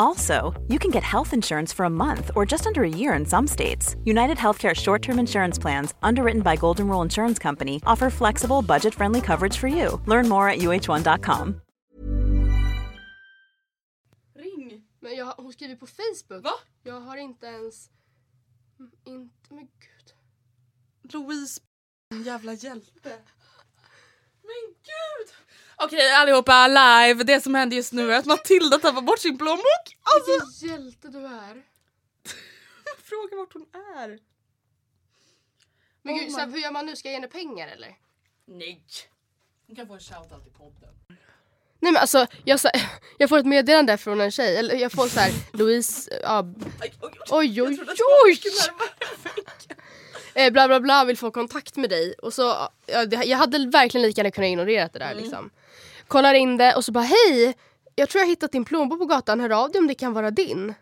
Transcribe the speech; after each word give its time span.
Also, 0.00 0.54
you 0.68 0.78
can 0.78 0.90
get 0.90 1.02
health 1.02 1.34
insurance 1.34 1.74
for 1.76 1.84
a 1.84 1.90
month 1.90 2.30
or 2.34 2.46
just 2.46 2.66
under 2.66 2.82
a 2.84 2.88
year 2.88 3.12
in 3.18 3.26
some 3.26 3.46
states. 3.46 3.96
United 4.04 4.38
Healthcare 4.38 4.74
short 4.74 5.02
term 5.02 5.18
insurance 5.18 5.58
plans, 5.60 5.94
underwritten 6.02 6.40
by 6.42 6.56
Golden 6.56 6.88
Rule 6.88 7.02
Insurance 7.04 7.38
Company, 7.42 7.80
offer 7.86 8.08
flexible, 8.10 8.62
budget 8.62 8.94
friendly 8.94 9.20
coverage 9.20 9.58
for 9.58 9.68
you. 9.68 10.00
Learn 10.06 10.26
more 10.28 10.48
at 10.48 10.58
uh1.com. 10.58 11.60
Ring! 14.34 14.82
Men 15.00 15.16
jag, 15.16 15.34
hon 15.36 15.52
skriver 15.52 15.76
på 15.76 15.86
Facebook. 15.86 16.44
Va? 16.44 16.52
Jag 16.82 17.00
har 17.00 17.16
inte 17.16 17.46
ens... 17.46 17.90
Mm, 18.78 18.90
Inte, 19.04 19.54
men 19.54 19.68
gud. 19.80 20.14
Louise, 21.12 21.60
jävla 22.24 22.52
hjälte. 22.52 23.18
Men 24.42 24.74
gud! 24.82 25.34
Okej 25.82 26.10
allihopa, 26.12 26.68
live. 26.68 27.24
Det 27.24 27.40
som 27.40 27.54
händer 27.54 27.76
just 27.76 27.92
nu 27.92 28.12
är 28.12 28.18
att 28.18 28.26
Matilda 28.26 28.78
tappar 28.78 29.02
bort 29.02 29.18
sin 29.18 29.38
plånbok. 29.38 29.96
Alltså, 30.02 30.46
Vilken 30.46 30.68
hjälte 30.68 31.08
du 31.08 31.18
är. 31.18 31.62
fråga 33.04 33.36
vart 33.36 33.52
hon 33.52 33.66
är. 33.96 34.18
Men 36.02 36.14
Oh 36.14 36.20
gud, 36.20 36.32
så 36.32 36.38
här, 36.38 36.46
hur 36.46 36.58
gör 36.58 36.70
man 36.70 36.86
nu? 36.86 36.96
Ska 36.96 37.08
jag 37.08 37.12
ge 37.12 37.16
henne 37.16 37.28
pengar 37.28 37.68
eller? 37.68 37.96
Nej. 38.44 38.84
Hon 39.66 39.76
kan 39.76 39.86
få 39.86 39.94
en 39.94 40.00
shoutout 40.00 40.46
i 40.46 40.50
podden. 40.50 40.94
Nej 41.82 41.92
men 41.92 41.96
alltså, 41.96 42.26
jag, 42.44 42.60
så, 42.60 42.70
jag 43.18 43.28
får 43.28 43.38
ett 43.38 43.46
meddelande 43.46 43.98
från 43.98 44.20
en 44.20 44.30
tjej, 44.30 44.56
eller 44.56 44.74
jag 44.74 44.92
får 44.92 45.08
så 45.08 45.20
här, 45.20 45.32
Louise, 45.58 46.20
ja, 46.22 46.44
oj, 47.30 47.62
oj. 47.62 47.78
oj 47.80 47.96
oj. 48.26 48.40
Eh, 50.34 50.52
bla 50.52 50.68
bla 50.68 50.80
bla 50.80 51.04
vill 51.04 51.16
få 51.18 51.30
kontakt 51.30 51.76
med 51.76 51.90
dig. 51.90 52.14
Och 52.22 52.34
så, 52.34 52.42
ja, 52.86 53.04
jag 53.24 53.38
hade 53.38 53.66
verkligen 53.66 54.06
lika 54.06 54.20
gärna 54.20 54.30
kunnat 54.30 54.48
ignorera 54.48 54.88
det 54.92 54.98
där 54.98 55.14
liksom. 55.14 55.50
Kollar 56.10 56.34
in 56.34 56.56
det 56.56 56.74
och 56.74 56.84
så 56.84 56.92
bara 56.92 57.04
hej, 57.04 57.56
jag 57.94 58.08
tror 58.08 58.20
jag 58.20 58.26
har 58.26 58.30
hittat 58.30 58.52
din 58.52 58.64
plånbok 58.64 58.98
på 58.98 59.06
gatan, 59.06 59.40
hör 59.40 59.50
av 59.50 59.70
dig 59.70 59.78
om 59.78 59.86
det 59.86 59.94
kan 59.94 60.12
vara 60.12 60.30
din. 60.30 60.74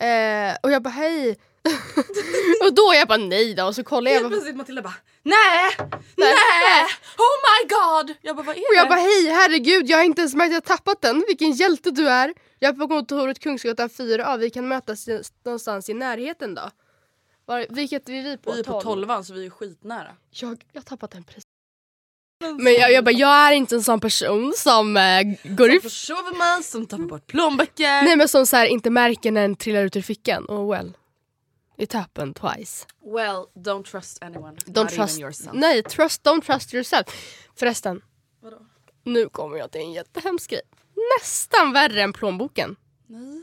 Eh, 0.00 0.56
och 0.62 0.70
jag 0.70 0.82
bara 0.82 0.90
hej. 0.90 1.30
och 2.64 2.74
då 2.74 2.92
jag 2.94 3.08
bara 3.08 3.18
nej 3.18 3.54
då 3.54 3.64
och 3.64 3.74
så 3.74 3.84
kollar 3.84 4.10
jag. 4.10 4.20
Helt 4.20 4.32
plötsligt 4.32 4.56
Matilda 4.56 4.82
bara 4.82 4.94
nej, 5.22 5.76
nej, 6.16 6.86
oh 7.18 7.36
my 7.46 7.68
god. 7.68 8.16
Jag 8.22 8.36
bara 8.36 8.42
vad 8.42 8.56
är 8.56 8.60
och 8.60 8.74
jag 8.74 8.86
det? 8.86 8.88
bara 8.88 9.00
hej 9.00 9.28
herregud 9.28 9.88
jag 9.88 9.98
har 9.98 10.04
inte 10.04 10.20
ens 10.20 10.34
märkt 10.34 10.48
att 10.48 10.52
jag 10.52 10.64
tappat 10.64 11.00
den. 11.00 11.24
Vilken 11.28 11.52
hjälte 11.52 11.90
du 11.90 12.08
är. 12.08 12.34
Jag 12.58 12.74
är 12.74 12.78
på 12.78 12.88
kontoret 12.88 13.38
Kungsgatan 13.38 13.88
4A, 13.88 14.38
vi 14.38 14.50
kan 14.50 14.68
mötas 14.68 15.08
någonstans 15.44 15.88
i 15.88 15.94
närheten 15.94 16.54
då. 16.54 16.70
Var, 17.44 17.66
vilket 17.70 18.08
är 18.08 18.22
vi 18.22 18.36
på? 18.36 18.52
vi 18.52 18.60
är 18.60 18.64
på 18.64 18.72
12. 18.72 18.82
tolvan 18.82 19.24
så 19.24 19.34
vi 19.34 19.46
är 19.46 19.50
skitnära. 19.50 20.16
Jag 20.30 20.64
jag 20.72 20.80
har 20.80 20.84
tappat 20.84 21.10
den 21.10 21.24
precis. 21.24 21.55
Men 22.40 22.72
jag, 22.72 22.92
jag 22.92 23.04
bara, 23.04 23.10
jag 23.10 23.30
är 23.30 23.52
inte 23.52 23.74
en 23.74 23.82
sån 23.82 24.00
person 24.00 24.52
som 24.56 24.96
eh, 24.96 25.22
går 25.44 25.66
Som 25.66 25.76
ut... 25.76 25.82
försover 25.82 26.36
man, 26.38 26.62
som 26.62 26.86
tappar 26.86 27.04
bort 27.04 27.26
plånböcker. 27.26 28.02
Nej 28.02 28.16
men 28.16 28.28
som 28.28 28.46
så 28.46 28.56
här, 28.56 28.66
inte 28.66 28.90
märker 28.90 29.32
när 29.32 29.40
den 29.40 29.56
trillar 29.56 29.82
ut 29.84 29.96
ur 29.96 30.02
fickan. 30.02 30.44
Oh 30.48 30.70
well. 30.70 30.96
It 31.78 31.92
happened 31.92 32.36
twice. 32.36 32.86
Well, 33.04 33.46
don't 33.54 33.84
trust 33.84 34.22
anyone. 34.22 34.56
Don't 34.66 34.82
not 34.82 34.88
trust... 34.88 35.12
even 35.12 35.20
yourself. 35.20 35.50
Nej, 35.54 35.82
trust, 35.82 36.24
don't 36.24 36.40
trust 36.46 36.74
yourself. 36.74 37.06
Förresten, 37.56 38.00
Vadå? 38.42 38.56
nu 39.04 39.28
kommer 39.28 39.56
jag 39.58 39.70
till 39.72 39.80
en 39.80 39.92
jättehemsk 39.92 40.50
grej. 40.50 40.62
Nästan 41.18 41.72
värre 41.72 42.02
än 42.02 42.12
plånboken. 42.12 42.76
Nej. 43.06 43.42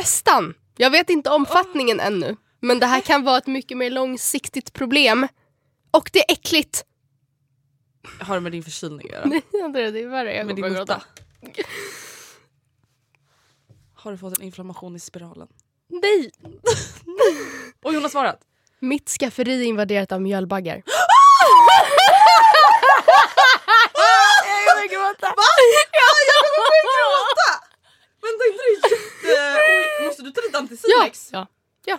Nästan! 0.00 0.54
Jag 0.76 0.90
vet 0.90 1.10
inte 1.10 1.30
omfattningen 1.30 2.00
ännu. 2.00 2.36
Men 2.60 2.78
det 2.78 2.86
här 2.86 3.00
kan 3.00 3.24
vara 3.24 3.38
ett 3.38 3.46
mycket 3.46 3.76
mer 3.76 3.90
långsiktigt 3.90 4.72
problem. 4.72 5.28
Och 5.90 6.10
det 6.12 6.18
är 6.18 6.32
äckligt! 6.32 6.84
Har 8.20 8.34
det 8.34 8.40
med 8.40 8.52
din 8.52 8.62
förkylning 8.62 9.06
att 9.06 9.12
göra? 9.12 9.24
Nej, 9.52 9.62
Andrea, 9.64 9.90
det 9.90 10.02
är 10.02 10.08
värre. 10.08 10.34
Jag 10.34 10.46
med 10.46 10.56
din 10.56 10.72
mutta? 10.72 11.02
Har 13.94 14.10
du 14.12 14.18
fått 14.18 14.38
en 14.38 14.44
inflammation 14.44 14.96
i 14.96 15.00
spiralen? 15.00 15.48
Nej! 15.88 16.30
Och 17.82 17.92
hon 17.92 18.02
har 18.02 18.08
svarat. 18.08 18.40
Mitt 18.78 19.08
skafferi 19.08 19.60
är 19.60 19.66
invaderat 19.66 20.12
av 20.12 20.22
mjölbaggar. 20.22 20.74
jag 20.84 20.84
kommer 24.74 24.88
gråta. 24.88 25.26
Va? 25.26 25.42
Ja, 25.92 26.08
jag 26.30 26.38
kommer 26.42 26.60
börja 26.70 26.82
gråta! 26.88 27.50
Vänta 28.22 28.44
inte 28.50 28.62
det 28.62 28.70
jätte... 28.74 28.96
Oj, 30.00 30.06
måste 30.06 30.22
du 30.22 30.30
ta 30.30 30.40
lite 30.40 30.52
Ja, 30.52 30.58
antisimex? 30.58 31.28
ja, 31.32 31.46
ja. 31.84 31.98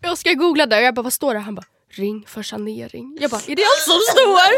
Jag 0.00 0.18
ska 0.18 0.32
googla 0.32 0.66
det 0.66 0.76
och 0.76 0.82
jag 0.82 0.94
bara 0.94 1.02
vad 1.02 1.12
står 1.12 1.34
det? 1.34 1.40
Han 1.40 1.54
bara 1.54 1.66
ring 1.90 2.24
för 2.28 2.42
sanering. 2.42 3.18
Jag 3.20 3.30
bara 3.30 3.40
är 3.46 3.56
det 3.56 3.62
allt 3.64 3.82
som 3.82 4.00
står? 4.10 4.52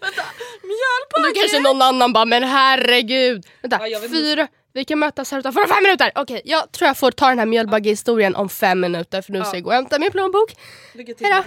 Vänta, 0.00 0.22
Och 0.22 0.68
mjölpacke! 0.68 1.28
då 1.34 1.40
kanske 1.40 1.60
någon 1.60 1.82
annan 1.82 2.12
bara 2.12 2.24
men 2.24 2.42
herregud. 2.42 3.46
Vänta, 3.62 3.88
Ja, 3.88 4.00
fyra. 4.10 4.48
Vi 4.72 4.84
kan 4.84 4.98
mötas 4.98 5.30
här 5.30 5.38
utanför 5.38 5.60
om 5.62 5.68
fem 5.68 5.82
minuter. 5.82 6.12
Okej, 6.14 6.42
jag 6.44 6.72
tror 6.72 6.86
jag 6.86 6.96
får 6.98 7.10
ta 7.10 7.28
den 7.28 7.38
här 7.38 7.46
mjölbaggehistorien 7.46 8.34
om 8.36 8.48
fem 8.48 8.80
minuter 8.80 9.22
för 9.22 9.32
nu 9.32 9.44
ska 9.44 9.56
jag 9.56 9.62
gå 9.62 9.70
och 9.70 9.74
hämta 9.74 9.98
min 9.98 10.10
plånbok. 10.12 10.56
Lycka 10.94 11.14
till. 11.14 11.26
Hejdå. 11.26 11.44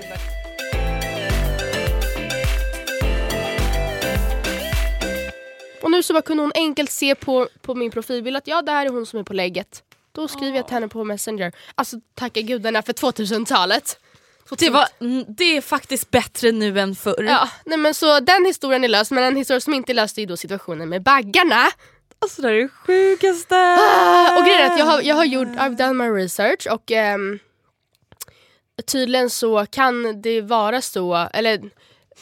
Och 5.82 5.92
nu 5.92 6.04
så 6.04 6.14
bara 6.14 6.22
kunde 6.22 6.44
hon 6.44 6.52
enkelt 6.56 6.92
se 6.92 7.16
på, 7.16 7.48
på 7.62 7.76
min 7.76 7.92
profilbild 7.92 8.38
att 8.38 8.48
ja 8.48 8.62
det 8.62 8.72
här 8.72 8.86
är 8.86 8.90
hon 8.90 9.06
som 9.06 9.20
är 9.20 9.24
på 9.24 9.34
lägget. 9.34 9.84
Då 10.12 10.28
skriver 10.28 10.58
jag 10.58 10.68
till 10.68 10.74
henne 10.74 10.88
på 10.88 11.04
messenger. 11.04 11.52
Alltså 11.76 11.96
tacka 12.16 12.42
gudarna 12.42 12.82
för 12.82 12.94
2000-talet. 12.94 14.00
Det, 14.58 14.70
var, 14.70 14.88
mm, 15.00 15.26
det 15.28 15.58
är 15.58 15.62
faktiskt 15.62 16.12
bättre 16.12 16.52
nu 16.52 16.80
än 16.80 16.96
förr. 16.96 17.24
Ja, 17.24 17.50
nej 17.66 17.78
men 17.78 17.94
så 17.94 18.20
den 18.20 18.46
historien 18.46 18.84
är 18.84 18.88
löst 18.88 19.12
men 19.12 19.24
en 19.24 19.36
historia 19.36 19.62
som 19.62 19.74
inte 19.74 19.92
är 19.92 19.94
löst 19.94 20.18
är 20.18 20.22
ju 20.22 20.26
då 20.26 20.38
situationen 20.38 20.90
med 20.90 21.04
baggarna. 21.04 21.66
Alltså 22.22 22.42
det 22.42 22.50
är 22.50 22.54
det 22.54 22.68
sjukaste! 22.68 23.56
Ah, 23.56 24.38
och 24.38 24.46
grejen 24.46 24.62
är 24.62 24.72
att 24.72 24.80
jag 24.80 24.86
har, 24.86 25.02
jag 25.02 25.16
har 25.16 25.26
gjort, 25.26 25.48
I've 25.48 25.76
done 25.76 25.94
my 25.94 26.24
research 26.24 26.68
och 26.72 26.92
ehm, 26.92 27.40
tydligen 28.86 29.30
så 29.30 29.66
kan 29.66 30.22
det 30.22 30.42
vara 30.42 30.82
så, 30.82 31.28
eller 31.34 31.70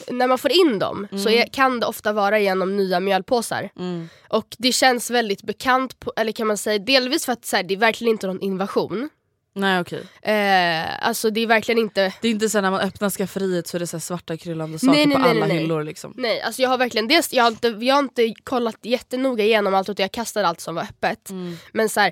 när 0.08 0.28
man 0.28 0.38
får 0.38 0.52
in 0.52 0.80
dem 0.80 1.08
så 1.24 1.30
är, 1.30 1.54
kan 1.54 1.80
det 1.80 1.86
ofta 1.86 2.14
vara 2.14 2.40
genom 2.40 2.78
nya 2.78 3.00
mjölpåsar. 3.00 3.70
Mm. 3.80 4.10
Och 4.30 4.56
det 4.58 4.72
känns 4.72 5.12
väldigt 5.12 5.44
bekant, 5.44 6.00
på, 6.00 6.14
eller 6.16 6.32
kan 6.32 6.48
man 6.48 6.58
säga 6.58 6.80
delvis 6.80 7.26
för 7.26 7.34
att 7.34 7.46
så 7.46 7.56
här, 7.56 7.64
det 7.64 7.74
är 7.74 7.78
verkligen 7.78 8.12
inte 8.12 8.28
någon 8.28 8.42
invasion. 8.42 9.10
Nej 9.58 9.80
okej. 9.80 10.04
Eh, 10.22 11.08
alltså 11.08 11.30
det 11.30 11.42
är 11.42 11.48
verkligen 11.48 11.80
inte 11.80 12.14
Det 12.22 12.28
är 12.28 12.32
inte 12.32 12.50
så 12.50 12.62
när 12.62 12.72
man 12.72 12.80
öppnar 12.80 13.10
skafferiet 13.10 13.68
så 13.68 13.78
är 13.78 13.80
det 13.80 13.88
så 13.88 14.00
svarta 14.00 14.38
kryllande 14.38 14.80
saker 14.80 14.92
Nej, 14.92 15.06
nej, 15.06 15.16
på 15.16 15.22
nej, 15.22 15.32
alla 15.32 15.46
hyllor 15.46 15.84
liksom. 15.84 16.14
Nej, 16.18 16.42
alltså 16.42 16.62
jag 16.62 16.70
har 16.70 16.78
verkligen 16.78 17.08
dels, 17.08 17.34
jag 17.34 17.44
har 17.44 17.52
inte, 17.52 17.68
jag 17.68 17.96
har 17.96 18.04
inte 18.04 18.34
kollat 18.44 18.78
jättenoga 18.82 19.44
igenom 19.44 19.74
allt 19.74 19.90
utan 19.90 20.04
jag 20.04 20.12
kastade 20.12 20.48
allt 20.48 20.62
som 20.62 20.76
var 20.76 20.84
öppet. 20.84 21.30
Mm. 21.30 21.58
Men 21.72 21.90
så 21.90 22.00
här, 22.00 22.12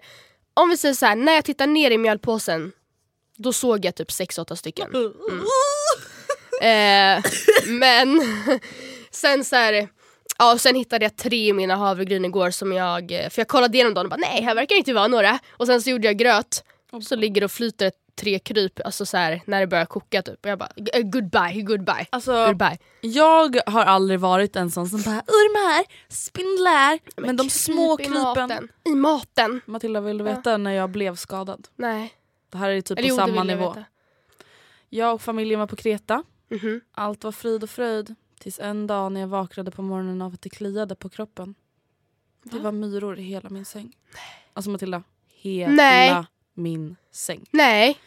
om 0.53 0.69
vi 0.69 0.77
säger 0.77 0.95
så 0.95 1.05
här, 1.05 1.15
när 1.15 1.33
jag 1.33 1.45
tittar 1.45 1.67
ner 1.67 1.91
i 1.91 1.97
mjölpåsen 1.97 2.71
då 3.37 3.53
såg 3.53 3.85
jag 3.85 3.95
typ 3.95 4.09
6-8 4.09 4.55
stycken. 4.55 4.89
Eh, 6.61 7.23
men 7.65 8.21
sen 9.11 9.45
så 9.45 9.55
här, 9.55 9.87
ja, 10.37 10.57
sen 10.57 10.75
hittade 10.75 11.05
jag 11.05 11.15
tre 11.15 11.47
i 11.47 11.53
mina 11.53 11.75
havregryn 11.75 12.25
igår 12.25 12.51
som 12.51 12.73
jag, 12.73 13.09
för 13.09 13.39
jag 13.39 13.47
kollade 13.47 13.77
igenom 13.77 13.93
dem 13.93 14.05
och 14.05 14.09
bara 14.09 14.15
nej 14.15 14.43
här 14.43 14.55
verkar 14.55 14.75
inte 14.75 14.93
vara 14.93 15.07
några. 15.07 15.39
Och 15.51 15.67
sen 15.67 15.81
så 15.81 15.89
gjorde 15.89 16.07
jag 16.07 16.17
gröt, 16.17 16.63
så 17.01 17.15
ligger 17.15 17.41
det 17.41 17.45
och 17.45 17.51
flyter 17.51 17.91
tre 18.15 18.39
kryp 18.39 18.79
alltså 18.85 19.05
så 19.05 19.17
här, 19.17 19.41
när 19.45 19.59
det 19.59 19.67
börjar 19.67 19.85
koka 19.85 20.21
typ. 20.21 20.45
Och 20.45 20.51
jag 20.51 20.59
bara 20.59 20.69
"G- 20.75 21.01
goodbye, 21.03 21.61
goodbye, 21.61 22.05
Alltså, 22.09 22.45
goodbye. 22.47 22.77
jag 23.01 23.57
har 23.65 23.83
aldrig 23.83 24.19
varit 24.19 24.55
en 24.55 24.71
sån 24.71 24.89
som 24.89 25.01
bara 25.01 25.21
ormar, 25.27 25.85
spindlar. 26.09 26.99
Men, 27.21 27.35
de 27.37 27.43
kryp 27.43 27.51
små 27.51 27.99
i 27.99 28.03
krypen. 28.05 28.21
maten. 28.23 28.69
I 28.85 28.89
maten. 28.95 29.61
Matilda 29.65 30.01
vill 30.01 30.17
du 30.17 30.23
veta 30.23 30.57
när 30.57 30.71
jag 30.71 30.89
blev 30.89 31.15
skadad? 31.15 31.67
Nej. 31.75 32.13
Det 32.49 32.57
här 32.57 32.69
är 32.69 32.81
typ 32.81 32.99
Eller 32.99 33.09
på 33.09 33.15
jo, 33.15 33.15
det 33.15 33.21
samma 33.21 33.35
jag 33.35 33.47
nivå. 33.47 33.69
veta. 33.69 33.83
Jag 34.89 35.13
och 35.13 35.21
familjen 35.21 35.59
var 35.59 35.67
på 35.67 35.75
Kreta. 35.75 36.23
Mhm. 36.49 36.81
Allt 36.91 37.23
var 37.23 37.31
frid 37.31 37.63
och 37.63 37.69
fröjd. 37.69 38.15
Tills 38.39 38.59
en 38.59 38.87
dag 38.87 39.11
när 39.11 39.21
jag 39.21 39.27
vaknade 39.27 39.71
på 39.71 39.81
morgonen 39.81 40.21
av 40.21 40.33
att 40.33 40.41
det 40.41 40.49
kliade 40.49 40.95
på 40.95 41.09
kroppen. 41.09 41.55
Det 42.43 42.57
Va? 42.57 42.63
var 42.63 42.71
myror 42.71 43.19
i 43.19 43.21
hela 43.23 43.49
min 43.49 43.65
säng. 43.65 43.95
Alltså 44.53 44.69
Matilda, 44.71 45.03
hela 45.27 45.73
Nej. 45.73 46.23
Min 46.55 46.95
säng. 47.13 47.45
Nej. 47.51 47.99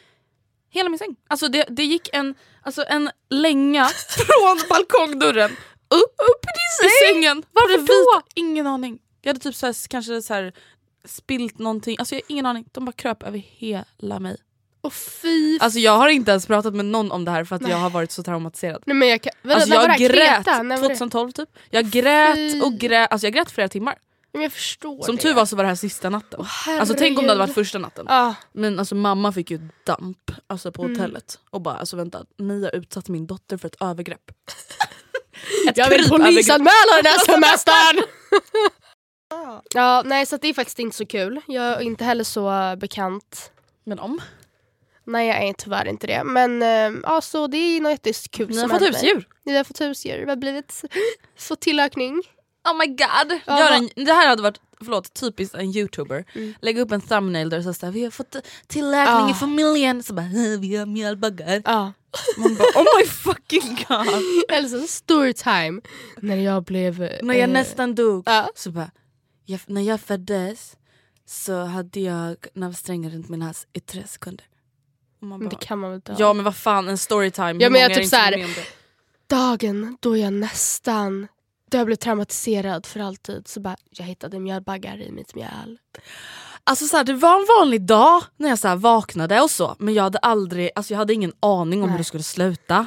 Hela 0.70 0.88
min 0.88 0.98
säng. 0.98 1.16
Alltså 1.28 1.48
det, 1.48 1.64
det 1.68 1.84
gick 1.84 2.08
en, 2.12 2.34
alltså 2.62 2.84
en 2.88 3.10
länga 3.30 3.84
från 4.08 4.68
balkongdörren 4.68 5.50
upp, 5.88 6.14
upp 6.18 6.44
i 6.44 6.88
sängen. 7.06 7.42
Varför 7.52 7.86
då? 7.86 8.22
Ingen 8.34 8.66
aning. 8.66 8.98
Jag 9.22 9.28
hade 9.30 9.40
typ 9.40 9.54
så 9.54 9.66
här, 9.66 9.88
kanske 9.88 10.22
så 10.22 10.34
här, 10.34 10.52
spilt 11.04 11.58
någonting. 11.58 11.96
Alltså 11.98 12.14
jag 12.14 12.22
har 12.22 12.32
ingen 12.32 12.46
aning. 12.46 12.64
De 12.72 12.84
bara 12.84 12.92
kröp 12.92 13.22
över 13.22 13.38
hela 13.38 14.20
mig. 14.20 14.36
Och 14.80 14.92
fy 14.92 15.58
Alltså 15.60 15.78
jag 15.78 15.92
har 15.98 16.08
inte 16.08 16.30
ens 16.30 16.46
pratat 16.46 16.74
med 16.74 16.84
någon 16.84 17.12
om 17.12 17.24
det 17.24 17.30
här 17.30 17.44
för 17.44 17.56
att 17.56 17.62
Nej. 17.62 17.70
jag 17.70 17.78
har 17.78 17.90
varit 17.90 18.12
så 18.12 18.22
traumatiserad. 18.22 18.82
Nej 18.86 18.96
men 18.96 19.08
jag 19.08 19.22
kan... 19.22 19.32
Vänta, 19.42 19.56
Alltså 19.56 19.74
jag 19.74 19.98
grät 19.98 20.44
Kreta? 20.44 20.62
När 20.62 20.76
var 20.76 20.88
det? 20.88 20.94
2012 20.94 21.32
typ. 21.32 21.48
Jag 21.70 21.90
grät 21.90 22.62
och 22.62 22.72
grät, 22.72 23.12
alltså 23.12 23.26
jag 23.26 23.34
grät 23.34 23.50
flera 23.50 23.68
timmar. 23.68 23.98
Jag 24.42 24.52
förstår 24.52 25.02
Som 25.02 25.16
det. 25.16 25.22
tur 25.22 25.34
var 25.34 25.46
så 25.46 25.56
var 25.56 25.64
det 25.64 25.68
här 25.68 25.74
sista 25.76 26.10
natten. 26.10 26.44
Alltså 26.66 26.94
tänk 26.98 27.18
om 27.18 27.24
det 27.24 27.30
hade 27.30 27.38
varit 27.40 27.54
första 27.54 27.78
natten. 27.78 28.06
Ah, 28.08 28.34
Men 28.52 28.78
alltså 28.78 28.94
mamma 28.94 29.32
fick 29.32 29.50
ju 29.50 29.60
damp 29.86 30.30
alltså, 30.46 30.72
på 30.72 30.82
Mm. 30.82 30.96
hotellet. 30.96 31.38
Och 31.50 31.60
bara 31.60 31.74
alltså 31.76 31.96
vänta, 31.96 32.24
ni 32.38 32.62
har 32.64 32.74
utsatt 32.76 33.08
min 33.08 33.26
dotter 33.26 33.56
för 33.56 33.66
ett 33.66 33.76
övergrepp. 33.82 34.30
ett 35.68 35.76
jag 35.76 35.90
vill 35.90 36.08
polisanmäla 36.08 36.96
den 37.02 37.06
här 37.06 37.18
semestern! 37.32 38.04
ja, 39.74 40.02
nej 40.06 40.26
så 40.26 40.36
det 40.36 40.48
är 40.48 40.54
faktiskt 40.54 40.78
inte 40.78 40.96
så 40.96 41.06
kul. 41.06 41.40
Jag 41.46 41.64
är 41.66 41.80
inte 41.80 42.04
heller 42.04 42.24
så 42.24 42.74
bekant. 42.76 43.52
Men 43.84 43.98
om? 43.98 44.20
Nej 45.04 45.28
jag 45.28 45.42
är 45.48 45.52
tyvärr 45.52 45.88
inte 45.88 46.06
det. 46.06 46.24
Men 46.24 46.62
äh, 46.62 47.00
ja, 47.02 47.20
så 47.20 47.46
det 47.46 47.56
är 47.56 47.80
något 47.80 47.90
jättekul 48.06 48.48
Ni 48.48 48.60
har 48.60 48.68
fått 48.68 48.82
husdjur. 48.82 49.28
Vi 49.44 49.56
har 49.56 49.64
fått 49.64 49.80
husdjur. 49.80 50.18
Vi 50.24 50.28
har 50.30 50.36
blivit 50.36 50.82
så 51.38 51.56
tillökning. 51.56 52.22
Oh 52.64 52.78
my 52.78 52.86
god. 52.86 53.40
Ja, 53.46 53.58
Gör 53.58 53.72
en, 53.72 54.04
det 54.04 54.12
här 54.12 54.28
hade 54.28 54.42
varit 54.42 54.60
förlåt, 54.80 55.14
typiskt 55.14 55.54
en 55.54 55.76
youtuber. 55.76 56.24
Mm. 56.34 56.54
Lägga 56.60 56.82
upp 56.82 56.92
en 56.92 57.00
thumbnail 57.00 57.50
där 57.50 57.58
det 57.60 57.74
står 57.74 57.90
vi 57.90 58.04
har 58.04 58.10
fått 58.10 58.36
tillräkning 58.66 59.26
Ah. 59.26 59.30
i 59.30 59.34
familjen. 59.34 60.02
Så 60.02 60.14
bara, 60.14 60.22
"Hej, 60.26 60.58
vi 60.58 60.76
har 60.76 60.86
mjölbaggar. 60.86 61.62
Ja. 61.64 61.92
Man 62.38 62.54
bara 62.54 62.68
oh 62.82 62.86
my 63.00 63.06
fucking 63.06 63.78
god. 63.88 64.06
Eller 64.48 64.68
så 64.68 64.86
storytime. 64.86 65.80
När 66.16 66.36
jag 66.36 66.64
blev... 66.64 66.98
När 67.22 67.34
jag 67.34 67.48
eh, 67.48 67.48
nästan 67.48 67.94
dog 67.94 68.22
Ja. 68.26 68.48
så 68.54 68.70
bara, 68.70 68.90
jag, 69.44 69.60
när 69.66 69.82
jag 69.82 70.00
föddes 70.00 70.76
så 71.26 71.64
hade 71.64 72.00
jag 72.00 72.36
navelsträngar 72.54 73.10
runt 73.10 73.28
min 73.28 73.42
hals 73.42 73.66
i 73.72 73.80
tre 73.80 74.06
sekunder. 74.06 74.44
Man 75.20 75.28
Men 75.38 75.48
bara, 75.48 75.50
det 75.58 75.66
kan 75.66 75.78
man 75.78 75.90
väl 75.90 76.02
ta. 76.02 76.14
ja 76.18 76.32
men 76.32 76.44
vad 76.44 76.56
fan 76.56 76.88
en 76.88 76.98
storytime. 76.98 77.54
Ja, 77.64 77.70
men 77.70 77.80
jag 77.80 77.90
typ 77.90 77.98
inte 78.04 78.08
så 78.10 78.16
här-? 78.16 78.46
Dagen 79.26 79.96
då 80.00 80.16
jag 80.16 80.32
nästan... 80.32 81.28
Då 81.70 81.78
jag 81.78 81.86
blev 81.86 81.96
traumatiserad 81.96 82.86
för 82.86 83.00
alltid 83.00 83.48
så 83.48 83.60
bara, 83.60 83.76
jag 83.90 84.04
hittade 84.04 84.38
mjölbaggar 84.38 85.00
i 85.00 85.12
mitt 85.12 85.34
mjöl. 85.34 85.78
Alltså 86.64 86.86
så 86.86 86.96
här, 86.96 87.04
det 87.04 87.14
var 87.14 87.40
en 87.40 87.46
vanlig 87.58 87.82
dag 87.82 88.22
när 88.36 88.48
jag 88.48 88.58
så 88.58 88.68
här 88.68 88.76
vaknade 88.76 89.40
och 89.40 89.50
så 89.50 89.76
men 89.78 89.94
jag 89.94 90.02
hade 90.02 90.18
aldrig, 90.18 90.70
alltså 90.74 90.92
jag 90.92 90.98
hade 90.98 91.14
ingen 91.14 91.32
aning 91.40 91.82
om 91.82 91.88
hur 91.88 91.94
Nej. 91.94 91.98
det 91.98 92.04
skulle 92.04 92.22
sluta. 92.22 92.86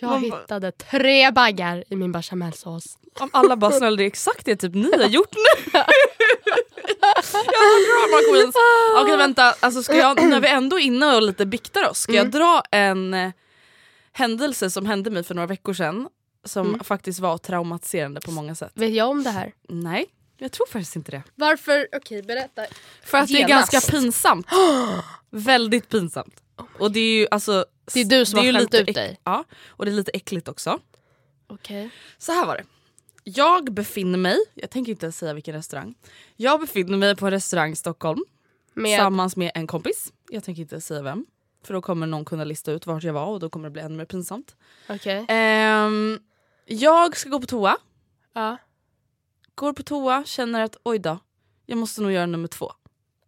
Jag 0.00 0.10
Man 0.10 0.20
hittade 0.20 0.72
tre 0.72 1.30
baggar 1.30 1.84
i 1.88 1.96
min 1.96 2.12
bechamelsås. 2.12 2.98
Om 3.20 3.30
alla 3.32 3.56
bara 3.56 3.70
snälla 3.70 3.96
det 3.96 4.02
är 4.02 4.06
exakt 4.06 4.44
det 4.44 4.56
typ 4.56 4.74
ni 4.74 4.96
har 4.96 5.08
gjort 5.08 5.34
nu. 5.34 5.70
jag 5.72 5.84
har 7.60 7.80
drama 7.88 8.32
queens. 8.32 8.56
Okej 9.02 9.16
vänta, 9.16 9.54
alltså 9.60 9.82
ska 9.82 9.96
jag, 9.96 10.28
när 10.28 10.40
vi 10.40 10.48
ändå 10.48 10.78
är 10.78 10.82
inne 10.82 11.16
och 11.16 11.22
lite 11.22 11.46
biktar 11.46 11.90
oss, 11.90 11.98
ska 11.98 12.12
jag 12.12 12.30
dra 12.30 12.62
en 12.70 13.14
eh, 13.14 13.32
händelse 14.12 14.70
som 14.70 14.86
hände 14.86 15.10
mig 15.10 15.22
för 15.22 15.34
några 15.34 15.46
veckor 15.46 15.74
sedan 15.74 16.08
som 16.44 16.80
faktiskt 16.84 17.20
var 17.20 17.38
traumatiserande 17.38 18.20
på 18.20 18.30
många 18.30 18.54
sätt. 18.54 18.72
Vet 18.74 18.94
jag 18.94 19.10
om 19.10 19.22
det 19.22 19.30
här? 19.30 19.52
Nej, 19.68 20.06
jag 20.38 20.52
tror 20.52 20.66
faktiskt 20.66 20.96
inte 20.96 21.10
det. 21.10 21.22
Varför? 21.34 21.88
Okej, 21.96 22.22
berätta. 22.22 22.66
För 23.02 23.18
att 23.18 23.28
det 23.28 23.42
är 23.42 23.48
Genast. 23.48 23.72
ganska 23.72 23.90
pinsamt. 23.90 24.46
Väldigt 25.30 25.88
pinsamt. 25.88 26.42
Och 26.78 26.92
det 26.92 27.00
är 27.00 27.18
ju 27.18 27.26
alltså... 27.30 27.66
Det 27.92 28.00
är 28.00 28.04
du 28.04 28.26
som 28.26 28.38
har 28.38 28.52
skämt 28.52 28.74
ut 28.74 28.94
dig. 28.94 29.18
Ja, 29.24 29.44
och 29.68 29.84
det 29.84 29.90
är 29.90 29.94
lite 29.94 30.10
äckligt 30.10 30.48
också. 30.48 30.78
Okej. 31.46 31.90
Så 32.18 32.32
här 32.32 32.46
var 32.46 32.56
det. 32.56 32.64
Jag 33.24 33.72
befinner 33.72 34.18
mig, 34.18 34.36
jag 34.54 34.70
tänker 34.70 34.92
inte 34.92 35.12
säga 35.12 35.34
vilken 35.34 35.54
restaurang. 35.54 35.94
Jag 36.36 36.60
befinner 36.60 36.98
mig 36.98 37.16
på 37.16 37.26
en 37.26 37.30
restaurang 37.32 37.72
i 37.72 37.76
Stockholm 37.76 38.24
Med... 38.74 38.84
tillsammans 38.84 39.36
med 39.36 39.52
en 39.54 39.66
kompis. 39.66 40.12
Jag 40.30 40.44
tänker 40.44 40.62
inte 40.62 40.80
säga 40.80 41.02
vem. 41.02 41.26
För 41.64 41.74
då 41.74 41.82
kommer 41.82 42.06
någon 42.06 42.24
kunna 42.24 42.44
lista 42.44 42.72
ut 42.72 42.86
vart 42.86 43.02
jag 43.02 43.12
var 43.12 43.26
och 43.26 43.40
då 43.40 43.50
kommer 43.50 43.68
det 43.68 43.72
bli 43.72 43.82
ännu 43.82 43.96
mer 43.96 44.04
pinsamt. 44.04 44.56
Okej. 44.88 45.26
Ehm, 45.28 46.18
jag 46.66 47.16
ska 47.16 47.30
gå 47.30 47.40
på 47.40 47.46
toa. 47.46 47.76
Ja. 48.32 48.56
Går 49.54 49.72
på 49.72 49.82
toa, 49.82 50.24
känner 50.24 50.60
att 50.64 50.76
oj 50.82 50.98
då, 50.98 51.18
jag 51.66 51.78
måste 51.78 52.02
nog 52.02 52.12
göra 52.12 52.26
nummer 52.26 52.48
två. 52.48 52.72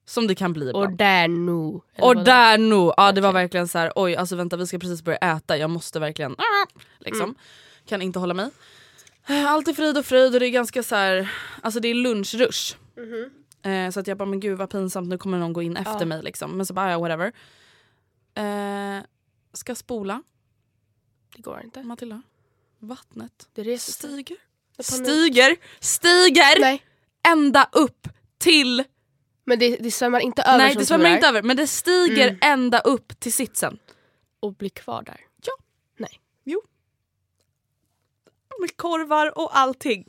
Som 0.07 0.27
det 0.27 0.35
kan 0.35 0.53
bli 0.53 0.69
ibland. 0.69 0.85
Och 0.91 0.97
där 0.97 1.29
nu. 1.29 1.81
Och 2.01 2.25
där 2.25 2.59
nog, 2.59 2.95
ja 2.97 3.13
det 3.13 3.21
var 3.21 3.33
verkligen 3.33 3.69
så 3.69 3.79
här, 3.79 3.93
oj 3.97 4.17
alltså 4.17 4.37
vänta 4.37 4.57
vi 4.57 4.67
ska 4.67 4.79
precis 4.79 5.03
börja 5.03 5.19
äta, 5.19 5.57
jag 5.57 5.71
måste 5.71 6.01
verkligen 6.01 6.33
ah, 6.33 6.67
liksom. 6.99 7.23
Mm. 7.25 7.35
Kan 7.87 8.03
inte 8.03 8.19
hålla 8.19 8.35
mig. 8.35 8.51
Allt 9.27 9.69
är 9.69 9.73
frid 9.73 9.99
och 9.99 10.07
fröjd 10.07 10.35
och 10.35 10.41
det 10.41 10.47
är 10.47 10.51
ganska 10.51 10.83
så 10.83 10.95
här, 10.95 11.33
alltså 11.63 11.81
det 11.81 11.89
är 11.89 11.95
lunchrush. 11.95 12.77
Mhm. 12.97 13.31
Eh, 13.73 13.91
så 13.91 14.01
att 14.01 14.07
jag 14.07 14.19
bara 14.19 14.29
men 14.29 14.41
gud 14.41 14.59
vad 14.59 14.71
pinsamt 14.71 15.09
nu 15.09 15.19
kommer 15.19 15.39
någon 15.39 15.53
gå 15.53 15.63
in 15.63 15.77
efter 15.77 16.01
Ja. 16.01 16.07
mig 16.07 16.23
liksom. 16.23 16.57
Men 16.57 16.67
så 16.67 16.75
bara 16.75 16.91
ja 16.91 16.99
whatever. 16.99 17.33
Eh, 18.35 19.05
ska 19.53 19.75
spola, 19.75 20.23
Det 21.37 21.43
går 21.43 21.61
inte. 21.65 21.83
Matilda. 21.83 22.23
Vattnet 22.85 23.49
Det 23.55 23.63
reser 23.63 23.93
sig. 23.93 24.11
stiger. 24.11 24.37
Stiger, 24.81 25.57
stiger 25.81 26.61
Nej. 26.61 26.83
ända 27.29 27.69
upp 27.73 28.09
till, 28.39 28.85
Men 29.47 29.59
det, 29.59 29.77
det 29.77 29.91
svämmar 29.91 30.21
inte 30.21 30.43
över 30.43 30.59
nej 30.59 30.73
som 30.73 30.81
det 30.81 30.87
svämmar 30.87 31.15
inte 31.15 31.27
över 31.29 31.43
men 31.43 31.57
det 31.57 31.67
stiger 31.67 32.29
Mm. 32.29 32.39
ända 32.43 32.81
upp 32.81 33.21
till 33.21 33.33
sitsen. 33.33 33.79
Och 34.41 34.55
blir 34.55 34.71
kvar 34.71 35.03
där. 35.03 35.21
med 38.61 38.77
korvar 38.77 39.39
och 39.39 39.59
allting. 39.59 40.05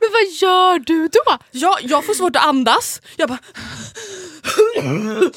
Men 0.00 0.10
vad 0.12 0.22
gör 0.32 0.78
du 0.78 1.08
då? 1.08 1.38
Jag, 1.50 1.78
jag 1.82 2.06
får 2.06 2.14
svårt 2.14 2.36
att 2.36 2.44
andas. 2.46 3.00
Jag 3.16 3.28
bara... 3.28 3.38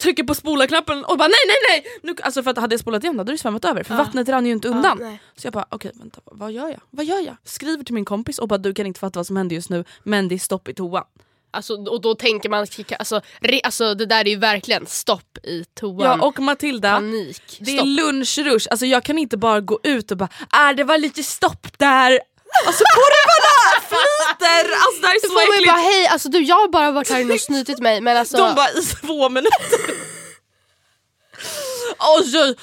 Trycker 0.00 0.24
på 0.24 0.34
spola-knappen 0.34 1.04
och 1.04 1.18
bara 1.18 1.28
nej 1.28 1.38
nej 1.46 1.56
nej! 1.70 1.98
Nu, 2.02 2.14
alltså 2.22 2.42
för 2.42 2.50
att 2.50 2.58
hade 2.58 2.72
jag 2.74 2.80
spolat 2.80 3.02
igen 3.04 3.16
då 3.16 3.20
hade 3.20 3.32
det 3.32 3.38
svämmat 3.38 3.64
över 3.64 3.82
för 3.82 3.94
Ja. 3.94 3.98
vattnet 3.98 4.28
rann 4.28 4.46
ju 4.46 4.52
inte 4.52 4.68
undan. 4.68 4.98
Ja, 5.02 5.16
så 5.36 5.46
jag 5.46 5.52
bara 5.52 5.66
okej 5.70 5.92
vänta 5.94 6.20
vad 6.24 6.52
gör 6.52 6.68
jag? 6.68 6.80
Vad 6.90 7.04
gör 7.06 7.20
jag? 7.20 7.36
Skriver 7.44 7.84
till 7.84 7.94
min 7.94 8.04
kompis 8.04 8.38
och 8.38 8.48
bara 8.48 8.58
du 8.58 8.74
kan 8.74 8.86
inte 8.86 9.00
fatta 9.00 9.18
vad 9.18 9.26
som 9.26 9.36
händer 9.36 9.54
just 9.56 9.70
nu 9.70 9.84
men 10.02 10.28
det 10.28 10.34
är 10.34 10.38
stopp 10.38 10.68
i 10.68 10.74
toan. 10.74 11.04
Alltså, 11.50 11.74
och 11.74 12.00
då 12.00 12.14
tänker 12.14 12.48
man, 12.48 12.66
alltså, 12.98 13.20
re, 13.40 13.60
alltså 13.64 13.94
det 13.94 14.06
där 14.06 14.20
är 14.24 14.28
ju 14.28 14.36
verkligen 14.36 14.86
stopp 14.86 15.38
i 15.42 15.64
toan. 15.74 16.00
Ja 16.20 16.26
och 16.26 16.38
Matilda, 16.38 16.90
Panik. 16.94 17.58
det 17.60 17.70
är 17.70 17.76
Stopp. 17.76 17.86
lunchrush, 17.86 18.66
alltså 18.70 18.86
jag 18.86 19.04
kan 19.04 19.18
inte 19.18 19.36
bara 19.36 19.60
gå 19.60 19.80
ut 19.82 20.10
och 20.10 20.16
bara 20.16 20.28
äh, 20.70 20.76
det 20.76 20.84
var 20.84 20.98
lite 20.98 21.22
stopp 21.22 21.78
där. 21.78 22.20
Alltså 22.66 22.84
korvarna 22.84 23.80
flyter! 23.88 24.65
Här 25.06 25.14
är 25.14 25.20
så 25.20 25.26
får 25.28 25.34
man 25.34 25.42
ju 25.44 25.52
äckligt. 25.52 25.72
bara 25.72 25.80
hej, 25.80 26.06
alltså 26.06 26.28
du 26.28 26.42
jag 26.42 26.56
har 26.56 26.68
bara 26.68 26.90
varit 26.90 27.10
här 27.10 27.20
inne 27.20 27.34
och 27.34 27.40
snytit 27.40 27.78
mig 27.78 28.00
men 28.00 28.16
alltså 28.16 28.36
De 28.36 28.54
bara 28.54 28.70
i 28.70 28.82
två 28.82 29.28
minuter. 29.28 29.80
Oj. 32.18 32.56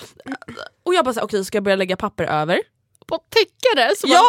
Och 0.84 0.94
jag 0.94 1.06
bara 1.06 1.24
okej 1.24 1.46
ska 1.46 1.56
jag 1.56 1.64
börja 1.64 1.76
lägga 1.78 1.98
papper 1.98 2.24
över? 2.24 2.62
på 3.06 3.18
täckare 3.30 3.94
Ja! 4.04 4.24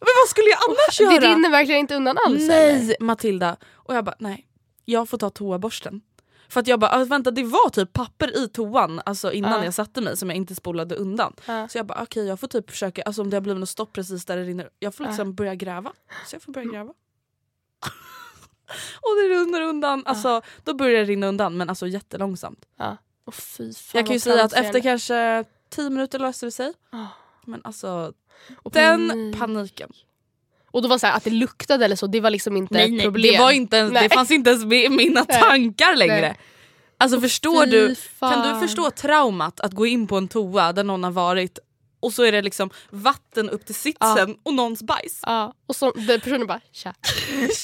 Men 0.00 0.08
vad 0.22 0.28
skulle 0.28 0.48
jag 0.48 0.58
annars 0.68 1.00
man, 1.00 1.12
göra? 1.14 1.20
det 1.20 1.34
rinner 1.34 1.50
verkligen 1.50 1.80
inte 1.80 1.94
undan 1.94 2.18
alls 2.26 2.42
eller? 2.42 2.72
Nej 2.74 2.96
Matilda. 3.00 3.56
Och 3.74 3.94
jag 3.94 4.04
bara 4.04 4.16
nej, 4.18 4.46
jag 4.84 5.08
får 5.08 5.18
ta 5.18 5.30
toaborsten. 5.30 6.00
För 6.48 6.60
att 6.60 6.66
jag 6.66 6.80
bara, 6.80 7.04
vänta 7.04 7.30
det 7.30 7.44
var 7.44 7.70
typ 7.70 7.92
papper 7.92 8.36
i 8.44 8.48
toan 8.48 9.00
alltså 9.06 9.32
innan 9.32 9.58
Ja. 9.58 9.64
jag 9.64 9.74
satte 9.74 10.00
mig 10.00 10.16
som 10.16 10.28
jag 10.30 10.36
inte 10.36 10.54
spolade 10.54 10.94
undan. 10.94 11.32
Ja. 11.46 11.68
Så 11.68 11.78
jag 11.78 11.86
bara 11.86 12.02
okej 12.02 12.26
jag 12.26 12.40
får 12.40 12.46
typ 12.48 12.70
försöka, 12.70 13.02
alltså 13.02 13.22
om 13.22 13.30
det 13.30 13.36
har 13.36 13.40
blivit 13.40 13.60
något 13.60 13.68
stopp 13.68 13.92
precis 13.92 14.24
där 14.24 14.36
det 14.36 14.42
rinner, 14.44 14.68
jag 14.78 14.94
får 14.94 15.04
liksom 15.04 15.34
börja 15.34 15.54
gräva. 15.54 15.92
Så 16.26 16.34
jag 16.36 16.42
får 16.42 16.52
börja 16.52 16.70
gräva. 16.72 16.92
och 19.00 19.16
det 19.16 19.28
rinner 19.34 19.60
undan, 19.60 20.02
alltså 20.06 20.42
då 20.64 20.74
börjar 20.74 20.98
det 20.98 21.04
rinna 21.04 21.26
undan 21.26 21.56
men 21.56 21.68
alltså 21.68 21.86
jättelångsamt. 21.86 22.64
Ja. 22.78 22.96
Och 23.24 23.34
fy 23.34 23.72
fan 23.74 23.98
Jag 23.98 24.06
kan 24.06 24.14
ju 24.14 24.20
säga 24.20 24.44
att 24.44 24.52
efter 24.52 24.80
kanske 24.80 25.44
10 25.70 25.90
minuter 25.90 26.18
löste 26.18 26.46
det 26.46 26.50
sig. 26.52 26.72
Ah. 26.90 27.06
Men 27.44 27.60
alltså 27.64 28.12
Och 28.62 28.72
den 28.72 29.08
panik. 29.08 29.38
paniken. 29.38 29.92
Och 30.70 30.82
då 30.82 30.88
var 30.88 30.96
det 30.96 31.00
så 31.00 31.06
här, 31.06 31.16
att 31.16 31.24
det 31.24 31.30
luktade 31.30 31.84
eller 31.84 31.96
så, 31.96 32.06
det 32.06 32.20
var 32.20 32.30
liksom 32.30 32.56
inte 32.56 32.74
Nej, 32.74 32.84
ett 32.84 32.90
nej, 32.92 33.02
problem. 33.02 33.32
det, 33.32 33.38
var 33.40 33.50
inte 33.50 33.76
ens, 33.76 33.92
det 33.92 34.00
Nej. 34.00 34.10
fanns 34.10 34.30
inte 34.30 34.50
ens 34.50 34.64
med 34.64 34.84
i 34.84 34.88
mina 34.88 35.24
Nej. 35.28 35.40
tankar 35.40 35.96
längre. 35.96 36.20
Nej. 36.20 36.38
Alltså 36.98 37.20
förstår 37.20 37.64
Fy 37.64 37.70
du, 37.70 37.94
fan. 37.94 38.32
kan 38.32 38.54
du 38.54 38.60
förstå 38.66 38.90
traumat 38.90 39.60
att 39.60 39.72
gå 39.72 39.86
in 39.86 40.06
på 40.06 40.16
en 40.16 40.28
toa 40.28 40.72
där 40.72 40.84
någon 40.84 41.04
har 41.04 41.10
varit 41.10 41.58
och 42.00 42.12
så 42.12 42.22
är 42.22 42.32
det 42.32 42.42
liksom 42.42 42.70
vatten 42.90 43.50
upp 43.50 43.66
till 43.66 43.74
sitsen 43.74 44.36
och 44.42 44.54
någons 44.54 44.82
bajs. 44.82 45.20
Ja, 45.22 45.52
och 45.66 45.76
så 45.76 45.90
den 45.92 46.20
personen 46.20 46.46
bara 46.46 46.60
tja. 46.72 46.94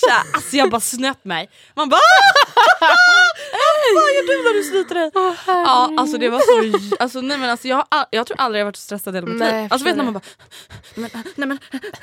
Tja, 0.01 0.23
alltså 0.33 0.57
jag 0.57 0.71
bara 0.71 0.81
snöt 0.81 1.25
mig. 1.25 1.51
Man 1.75 1.89
bara 1.89 2.01
"Ah! 2.81 2.95
Vad 3.95 4.15
gör 4.15 4.27
du 4.27 4.43
när 4.45 4.55
du 4.55 4.63
sliter 4.65 4.95
dig? 4.95 5.11
ja, 5.47 5.93
alltså 5.97 6.19
det 6.19 6.29
var 6.29 6.41
så, 6.41 6.79
alltså, 7.03 7.21
nej, 7.21 7.39
men 7.39 7.51
alltså, 7.51 7.69
jag, 7.69 7.87
jag 8.11 8.27
tror 8.27 8.41
aldrig 8.41 8.61
jag 8.61 8.65
varit 8.67 8.77
så 8.77 8.83
stressad 8.83 9.15
i 9.15 9.17
hela 9.17 9.27
mitt 9.27 9.41
liv. 9.41 9.69
Alltså 9.71 9.85
vet 9.85 9.97
när 9.97 10.05
man 10.05 10.13
bara 10.15 10.23
nej 10.95 11.11
men, 11.13 11.23
nej 11.37 11.49
men, 11.49 11.59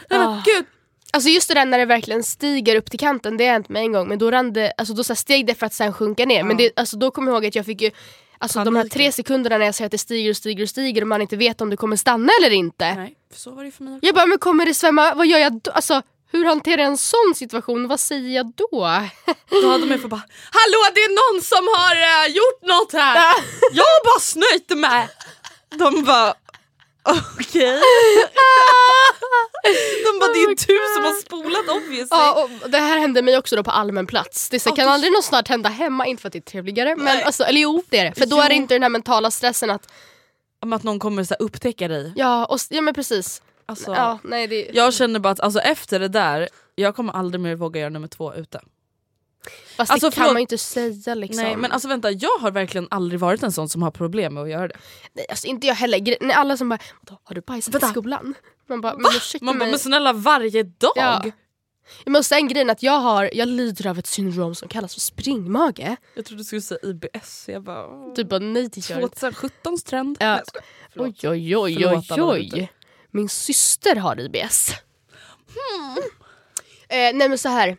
nej, 0.09 0.19
men 0.19 0.27
Ah. 0.27 0.41
gud. 0.45 0.65
Alltså 1.13 1.29
just 1.29 1.47
det 1.47 1.53
där 1.53 1.65
när 1.65 1.77
det 1.77 1.85
verkligen 1.85 2.23
stiger 2.23 2.75
upp 2.75 2.89
till 2.91 2.99
kanten, 2.99 3.37
det 3.37 3.45
har 3.45 3.53
hänt 3.53 3.69
mig 3.69 3.81
en 3.83 3.91
gång 3.93 4.07
men 4.07 4.19
då 4.19 4.31
rann 4.31 4.53
det, 4.53 4.73
alltså 4.77 4.93
då 4.93 5.03
så 5.03 5.15
steg 5.15 5.45
det 5.47 5.55
för 5.55 5.65
att 5.65 5.73
sen 5.73 5.93
sjunka 5.93 6.25
ner. 6.25 6.43
Men 6.43 6.57
det, 6.57 6.71
alltså 6.75 6.97
då 6.97 7.11
kommer 7.11 7.31
jag 7.31 7.35
ihåg 7.35 7.45
att 7.45 7.55
jag 7.55 7.65
fick 7.65 7.81
ju 7.81 7.91
Alltså 8.41 8.63
de 8.63 8.75
här 8.75 8.87
tre 8.87 9.11
sekunderna 9.11 9.57
när 9.57 9.65
jag 9.65 9.75
ser 9.75 9.85
att 9.85 9.91
det 9.91 9.97
stiger 9.97 10.29
och 10.29 10.37
stiger 10.37 10.63
och 10.63 10.69
stiger 10.69 11.01
och 11.01 11.07
man 11.07 11.21
inte 11.21 11.37
vet 11.37 11.61
om 11.61 11.69
det 11.69 11.77
kommer 11.77 11.95
stanna 11.95 12.31
eller 12.39 12.51
inte. 12.51 12.93
Nej, 12.93 13.15
för 13.31 13.39
så 13.39 13.51
var 13.51 13.63
det 13.63 13.71
för 13.71 13.83
mig. 13.83 13.99
Jag 14.01 14.15
bara, 14.15 14.25
men 14.25 14.37
kommer 14.37 14.65
det 14.65 14.73
svämma? 14.73 15.13
Vad 15.13 15.27
gör 15.27 15.39
jag 15.39 15.61
då? 15.61 15.71
Alltså 15.71 16.01
hur 16.31 16.45
hanterar 16.45 16.77
jag 16.81 16.87
en 16.87 16.97
sån 16.97 17.33
situation? 17.35 17.87
Vad 17.87 17.99
säger 17.99 18.29
jag 18.35 18.53
då? 18.55 18.67
Då 19.61 19.69
hade 19.71 19.85
man 19.85 19.97
ju 19.97 20.07
bara 20.07 20.23
Hallå 20.51 20.79
det 20.95 20.99
är 20.99 21.33
någon 21.33 21.41
som 21.41 21.67
har 21.77 21.95
eh, 21.95 22.35
gjort 22.35 22.61
något 22.61 22.93
här! 22.93 23.15
Jag 23.71 23.85
bara 24.05 24.19
snöjte 24.19 24.75
med! 24.75 25.07
De 25.69 26.03
bara 26.03 26.33
okej. 27.03 27.81
De 30.05 30.19
bara 30.19 30.33
det 30.33 30.39
är 30.39 30.47
du 30.47 30.55
som 30.95 31.03
har 31.03 31.21
spolat 31.21 31.69
obviously. 31.69 32.07
Ja, 32.09 32.49
och 32.63 32.69
det 32.69 32.77
här 32.77 32.99
hände 32.99 33.21
mig 33.21 33.37
också 33.37 33.55
då 33.55 33.63
på 33.63 33.71
allmän 33.71 34.07
plats. 34.07 34.49
Det 34.49 34.59
så, 34.59 34.71
kan 34.71 34.89
aldrig 34.89 35.13
något 35.13 35.25
snart 35.25 35.47
hända 35.47 35.69
hemma, 35.69 36.05
inte 36.05 36.21
för 36.21 36.29
att 36.29 36.33
det 36.33 36.39
är 36.39 36.41
trevligare. 36.41 36.95
Men 36.95 37.23
alltså, 37.23 37.43
eller 37.43 37.61
jo 37.61 37.83
det 37.89 37.97
är 37.99 38.05
det. 38.05 38.13
För 38.19 38.25
då 38.25 38.41
är 38.41 38.49
det 38.49 38.55
inte 38.55 38.75
den 38.75 38.83
här 38.83 38.89
mentala 38.89 39.31
stressen 39.31 39.69
att, 39.69 39.91
Om 40.61 40.73
att 40.73 40.83
någon 40.83 40.99
kommer 40.99 41.23
så 41.23 41.33
här, 41.33 41.41
upptäcka 41.45 41.87
dig. 41.87 42.13
ja, 42.15 42.45
och, 42.45 42.59
ja 42.69 42.81
men 42.81 42.93
precis. 42.93 43.41
Alltså, 43.65 43.91
Ja, 43.91 44.19
nej, 44.23 44.47
det, 44.47 44.69
Jag 44.73 44.93
känner 44.93 45.19
bara 45.19 45.29
att 45.29 45.39
alltså, 45.39 45.59
efter 45.59 45.99
det 45.99 46.07
där, 46.07 46.49
jag 46.75 46.95
kommer 46.95 47.13
aldrig 47.13 47.41
mer 47.41 47.55
våga 47.55 47.79
göra 47.79 47.89
nummer 47.89 48.07
två 48.07 48.33
ute. 48.33 48.61
Fast 49.77 49.91
alltså, 49.91 50.09
det 50.09 50.15
kan 50.15 50.21
förlåt. 50.23 50.33
man 50.33 50.39
ju 50.39 50.41
inte 50.41 50.57
säga 50.57 51.15
liksom. 51.15 51.43
Nej 51.43 51.55
men 51.55 51.71
alltså 51.71 51.87
vänta, 51.87 52.11
jag 52.11 52.37
har 52.39 52.51
verkligen 52.51 52.87
aldrig 52.91 53.19
varit 53.19 53.43
en 53.43 53.51
sån 53.51 53.69
som 53.69 53.81
har 53.81 53.91
problem 53.91 54.33
med 54.33 54.43
att 54.43 54.49
göra 54.49 54.67
det. 54.67 54.75
Nej, 55.13 55.25
alltså, 55.29 55.47
inte 55.47 55.67
jag 55.67 55.75
heller. 55.75 55.97
Gre- 55.97 56.17
Nej, 56.21 56.35
alla 56.35 56.57
som 56.57 56.69
bara 56.69 56.79
"Vadå, 57.01 57.19
har 57.23 57.35
du 57.35 57.41
bajsat 57.41 57.73
Vänta. 57.73 57.87
i 57.87 57.89
skolan? 57.89 58.33
Man 58.69 58.81
bara, 58.81 58.95
men 58.97 59.11
ursäkta 59.15 59.45
Man 59.45 59.59
bara, 59.59 59.69
men 59.69 59.79
snälla 59.79 60.13
varje 60.13 60.63
dag? 60.63 60.91
Ja. 60.95 61.23
Jag 62.03 62.11
måste 62.11 62.29
säga 62.29 62.39
en 62.39 62.47
grej 62.47 62.69
att 62.69 62.83
jag 62.83 62.99
har, 62.99 63.29
jag 63.33 63.47
lider 63.47 63.87
av 63.87 63.99
ett 63.99 64.07
syndrom 64.07 64.55
som 64.55 64.67
kallas 64.69 64.93
för 64.93 65.01
springmage. 65.01 65.95
Jag 66.15 66.25
trodde 66.25 66.41
du 66.41 66.45
skulle 66.45 66.61
säga 66.61 66.79
IBS, 66.83 67.45
jag 67.49 67.63
bara... 67.63 67.87
åh. 67.87 68.13
Du 68.15 68.23
bara 68.23 68.39
nej 68.39 68.69
det 68.73 68.89
gör 68.89 69.01
inte. 69.01 69.29
2017s 69.29 69.85
trend. 69.85 70.17
Ja. 70.19 70.41
Oj 70.95 71.13
oj 71.23 71.57
oj 71.57 71.73
Förlåt 72.07 72.11
oj 72.11 72.49
oj. 72.53 72.71
Min 73.11 73.29
syster 73.29 73.95
har 73.95 74.19
IBS. 74.19 74.71
Eh, 76.89 77.13
nej 77.13 77.29
men 77.29 77.37
så 77.37 77.49
här. 77.49 77.77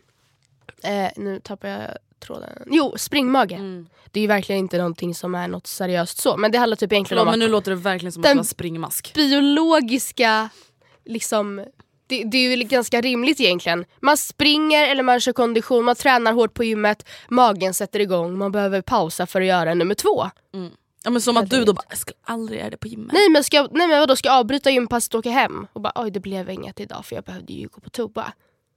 Eh, 0.83 1.11
nu 1.17 1.41
tappar 1.41 1.69
jag 1.69 1.91
tråden. 2.19 2.51
Jo, 2.67 2.95
springmage. 2.97 3.53
Mm. 3.53 3.89
Det 4.11 4.21
är 4.21 4.23
ju 4.23 4.29
verkligen 4.29 4.59
inte 4.59 4.79
någonting 4.79 5.15
som 5.15 5.35
är 5.35 5.49
något 5.49 5.67
seriöst 5.67 6.19
så. 6.21 6.37
Men 6.37 6.53
det 6.53 6.59
handlar 6.59 6.77
typ 6.77 6.93
egentligen 6.93 7.19
Förlåt 7.19 7.35
om 7.35 7.39
men 7.39 7.47
nu 7.47 7.53
låter 7.53 7.71
det 7.71 7.77
verkligen 7.77 8.13
som 8.13 8.25
att 8.25 8.37
har 8.37 8.45
springmask. 8.45 9.15
biologiska 9.15 10.49
liksom 11.05 11.65
det, 12.07 12.25
det 12.25 12.39
är 12.39 12.57
ju 12.57 12.65
ganska 12.65 13.01
rimligt 13.01 13.41
egentligen. 13.41 13.85
Man 14.01 14.17
springer 14.17 14.89
eller 14.89 15.03
man 15.03 15.21
kör 15.21 15.33
kondition, 15.33 15.85
man 15.85 15.97
tränar 15.97 16.33
hårt 16.33 16.55
på 16.55 16.65
gymmet, 16.65 17.09
magen 17.29 17.75
sätter 17.75 18.01
igång, 18.01 18.39
man 18.39 18.53
behöver 18.53 18.83
pausa 18.83 19.27
för 19.27 19.41
att 19.41 19.47
göra 19.47 19.75
nummer 19.75 19.95
två. 19.95 20.31
Ja, 21.05 21.11
men 21.11 21.21
som 21.21 21.37
att 21.37 21.51
du 21.51 21.65
då 21.65 21.73
bara, 21.73 21.85
jag 21.89 21.99
ska 21.99 22.13
aldrig 22.25 22.61
göra 22.61 22.71
det 22.71 22.77
på 22.77 22.89
gymmet. 22.89 23.13
Nej 23.13 23.29
men, 23.31 23.45
ska 23.45 23.57
jag, 23.57 23.69
nej, 23.73 23.89
men 23.89 24.01
vadå, 24.01 24.17
ska 24.17 24.29
jag 24.29 24.39
avbryta 24.39 24.71
gympasset 24.71 25.15
och 25.15 25.19
åka 25.19 25.31
hem? 25.31 25.67
Och 25.73 25.81
bara 25.81 25.93
oj 25.95 26.11
det 26.11 26.21
blev 26.21 26.51
inget 26.51 26.81
idag 26.81 27.05
för 27.05 27.15
jag 27.15 27.25
behövde 27.25 27.53
ju 27.53 27.69
gå 27.69 27.81
på 27.81 27.91
toa. 27.91 28.33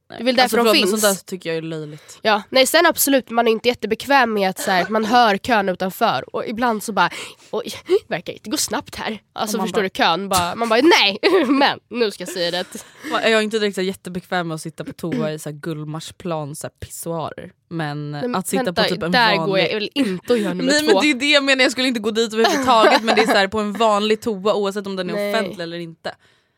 Det 0.07 0.15
är 0.15 0.23
väl 0.23 0.35
därför 0.35 0.57
alltså, 0.57 0.73
de 0.73 0.79
finns. 0.79 0.89
Sånt 1.01 1.01
där 1.17 1.25
tycker 1.25 1.49
jag 1.49 1.57
är 1.57 1.61
löjligt. 1.61 2.19
Ja, 2.21 2.43
nej 2.49 2.65
sen 2.67 2.85
absolut, 2.85 3.29
man 3.29 3.47
är 3.47 3.51
inte 3.51 3.67
jättebekväm 3.69 4.33
med 4.33 4.49
att 4.49 4.59
så 4.59 4.71
här, 4.71 4.85
man 4.89 5.05
hör 5.05 5.37
kön 5.37 5.69
utanför 5.69 6.35
och 6.35 6.47
ibland 6.47 6.83
så 6.83 6.93
bara 6.93 7.09
oj, 7.51 7.73
verkar 8.07 8.33
inte 8.33 8.49
gå 8.49 8.57
snabbt 8.57 8.95
här. 8.95 9.19
Alltså 9.33 9.57
Och 9.57 9.63
förstår 9.63 9.81
bara- 9.81 9.83
du 9.83 9.89
kön, 9.89 10.29
bara, 10.29 10.55
man 10.55 10.69
bara 10.69 10.81
nej 10.81 11.19
men 11.47 11.79
nu 11.89 12.11
ska 12.11 12.21
jag 12.23 12.29
säga 12.33 12.51
det. 12.51 12.65
Jag 13.11 13.31
är 13.31 13.41
inte 13.41 13.59
direkt 13.59 13.75
så 13.75 13.81
jättebekväm 13.81 14.47
med 14.47 14.55
att 14.55 14.61
sitta 14.61 14.83
på 14.83 14.93
toa 14.93 15.31
i 15.33 15.39
så 15.39 15.49
här 15.49 15.57
Gullmarsplan 15.57 16.55
så 16.55 16.67
här 16.67 16.71
pissoarer. 16.87 17.51
Men 17.69 18.11
men 18.11 18.35
att 18.35 18.47
sitta 18.47 18.63
vänta, 18.63 18.83
på 18.83 18.89
typ 18.89 19.03
en 19.03 19.11
där 19.11 19.37
vanlig... 19.37 19.45
går 19.45 19.59
jag 19.59 19.73
väl 19.73 19.89
inte 19.93 20.33
att 20.33 20.39
göra 20.39 20.53
nummer 20.53 20.71
Nej 20.71 20.79
två. 20.87 20.93
men 20.93 21.01
det 21.01 21.09
är 21.09 21.15
det 21.15 21.31
jag 21.31 21.43
menar, 21.43 21.63
jag 21.63 21.71
skulle 21.71 21.87
inte 21.87 21.99
gå 21.99 22.11
dit 22.11 22.33
överhuvudtaget 22.33 23.03
men 23.03 23.15
det 23.15 23.21
är 23.21 23.25
så 23.27 23.31
här, 23.33 23.47
på 23.47 23.59
en 23.59 23.73
vanlig 23.73 24.21
toa 24.21 24.53
oavsett 24.53 24.87
om 24.87 24.95
den 24.95 25.09
är 25.09 25.13
Nej. 25.13 25.33
offentlig 25.35 25.63
eller 25.63 25.77
inte. 25.77 26.15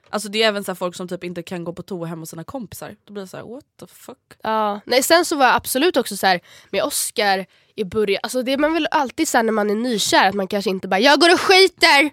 Alltså 0.10 0.30
det 0.30 0.44
är 0.44 0.48
även 0.48 0.64
så 0.64 0.72
här, 0.72 0.76
folk 0.76 0.96
som 0.96 1.08
typ 1.08 1.24
inte 1.24 1.44
kan 1.44 1.64
gå 1.64 1.74
på 1.74 1.82
toa 1.84 2.06
hemma 2.08 2.20
hos 2.22 2.30
sina 2.30 2.44
kompisar. 2.44 2.96
Då 3.08 3.14
blir 3.14 3.24
det 3.24 3.28
så 3.30 3.38
här, 3.38 3.44
what 3.44 3.64
the 3.80 3.88
fuck. 3.88 4.18
Ja. 4.44 4.80
Nej, 4.86 5.04
sen 5.04 5.26
så 5.26 5.36
var 5.36 5.46
jag 5.46 5.56
absolut 5.56 5.98
också 5.98 6.18
så 6.18 6.28
här 6.28 6.40
med 6.70 6.84
Oscar 6.84 7.46
i 7.76 7.84
början, 7.86 8.20
alltså 8.24 8.44
det 8.44 8.54
är 8.54 8.58
man 8.58 8.74
väl 8.74 8.88
alltid 8.92 9.28
så 9.28 9.38
här 9.38 9.44
när 9.44 9.52
man 9.52 9.70
är 9.70 9.76
nykär 9.76 10.30
att 10.30 10.36
man 10.36 10.48
kanske 10.48 10.70
inte 10.70 10.88
bara 10.88 11.00
jag 11.00 11.20
går 11.20 11.34
och 11.34 11.42
skiter. 11.42 12.10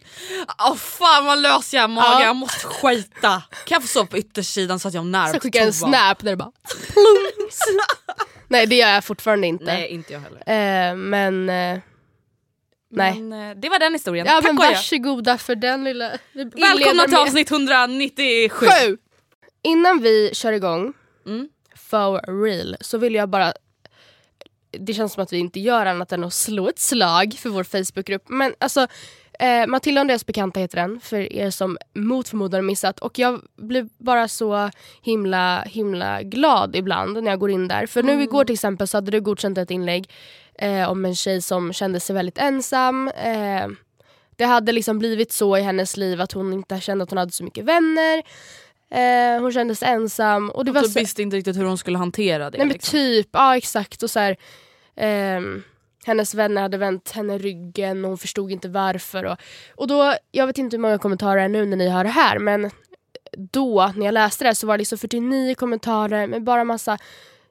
Åh 0.68 0.74
fan 0.76 1.24
vad 1.26 1.38
lös 1.42 1.74
jag 1.74 1.84
är 1.84 1.88
magen, 1.88 2.10
Ja. 2.12 2.24
jag 2.24 2.36
måste 2.36 2.66
skita. 2.66 3.42
Kan 3.64 3.76
jag 3.76 3.82
få 3.82 3.88
sova 3.88 4.06
på 4.06 4.18
yttersidan 4.18 4.78
så 4.78 4.88
att 4.88 4.94
jag 4.94 5.00
har 5.00 5.06
nära 5.08 5.32
Så 5.32 5.40
skickar 5.40 5.60
jag 5.60 5.66
en 5.66 5.72
snap 5.72 6.18
där 6.18 6.30
det 6.30 6.36
bara 6.36 6.52
plums. 6.68 7.58
Nej 8.48 8.66
det 8.66 8.76
gör 8.76 8.88
jag 8.88 9.04
fortfarande 9.04 9.46
inte. 9.46 9.64
Nej 9.64 9.88
inte 9.88 10.12
jag 10.12 10.20
heller. 10.20 10.90
Eh, 10.90 10.96
men 10.96 11.48
eh, 11.48 11.78
nej. 12.96 13.20
Men 13.20 13.50
eh, 13.50 13.56
det 13.56 13.68
var 13.68 13.78
den 13.78 13.92
historien. 13.92 14.26
Ja 14.26 14.32
Tack 14.32 14.44
men 14.44 14.56
varsågoda 14.56 15.38
för 15.38 15.54
den 15.54 15.84
lilla... 15.84 16.10
Välkomna 16.32 17.04
till 17.04 17.16
avsnitt 17.16 17.50
197. 17.50 18.66
Sju! 18.66 18.96
Innan 19.62 20.00
vi 20.00 20.30
kör 20.34 20.52
igång, 20.52 20.92
Mm. 21.26 21.48
for 21.76 22.42
real, 22.44 22.76
så 22.80 22.98
vill 22.98 23.14
jag 23.14 23.28
bara... 23.28 23.52
Det 24.70 24.94
känns 24.94 25.12
som 25.12 25.22
att 25.22 25.32
vi 25.32 25.38
inte 25.38 25.60
gör 25.60 25.86
annat 25.86 26.12
än 26.12 26.24
att 26.24 26.34
slå 26.34 26.68
ett 26.68 26.78
slag 26.78 27.34
för 27.38 27.48
vår 27.50 27.64
Facebookgrupp. 27.64 28.22
Men 28.28 28.54
alltså, 28.58 28.86
eh, 29.40 29.66
Matilda 29.66 30.00
och 30.00 30.00
Andreas 30.00 30.26
bekanta 30.26 30.60
heter 30.60 30.76
den, 30.76 31.00
för 31.00 31.32
er 31.32 31.50
som 31.50 31.78
mot 31.94 32.28
förmodan 32.28 32.66
missat. 32.66 32.98
Och 33.00 33.18
jag 33.18 33.40
blir 33.56 33.88
bara 33.98 34.28
så 34.28 34.70
himla, 35.02 35.62
himla 35.62 36.22
glad 36.22 36.76
ibland 36.76 37.22
när 37.22 37.30
jag 37.30 37.40
går 37.40 37.50
in 37.50 37.68
där. 37.68 37.86
För 37.86 38.02
nu 38.02 38.22
igår 38.22 38.44
till 38.44 38.54
exempel 38.54 38.88
så 38.88 38.96
hade 38.96 39.10
du 39.10 39.20
godkänt 39.20 39.58
ett 39.58 39.70
inlägg 39.70 40.10
eh, 40.58 40.90
om 40.90 41.04
en 41.04 41.14
tjej 41.14 41.42
som 41.42 41.73
kände 41.73 42.00
sig 42.00 42.14
väldigt 42.14 42.38
ensam. 42.38 43.08
Eh, 43.08 43.66
det 44.37 44.44
hade 44.44 44.73
liksom 44.73 44.99
blivit 44.99 45.32
så 45.32 45.56
i 45.56 45.61
hennes 45.61 45.96
liv 45.96 46.20
att 46.20 46.32
hon 46.32 46.52
inte 46.52 46.80
kände 46.80 47.04
att 47.04 47.11
hon 47.11 47.18
hade 47.18 47.32
så 47.32 47.44
mycket 47.44 47.64
vänner. 47.64 48.23
Eh, 48.90 49.40
hon 49.40 49.52
kände 49.52 49.75
sig 49.75 49.88
ensam. 49.88 50.50
Och 50.50 50.64
det 50.64 50.73
var 50.73 50.82
Du 50.82 50.88
så, 50.88 50.99
visste 50.99 51.23
inte 51.23 51.37
riktigt 51.37 51.56
hur 51.56 51.64
hon 51.64 51.78
skulle 51.78 51.99
hantera 51.99 52.50
det. 52.50 52.58
nej 52.58 52.66
men 52.66 52.73
liksom. 52.73 52.90
typ, 52.90 53.28
ja 53.32 53.56
exakt. 53.56 54.02
Och 54.02 54.11
så 54.11 54.20
här, 54.20 54.37
ehm, 54.96 55.62
hennes 56.06 56.34
vänner 56.34 56.62
hade 56.62 56.76
vänt 56.76 57.11
henne 57.11 57.38
ryggen 57.38 58.04
och 58.04 58.08
hon 58.08 58.18
förstod 58.18 58.50
inte 58.50 58.68
varför. 58.68 59.25
Och, 59.25 59.37
och 59.75 59.88
då, 59.88 60.14
jag 60.30 60.46
vet 60.46 60.58
inte 60.58 60.76
hur 60.76 60.80
många 60.82 60.99
kommentarer 60.99 61.37
det 61.37 61.42
är 61.42 61.49
nu 61.49 61.66
när 61.66 61.76
ni 61.76 61.88
hör 61.88 62.04
det 62.04 62.11
här 62.11 62.38
men 62.38 62.70
då 63.52 63.92
när 63.96 64.04
jag 64.06 64.12
läste 64.12 64.44
det 64.44 64.54
så 64.54 64.66
var 64.66 64.75
det 64.75 64.78
liksom 64.78 64.99
49 64.99 65.54
kommentarer 65.54 66.26
med 66.26 66.42
bara 66.42 66.64
massa 66.64 66.99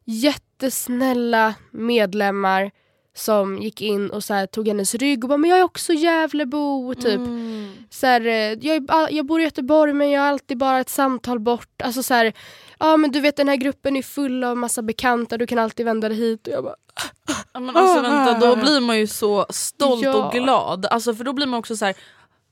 jättesnälla 0.05 1.53
medlemmar 1.71 2.71
som 3.15 3.57
gick 3.61 3.81
in 3.81 4.09
och 4.09 4.23
så 4.23 4.33
här, 4.33 4.45
tog 4.45 4.67
hennes 4.67 4.95
rygg 4.95 5.23
och 5.23 5.27
bara 5.29 5.37
“men 5.37 5.49
jag 5.49 5.59
är 5.59 5.63
också 5.63 5.93
Gävlebo” 5.93 6.93
typ. 6.95 7.05
Mm. 7.15 7.71
Så 7.89 8.07
här, 8.07 8.21
eh, 8.25 8.33
jag, 8.35 8.75
är- 8.75 9.11
jag 9.15 9.25
bor 9.25 9.41
i 9.41 9.43
Göteborg 9.43 9.93
men 9.93 10.09
jag 10.11 10.23
är 10.25 10.29
alltid 10.29 10.57
bara 10.57 10.79
ett 10.79 10.89
samtal 10.89 11.39
bort. 11.39 11.81
Alltså 11.83 12.03
så 12.03 12.13
här, 12.13 12.33
ja 12.79 12.97
men 12.97 13.11
du 13.11 13.19
vet 13.19 13.35
den 13.37 13.49
här 13.49 13.55
gruppen 13.55 13.95
är 13.95 14.01
full 14.03 14.43
av 14.43 14.57
massa 14.57 14.81
bekanta, 14.81 15.37
du 15.37 15.47
kan 15.47 15.59
alltid 15.59 15.85
vända 15.85 16.09
dig 16.09 16.17
hit. 16.17 16.47
Och 16.47 16.53
jag 16.53 16.63
bara, 16.63 16.75
Ja, 17.53 17.59
men 17.59 17.77
alltså 17.77 18.01
vänta, 18.01 18.39
då 18.47 18.55
blir 18.55 18.79
man 18.81 18.99
ju 18.99 19.07
så 19.07 19.45
stolt 19.49 20.03
Ja. 20.03 20.13
och 20.25 20.31
glad. 20.33 20.85
Alltså, 20.85 21.15
för 21.15 21.23
då 21.23 21.33
blir 21.33 21.47
man 21.47 21.59
också 21.59 21.77
så 21.77 21.85
här. 21.85 21.95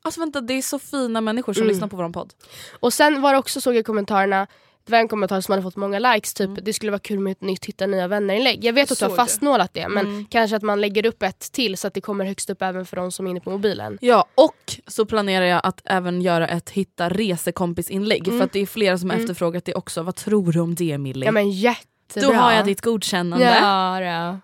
Alltså 0.04 0.20
vänta 0.20 0.42
det 0.42 0.54
är 0.54 0.62
så 0.62 0.80
fina 0.80 1.22
människor 1.22 1.54
som 1.54 1.62
Mm. 1.64 1.74
lyssnar 1.74 1.88
på 1.88 1.96
vår 1.96 2.10
podd. 2.10 2.34
Och 2.80 2.94
sen 2.94 3.22
var 3.22 3.32
det 3.34 3.40
också, 3.40 3.62
såg 3.62 3.74
jag 3.74 3.80
i 3.80 3.84
kommentarerna, 3.84 4.48
det 4.86 4.92
var 4.92 5.00
en 5.00 5.08
kommentar 5.08 5.42
som 5.42 5.52
hade 5.52 5.64
fått 5.64 5.76
många 5.76 6.00
likes, 6.00 6.34
typ 6.34 6.50
det 6.62 6.74
skulle 6.74 6.92
vara 6.92 7.00
kul 7.00 7.20
med 7.20 7.32
ett 7.32 7.42
nytt 7.42 7.66
hitta 7.66 7.86
nya 7.88 8.08
vänner-inlägg. 8.08 8.64
Jag 8.66 8.74
vet 8.74 8.92
att 8.92 9.00
du 9.00 9.06
har 9.06 9.16
fastnålat 9.16 9.74
det 9.74 9.88
men 9.88 10.06
Mm. 10.06 10.26
kanske 10.30 10.56
att 10.56 10.62
man 10.64 10.82
lägger 10.82 11.06
upp 11.06 11.24
ett 11.24 11.52
till 11.52 11.78
så 11.78 11.88
att 11.88 11.94
det 11.94 12.02
kommer 12.02 12.26
högst 12.26 12.50
upp 12.50 12.62
även 12.62 12.86
för 12.86 12.98
de 12.98 13.12
som 13.12 13.26
är 13.28 13.32
inne 13.32 13.40
på 13.40 13.50
mobilen. 13.52 13.98
Ja 14.02 14.26
och 14.36 14.76
så 14.88 15.06
planerar 15.06 15.46
jag 15.46 15.62
att 15.64 15.82
även 15.86 16.22
göra 16.22 16.48
ett 16.48 16.70
hitta 16.70 17.10
resekompisinlägg 17.10 18.26
för 18.26 18.42
att 18.42 18.54
det 18.54 18.60
är 18.60 18.66
flera 18.66 18.98
som 18.98 19.10
har 19.10 19.18
efterfrågat 19.18 19.66
det 19.66 19.74
också. 19.74 20.04
Vad 20.04 20.16
tror 20.16 20.52
du 20.52 20.60
om 20.60 20.76
det 20.76 20.98
Millie? 20.98 21.26
Ja 21.26 21.32
men 21.32 21.52
jättebra. 21.52 22.30
då 22.30 22.34
har 22.34 22.52
jag 22.52 22.66
ditt 22.66 22.82
godkännande. 22.82 23.46
Ja, 23.62 24.02
ja. 24.02 24.40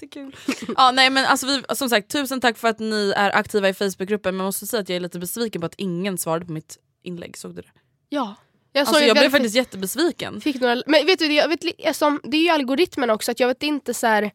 Det 0.00 0.16
är 0.16 0.22
inte 0.22 0.36
kul. 0.56 0.56
ja, 0.76 0.90
nej, 0.90 1.10
men 1.10 1.24
alltså 1.26 1.46
vi, 1.46 1.62
som 1.76 1.88
sagt, 1.88 2.10
tusen 2.10 2.40
tack 2.40 2.58
för 2.58 2.68
att 2.68 2.78
ni 2.78 3.12
är 3.16 3.36
aktiva 3.36 3.68
i 3.68 3.74
Facebookgruppen 3.74 4.36
men 4.36 4.44
jag 4.44 4.48
måste 4.48 4.66
säga 4.66 4.80
att 4.80 4.88
jag 4.88 4.96
är 4.96 5.00
lite 5.00 5.18
besviken 5.18 5.60
på 5.60 5.66
att 5.66 5.74
ingen 5.76 6.18
svarade 6.18 6.46
på 6.46 6.52
mitt 6.52 6.78
inlägg, 7.02 7.36
såg 7.36 7.54
du 7.54 7.62
det? 7.62 7.68
Ja. 8.08 8.34
Jag, 8.72 8.86
såg 8.86 8.94
Alltså, 8.94 9.08
jag 9.08 9.16
blev 9.16 9.30
faktiskt 9.30 9.56
jättebesviken. 9.56 10.40
Fick 10.40 10.60
några, 10.60 10.82
men 10.86 11.06
vet 11.06 11.18
du, 11.18 11.32
jag 11.32 11.48
vet, 11.48 11.64
li- 11.64 11.86
alltså, 11.86 12.18
det 12.24 12.36
är 12.36 12.42
ju 12.42 12.48
algoritmen 12.48 13.10
också, 13.10 13.30
att 13.30 13.40
jag 13.40 13.48
vet 13.48 13.62
inte 13.62 13.94
så 13.94 14.06
här. 14.06 14.30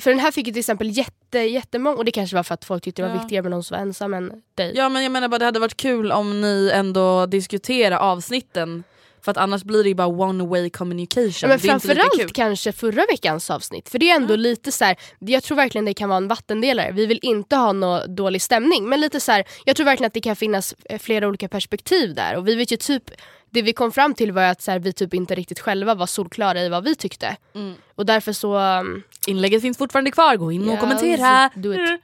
För 0.00 0.10
den 0.10 0.18
här 0.18 0.30
fick 0.30 0.46
ju 0.46 0.52
till 0.52 0.60
exempel 0.60 0.90
jätte, 0.96 1.38
jättemånga, 1.38 1.96
och 1.96 2.04
det 2.04 2.10
kanske 2.10 2.36
var 2.36 2.42
för 2.42 2.54
att 2.54 2.64
folk 2.64 2.82
tyckte 2.84 3.02
det 3.02 3.08
var 3.08 3.14
Ja. 3.14 3.20
viktigare 3.20 3.42
med 3.42 3.50
någon 3.50 3.64
som 3.64 3.74
var 3.74 3.82
ensam 3.82 4.14
än 4.14 4.42
dig. 4.54 4.72
Ja 4.76 4.88
men 4.88 5.02
jag 5.02 5.12
menar 5.12 5.28
bara 5.28 5.38
det 5.38 5.44
hade 5.44 5.60
varit 5.60 5.76
kul 5.76 6.12
om 6.12 6.40
ni 6.40 6.70
ändå 6.74 7.26
diskuterar 7.26 7.96
avsnitten. 7.96 8.84
För 9.22 9.30
att 9.30 9.36
annars 9.36 9.62
blir 9.64 9.82
det 9.82 9.88
ju 9.88 9.94
bara 9.94 10.06
one 10.06 10.46
way 10.46 10.70
communication. 10.70 11.48
Men 11.48 11.58
framförallt 11.58 12.32
kanske 12.32 12.72
förra 12.72 13.06
veckans 13.10 13.50
avsnitt. 13.50 13.88
För 13.88 13.98
det 13.98 14.10
är 14.10 14.16
ändå 14.16 14.36
lite 14.36 14.72
så 14.72 14.84
här, 14.84 14.96
jag 15.18 15.42
tror 15.42 15.56
verkligen 15.56 15.84
det 15.84 15.94
kan 15.94 16.08
vara 16.08 16.16
en 16.16 16.28
vattendelare. 16.28 16.92
Vi 16.92 17.06
vill 17.06 17.18
inte 17.22 17.56
ha 17.56 17.72
någon 17.72 18.14
dålig 18.14 18.42
stämning. 18.42 18.88
Men 18.88 19.00
lite 19.00 19.20
så 19.20 19.32
här, 19.32 19.44
jag 19.64 19.76
tror 19.76 19.84
verkligen 19.84 20.06
att 20.06 20.14
det 20.14 20.20
kan 20.20 20.36
finnas 20.36 20.74
eh, 20.84 20.98
flera 20.98 21.28
olika 21.28 21.48
perspektiv 21.48 22.14
där. 22.14 22.36
Och 22.36 22.48
vi 22.48 22.54
vet 22.54 22.72
ju 22.72 22.76
typ, 22.76 23.10
det 23.50 23.62
vi 23.62 23.72
kom 23.72 23.92
fram 23.92 24.14
till 24.14 24.32
var 24.32 24.42
att 24.42 24.62
så 24.62 24.70
här, 24.70 24.78
vi 24.78 24.92
typ 24.92 25.14
inte 25.14 25.34
riktigt 25.34 25.60
själva 25.60 25.94
var 25.94 26.06
solklara 26.06 26.60
i 26.62 26.68
vad 26.68 26.84
vi 26.84 26.94
tyckte. 26.94 27.36
Mm. 27.54 27.74
Och 27.94 28.06
därför 28.06 28.32
så... 28.32 28.58
um, 28.58 29.02
Inlägget 29.26 29.62
finns 29.62 29.78
fortfarande 29.78 30.10
kvar, 30.10 30.36
gå 30.36 30.52
in 30.52 30.68
och 30.68 30.74
Ja, 30.74 30.80
kommentera. 30.80 31.50
do 31.54 31.74
it. 31.74 32.00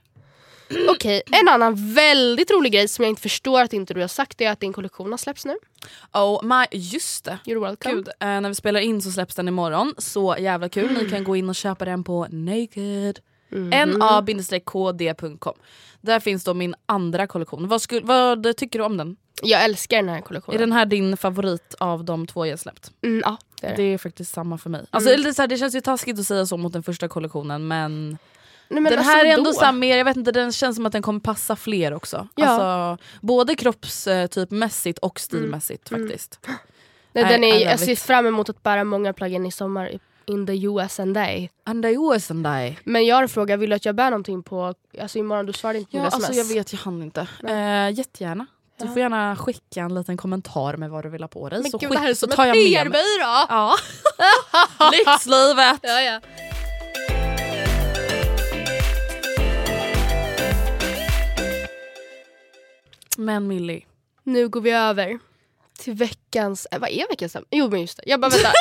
Okej, 0.88 1.22
en 1.26 1.48
annan 1.48 1.94
väldigt 1.94 2.50
rolig 2.50 2.72
grej 2.72 2.88
som 2.88 3.04
jag 3.04 3.10
inte 3.10 3.22
förstår 3.22 3.62
att 3.62 3.72
inte 3.72 3.94
du 3.94 4.00
har 4.00 4.08
sagt 4.08 4.40
är 4.40 4.50
att 4.50 4.60
din 4.60 4.72
kollektion 4.72 5.10
har 5.10 5.18
släppts 5.18 5.44
nu. 5.44 5.56
Oh 6.12 6.44
my, 6.44 6.66
just 6.78 7.24
det. 7.24 7.38
You're 7.44 7.60
welcome. 7.60 7.94
Gud, 7.94 8.08
eh, 8.08 8.26
när 8.26 8.48
vi 8.48 8.54
spelar 8.54 8.80
in 8.80 9.02
så 9.02 9.10
släpps 9.10 9.34
den 9.34 9.48
imorgon. 9.48 9.94
Så 9.98 10.36
jävla 10.38 10.68
kul. 10.68 10.92
Ni 10.92 11.10
kan 11.10 11.24
gå 11.24 11.36
in 11.36 11.48
och 11.48 11.54
köpa 11.54 11.84
den 11.84 12.04
på 12.04 12.26
Naked. 12.30 13.18
Mhm. 13.48 13.70
na-kd.com. 13.98 15.54
Där 16.00 16.20
finns 16.20 16.44
då 16.44 16.54
min 16.54 16.74
andra 16.86 17.26
kollektion. 17.26 17.68
Vad, 17.68 17.82
skulle, 17.82 18.00
vad 18.00 18.56
tycker 18.56 18.78
du 18.78 18.84
om 18.84 18.96
den? 18.96 19.16
Jag 19.42 19.64
älskar 19.64 19.96
den 19.96 20.08
här 20.08 20.20
kollektionen. 20.20 20.56
Är 20.56 20.60
den 20.66 20.72
här 20.72 20.86
din 20.86 21.16
favorit 21.16 21.74
av 21.78 22.04
de 22.04 22.26
två 22.26 22.46
jag 22.46 22.58
släppt? 22.58 22.90
Mm, 23.02 23.22
ja, 23.24 23.36
det 23.60 23.66
är 23.66 23.76
det. 23.76 23.82
Det 23.82 23.94
är 23.94 23.98
faktiskt 23.98 24.34
samma 24.34 24.58
för 24.58 24.70
mig. 24.70 24.86
Alltså, 24.90 25.10
eller 25.10 25.32
så 25.32 25.42
här, 25.42 25.46
det 25.46 25.58
känns 25.58 25.74
ju 25.74 25.80
taskigt 25.80 26.18
att 26.18 26.26
säga 26.26 26.46
så 26.46 26.56
mot 26.56 26.72
den 26.72 26.82
första 26.82 27.08
kollektionen 27.08 27.68
men, 27.68 28.18
Nej, 28.68 28.82
den 28.84 28.98
alltså, 28.98 29.12
här 29.12 29.24
är 29.24 29.30
ändå 29.30 29.50
då? 29.50 29.56
så 29.56 29.72
mer, 29.72 29.96
jag 29.96 30.04
vet 30.04 30.16
inte, 30.16 30.32
den 30.32 30.52
känns 30.52 30.76
som 30.76 30.86
att 30.86 30.92
den 30.92 31.02
kommer 31.02 31.20
passa 31.20 31.56
fler 31.56 31.94
också. 31.94 32.28
Ja. 32.34 32.46
Alltså, 32.46 33.04
både 33.20 33.54
kroppstypmässigt 33.54 34.98
och 34.98 35.20
stilmässigt 35.20 35.88
faktiskt. 35.88 36.40
Nej, 37.12 37.24
I- 37.24 37.28
den 37.28 37.44
I 37.44 37.50
är, 37.62 37.70
jag 37.70 37.80
ser 37.80 37.96
fram 37.96 38.26
emot 38.26 38.48
att 38.48 38.62
bära 38.62 38.84
många 38.84 39.12
plaggen 39.12 39.46
i 39.46 39.52
sommar 39.52 39.88
i- 39.90 40.00
in 40.26 40.46
the 40.46 40.52
US 40.64 41.00
and 41.00 41.14
day. 41.14 41.50
And 41.64 41.86
I 41.86 41.96
was 41.96 42.30
and 42.30 42.46
I. 42.46 42.78
Men 42.84 43.06
jag 43.06 43.16
har 43.16 43.22
en 43.22 43.28
fråga, 43.28 43.56
vill 43.56 43.70
du 43.70 43.76
att 43.76 43.84
jag 43.84 43.94
bär 43.94 44.10
någonting 44.10 44.42
på, 44.42 44.74
alltså 45.00 45.18
imorgon, 45.18 45.46
du 45.46 45.52
svarade 45.52 45.78
inte 45.78 45.90
på 45.90 45.96
Ja, 45.96 46.04
mitt 46.04 46.14
alltså, 46.14 46.32
sms. 46.32 46.48
jag 46.48 46.54
vet, 46.56 46.72
jag 46.72 46.80
hann 46.80 47.02
inte. 47.02 47.26
Eh, 47.48 47.90
jättegärna. 47.98 48.46
Du 48.80 48.88
får 48.88 48.98
gärna 48.98 49.36
skicka 49.36 49.80
en 49.80 49.94
liten 49.94 50.16
kommentar 50.16 50.76
med 50.76 50.90
vad 50.90 51.04
du 51.04 51.08
vill 51.08 51.22
ha 51.22 51.28
på 51.28 51.48
dig. 51.48 51.62
Men 51.62 51.70
så 51.70 51.78
gud 51.78 51.90
skick- 51.90 51.94
det 51.94 52.00
här 52.00 52.10
är 52.10 52.14
så 52.14 52.26
som 52.26 52.36
tar 52.36 52.46
en. 52.46 52.52
PR-byrå! 52.52 53.46
Ja. 53.48 53.74
Lyxlivet! 54.92 55.78
Ja, 55.82 56.00
ja. 56.00 56.20
Men 63.18 63.46
Millie. 63.46 63.86
Nu 64.22 64.48
går 64.48 64.60
vi 64.60 64.70
över 64.70 65.18
till 65.78 65.92
veckans, 65.94 66.66
äh, 66.70 66.78
vad 66.78 66.90
är 66.90 67.08
veckans 67.08 67.36
ämne? 67.36 67.46
Jo 67.50 67.68
men 67.68 67.80
just 67.80 67.96
det, 67.96 68.02
jag 68.06 68.20
bara 68.20 68.30
vänta. 68.30 68.52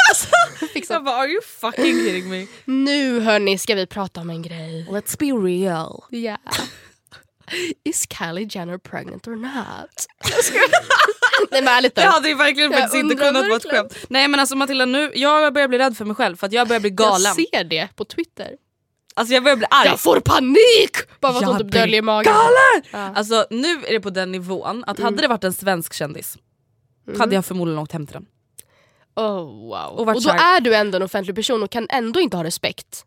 Fixa. 0.73 0.99
bara 0.99 1.15
are 1.15 1.27
you 1.27 1.41
fucking 1.41 2.05
kidding 2.05 2.29
me? 2.29 2.47
Nu 2.65 3.19
hörni 3.19 3.57
ska 3.57 3.75
vi 3.75 3.87
prata 3.87 4.21
om 4.21 4.29
en 4.29 4.41
grej. 4.41 4.87
Let's 4.89 5.19
be 5.19 5.25
real. 5.25 6.03
Ja. 6.09 6.37
Is 7.83 8.07
Kylie 8.09 8.47
Jenner 8.51 8.77
pregnant 8.77 9.27
or 9.27 9.35
not? 9.35 10.07
Nej 11.51 11.61
men 11.61 11.73
ärligt. 11.73 11.95
Det 11.95 12.01
hade 12.01 12.29
ju 12.29 12.35
verkligen 12.35 12.71
Jag 12.71 12.81
faktiskt 12.81 13.03
inte 13.03 13.15
kunnat 13.15 13.47
vara 13.47 13.55
ett 13.55 13.71
skämt. 13.71 13.97
Nej 14.09 14.27
men 14.27 14.39
alltså 14.39 14.55
Matilda 14.55 14.85
nu, 14.85 15.11
jag 15.15 15.53
börjar 15.53 15.67
bli 15.67 15.77
rädd 15.77 15.97
för 15.97 16.05
mig 16.05 16.15
själv 16.15 16.35
för 16.35 16.49
jag 16.51 16.67
börjar 16.67 16.79
bli 16.79 16.89
galen. 16.89 17.33
Jag 17.37 17.49
ser 17.49 17.63
det 17.63 17.87
på 17.95 18.05
Twitter. 18.05 18.51
Alltså 19.15 19.33
jag 19.33 19.43
börjar 19.43 19.57
bli 19.57 19.67
arg. 19.69 19.87
Jag 19.87 19.99
får 19.99 20.19
panik! 20.19 21.19
Bara 21.19 21.33
för 21.33 21.39
att 21.39 21.61
hon 21.61 21.69
döljer 21.69 22.01
magen. 22.01 22.33
galen! 22.33 22.83
Ja. 22.91 23.19
Alltså 23.19 23.45
nu 23.49 23.85
är 23.85 23.93
det 23.93 23.99
på 23.99 24.09
den 24.09 24.31
nivån 24.31 24.83
att 24.87 24.99
hade 24.99 25.21
det 25.21 25.27
varit 25.27 25.43
en 25.43 25.53
svensk 25.53 25.93
kändis 25.93 26.37
hade 27.17 27.35
jag 27.35 27.45
förmodligen 27.45 27.79
åkt 27.79 27.91
hem 27.91 28.07
till 28.07 28.13
den. 28.13 28.25
Oh, 29.15 29.43
wow. 29.43 29.99
Och 29.99 30.07
Och, 30.07 30.23
då 30.23 30.29
är 30.29 30.61
du 30.61 30.75
ändå 30.75 30.95
en 30.95 31.03
offentlig 31.03 31.35
person 31.35 31.63
och 31.63 31.71
kan 31.71 31.87
ändå 31.89 32.19
inte 32.19 32.37
ha 32.37 32.43
respekt. 32.43 33.05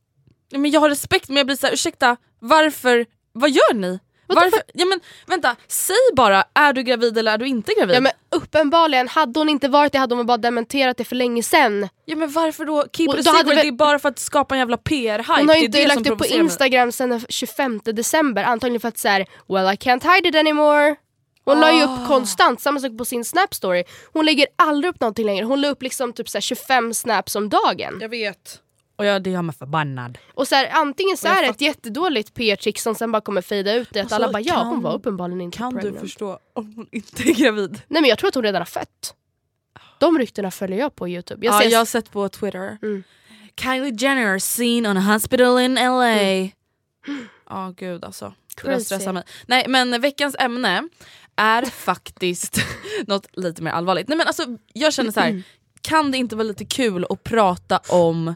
Men 0.53 0.71
jag 0.71 0.81
har 0.81 0.88
respekt 0.88 1.29
men 1.29 1.37
jag 1.37 1.47
blir 1.47 1.57
såhär, 1.57 1.75
ursäkta 1.75 2.16
varför, 2.38 3.07
vad 3.33 3.51
gör 3.51 3.75
ni? 3.75 3.99
Varför? 4.27 4.62
Ja, 4.75 4.85
men, 4.87 5.01
vänta, 5.27 5.57
säg 5.69 5.97
bara 6.17 6.45
är 6.55 6.73
du 6.73 6.83
gravid 6.83 7.19
eller 7.19 7.33
är 7.33 7.39
du 7.39 7.47
inte 7.49 7.73
gravid? 7.79 7.97
Ja, 7.97 8.01
men 8.01 8.12
uppenbarligen, 8.37 9.09
hade 9.09 9.41
hon 9.41 9.49
inte 9.49 9.69
varit 9.69 9.93
det 9.93 9.99
hade 9.99 10.15
hon 10.15 10.27
bara 10.27 10.37
dementerat 10.37 10.97
det 10.97 11.05
för 11.05 11.17
länge 11.17 11.43
sen. 11.43 11.89
Ja, 12.05 12.17
men 12.17 12.31
varför 12.33 12.65
då? 12.65 12.85
Keep 12.93 13.05
it 13.19 13.25
då 13.25 13.31
a 13.31 13.35
hade 13.35 13.39
secret, 13.39 13.47
väl- 13.47 13.57
det 13.62 13.69
är 13.69 13.73
bara 13.73 13.99
för 13.99 14.09
att 14.09 14.19
skapa 14.19 14.55
en 14.55 14.59
jävla 14.59 14.77
PR-hype. 14.77 15.25
Hon 15.41 15.49
har 15.49 15.55
det 15.55 15.59
ju 15.61 15.65
inte 15.67 15.79
det 15.79 15.87
lagt 15.87 16.07
upp 16.11 16.19
på. 16.19 16.27
Instagram 16.27 16.93
sen 16.93 17.11
den 17.11 17.21
25 17.29 17.81
december, 17.85 18.45
antagligen 18.45 18.81
för 18.81 18.89
att 18.89 18.99
såhär 18.99 19.27
well 19.49 19.67
I 19.75 19.77
can't 19.77 20.15
hide 20.15 20.29
it 20.29 20.35
anymore. 20.37 20.97
Hon 21.45 21.61
la 21.61 21.73
ju 21.73 21.83
Ah. 21.83 21.85
upp 22.03 22.09
konstant, 22.09 22.61
samma 22.61 22.81
sak 22.81 22.99
på 22.99 23.05
sin 23.05 23.25
snap 23.25 23.55
story. 23.55 23.85
Hon 24.12 24.27
lägger 24.27 24.47
aldrig 24.57 24.95
upp 24.95 25.01
någonting 25.01 25.27
längre, 25.27 25.45
hon 25.45 25.61
la 25.61 25.69
upp 25.69 25.83
liksom 25.83 26.12
typ 26.12 26.29
såhär 26.29 26.41
25 26.41 26.95
snaps 26.95 27.37
om 27.37 27.49
dagen. 27.49 27.99
Jag 28.01 28.09
vet. 28.09 28.61
Och 28.96 29.04
jag, 29.04 29.22
det 29.22 29.30
gör 29.30 29.42
mig 29.42 29.54
förbannad. 29.54 30.18
Och 30.35 30.48
så 30.48 30.54
här, 30.54 30.68
antingen 30.72 31.16
så 31.16 31.28
är 31.28 31.42
det 31.42 31.48
ett 31.48 31.61
jättedåligt 31.61 32.35
PR-trick 32.35 32.78
som 32.78 32.94
sen 32.94 33.12
bara 33.12 33.20
kommer 33.20 33.42
fejda 33.42 33.74
ut 33.74 33.88
att 33.90 33.96
Alltså, 33.96 34.14
alla 34.14 34.32
bara 34.32 34.40
ja 34.42 34.54
kan- 34.54 34.66
hon 34.66 34.82
var 34.82 34.94
uppenbarligen 34.94 35.40
inte 35.40 35.59
Kan 35.59 35.74
du 35.74 35.80
pregnant. 35.80 36.00
förstå 36.00 36.38
om 36.52 36.72
hon 36.76 36.87
inte 36.92 37.22
är 37.30 37.35
gravid? 37.35 37.82
Nej 37.88 38.02
men 38.02 38.09
jag 38.09 38.18
tror 38.18 38.28
att 38.28 38.35
hon 38.35 38.44
redan 38.44 38.61
har 38.61 38.66
fött. 38.66 39.14
De 39.98 40.18
ryktena 40.18 40.50
följer 40.50 40.78
jag 40.78 40.94
på 40.96 41.09
youtube. 41.09 41.46
Jag 41.46 41.54
ja, 41.54 41.61
ser 41.61 41.70
jag 41.70 41.78
har 41.78 41.85
sett 41.87 42.11
på 42.12 42.28
Twitter. 42.28 42.78
Mm. 42.82 43.02
Kylie 43.61 43.94
Jenner 43.98 44.38
seen 44.38 44.87
on 44.87 44.96
a 44.96 45.00
hospital 45.00 45.61
in 45.61 45.74
LA. 45.74 46.14
Ja 47.48 47.74
gud 47.76 48.04
alltså. 48.04 48.35
Det 48.56 48.62
där 48.62 48.72
Crazy. 48.74 48.85
stressar 48.85 49.12
mig. 49.12 49.22
Nej 49.46 49.64
men 49.68 50.00
veckans 50.00 50.37
ämne 50.38 50.88
är 51.37 51.62
faktiskt 51.70 52.59
något 53.06 53.26
lite 53.32 53.62
mer 53.62 53.70
allvarligt. 53.70 54.09
Nej 54.09 54.18
men 54.18 54.26
alltså 54.26 54.44
jag 54.72 54.92
känner 54.92 55.11
så 55.11 55.20
här. 55.20 55.42
kan 55.80 56.11
det 56.11 56.18
inte 56.18 56.37
vara 56.37 56.46
lite 56.46 56.64
kul 56.64 57.06
att 57.11 57.24
prata 57.24 57.78
om 57.88 58.35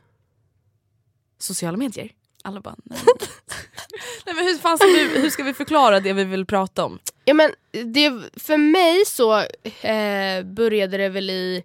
sociala 1.42 1.76
medier? 1.76 2.12
Alla 2.44 2.60
bara 2.60 2.74
nej. 2.84 2.98
nej 4.26 4.34
men 4.34 4.44
hur, 4.44 4.58
fan 4.58 4.78
ska 4.78 4.86
vi, 4.86 5.20
hur 5.20 5.30
ska 5.30 5.42
vi 5.42 5.54
förklara 5.54 6.00
det 6.00 6.12
vi 6.12 6.24
vill 6.24 6.46
prata 6.46 6.84
om? 6.84 6.98
Ja, 7.24 7.34
men 7.34 7.50
det, 7.92 8.10
för 8.36 8.56
mig 8.56 9.04
så 9.06 9.38
eh, 9.86 10.42
började 10.44 10.96
det 10.96 11.08
väl 11.08 11.30
i 11.30 11.64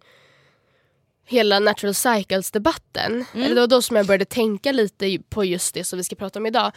hela 1.28 1.60
natural 1.60 1.94
cycles-debatten. 1.94 3.12
Mm. 3.34 3.46
Eller 3.46 3.56
Det 3.56 3.62
var 3.62 3.68
då 3.68 3.82
som 3.82 3.96
jag 3.96 4.06
började 4.08 4.26
tänka 4.26 4.72
lite 4.72 5.18
på 5.30 5.46
just 5.46 5.74
det 5.74 5.84
som 5.84 5.98
vi 5.98 6.04
ska 6.04 6.16
prata 6.16 6.40
om 6.40 6.46
idag. 6.46 6.72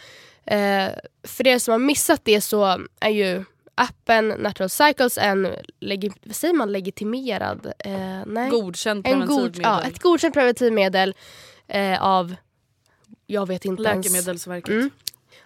Eh, 0.45 0.87
för 1.23 1.47
er 1.47 1.59
som 1.59 1.71
har 1.71 1.79
missat 1.79 2.21
det 2.25 2.41
så 2.41 2.79
är 2.99 3.09
ju 3.09 3.43
appen 3.75 4.27
Natural 4.27 4.69
Cycles 4.69 5.17
en 5.17 5.47
legi- 5.81 6.13
vad 6.23 6.35
säger 6.35 6.53
man, 6.53 6.71
legitimerad? 6.71 7.73
Eh, 7.79 8.21
nej. 8.25 8.49
Godkänt 8.49 9.07
en 9.07 9.19
god, 9.19 9.27
preventivmedel. 9.27 9.61
ja, 9.83 9.83
ett 9.89 9.99
godkänt 9.99 10.33
preventivmedel 10.33 11.15
eh, 11.67 12.03
av, 12.03 12.35
jag 13.29 13.47
vet 13.47 13.65
inte 13.65 13.83
ens. 13.83 14.05
Läkemedelsverket. 14.05 14.69
Mm. 14.69 14.89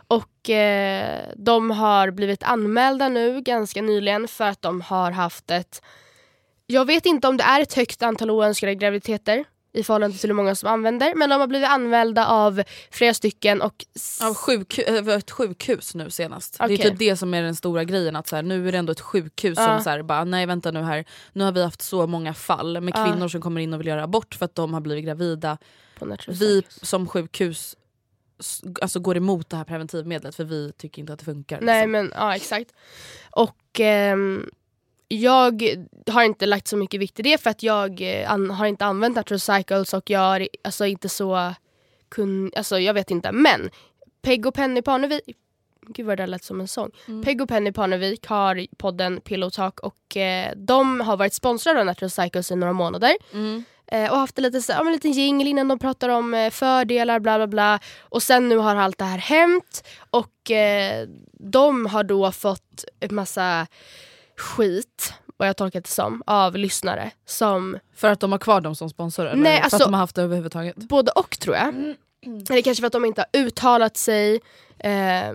Och 0.07 0.49
eh, 0.49 1.29
de 1.35 1.71
har 1.71 2.11
blivit 2.11 2.43
anmälda 2.43 3.09
nu 3.09 3.41
ganska 3.41 3.81
nyligen 3.81 4.27
för 4.27 4.43
att 4.43 4.61
de 4.61 4.81
har 4.81 5.11
haft 5.11 5.51
ett... 5.51 5.81
Jag 6.65 6.85
vet 6.85 7.05
inte 7.05 7.27
om 7.27 7.37
det 7.37 7.43
är 7.43 7.61
ett 7.61 7.73
högt 7.73 8.03
antal 8.03 8.31
oönskade 8.31 8.75
graviditeter 8.75 9.45
i 9.73 9.83
förhållande 9.83 10.17
till 10.17 10.29
hur 10.29 10.35
många 10.35 10.55
som 10.55 10.69
använder. 10.69 11.15
Men 11.15 11.29
de 11.29 11.39
har 11.39 11.47
blivit 11.47 11.69
anmälda 11.69 12.27
av 12.27 12.63
flera 12.91 13.13
stycken 13.13 13.61
och... 13.61 13.85
Av 14.23 14.33
sjuk, 14.35 14.77
ett 14.77 15.31
sjukhus 15.31 15.95
nu 15.95 16.09
senast. 16.09 16.57
Det 16.57 16.65
Okej. 16.65 16.75
är 16.81 16.89
typ 16.89 16.99
det 16.99 17.15
som 17.15 17.33
är 17.33 17.43
den 17.43 17.55
stora 17.55 17.83
grejen. 17.83 18.15
Att 18.15 18.27
så 18.27 18.35
här, 18.35 18.43
nu 18.43 18.67
är 18.67 18.71
det 18.71 18.77
ändå 18.77 18.91
ett 18.91 19.01
sjukhus 19.01 19.57
Ja. 19.57 19.65
som 19.65 19.83
så 19.83 19.89
här, 19.89 20.03
bara, 20.03 20.23
nej 20.23 20.45
vänta 20.45 20.71
nu 20.71 20.81
här. 20.81 21.05
Nu 21.33 21.43
har 21.43 21.51
vi 21.51 21.63
haft 21.63 21.81
så 21.81 22.07
många 22.07 22.33
fall 22.33 22.81
med 22.81 22.93
kvinnor 22.93 23.27
som 23.27 23.41
kommer 23.41 23.61
in 23.61 23.73
och 23.73 23.79
vill 23.79 23.87
göra 23.87 24.03
abort 24.03 24.35
för 24.35 24.45
att 24.45 24.55
de 24.55 24.73
har 24.73 24.81
blivit 24.81 25.05
gravida. 25.05 25.57
Vi 26.27 26.61
som 26.67 27.07
sjukhus 27.07 27.75
alltså, 28.81 28.99
går 28.99 29.17
emot 29.17 29.49
det 29.49 29.57
här 29.57 29.63
preventivmedlet 29.63 30.35
för 30.35 30.43
vi 30.43 30.71
tycker 30.77 30.99
inte 30.99 31.13
att 31.13 31.19
det 31.19 31.25
funkar. 31.25 31.61
Nej 31.61 31.81
liksom. 31.81 31.91
men 31.91 32.11
ja 32.15 32.35
exakt. 32.35 32.73
Och 33.31 33.79
ehm, 33.79 34.49
jag 35.07 35.63
har 36.07 36.23
inte 36.23 36.45
lagt 36.45 36.67
så 36.67 36.77
mycket 36.77 37.01
vikt 37.01 37.19
i 37.19 37.23
det 37.23 37.41
för 37.41 37.49
att 37.49 37.63
jag 37.63 38.01
eh, 38.01 38.31
an, 38.31 38.49
har 38.49 38.65
inte 38.65 38.85
använt 38.85 39.15
Natural 39.15 39.39
Cycles 39.39 39.93
och 39.93 40.09
jag 40.09 40.35
är 40.35 40.47
alltså 40.63 40.85
inte 40.85 41.09
så 41.09 41.53
kun, 42.09 42.51
alltså 42.55 42.79
jag 42.79 42.93
vet 42.93 43.11
inte. 43.11 43.31
Men 43.31 43.69
Peg 44.21 44.45
och 44.45 44.53
Penny 44.53 44.81
Parnevik, 44.81 45.23
gud 45.87 46.05
vad 46.05 46.17
det 46.17 46.27
lät 46.27 46.43
som 46.43 46.61
en 46.61 46.67
sång. 46.67 46.91
Peg 47.25 47.41
och 47.41 47.49
Penny 47.49 47.71
Parnevik 47.71 48.27
har 48.27 48.67
podden 48.77 49.21
Pillow 49.21 49.49
Talk 49.49 49.79
och 49.79 50.17
eh, 50.17 50.53
de 50.55 51.01
har 51.01 51.17
varit 51.17 51.33
sponsrade 51.33 51.79
av 51.79 51.85
Natural 51.85 52.09
Cycles 52.09 52.51
i 52.51 52.55
några 52.55 52.73
månader. 52.73 53.13
Mm. 53.33 53.63
Eh, 53.93 54.11
och 54.11 54.17
haft 54.17 54.37
en 54.37 54.43
liten, 54.43 54.61
så- 54.61 54.71
ja, 54.71 54.83
men 54.83 54.93
liten 54.93 55.11
jingle 55.11 55.49
innan 55.49 55.67
de 55.67 55.79
pratar 55.79 56.09
om 56.09 56.33
eh, 56.33 56.49
fördelar 56.49 57.19
bla 57.19 57.37
bla 57.37 57.47
bla. 57.47 57.79
Och 58.01 58.23
sen 58.23 58.49
nu 58.49 58.57
har 58.57 58.75
allt 58.75 58.97
det 58.97 59.05
här 59.05 59.17
hänt 59.17 59.83
och 60.09 60.51
eh, 60.51 61.07
de 61.39 61.85
har 61.85 62.03
då 62.03 62.31
fått 62.31 62.83
en 62.99 63.15
massa 63.15 63.67
skit 64.37 65.13
vad 65.37 65.47
jag 65.47 65.57
tolkat 65.57 65.83
det 65.83 65.89
som, 65.89 66.23
av 66.27 66.55
lyssnare 66.57 67.11
som 67.25 67.77
För 67.95 68.09
att 68.09 68.19
de 68.19 68.31
har 68.31 68.39
kvar 68.39 68.61
dem 68.61 68.75
som 68.75 68.89
sponsor 68.89 69.25
eller 69.25 69.43
Nej, 69.43 69.57
för 69.57 69.63
alltså- 69.63 69.75
att 69.77 69.81
de 69.83 69.93
har 69.93 69.99
haft 69.99 70.15
det 70.15 70.21
överhuvudtaget? 70.21 70.75
både 70.75 71.11
och 71.11 71.39
tror 71.39 71.55
jag. 71.55 71.73
Eller 72.49 72.61
kanske 72.61 72.81
för 72.81 72.87
att 72.87 72.93
de 72.93 73.05
inte 73.05 73.25
har 73.33 73.39
uttalat 73.41 73.97
sig. 73.97 74.41
Eh, 74.79 75.33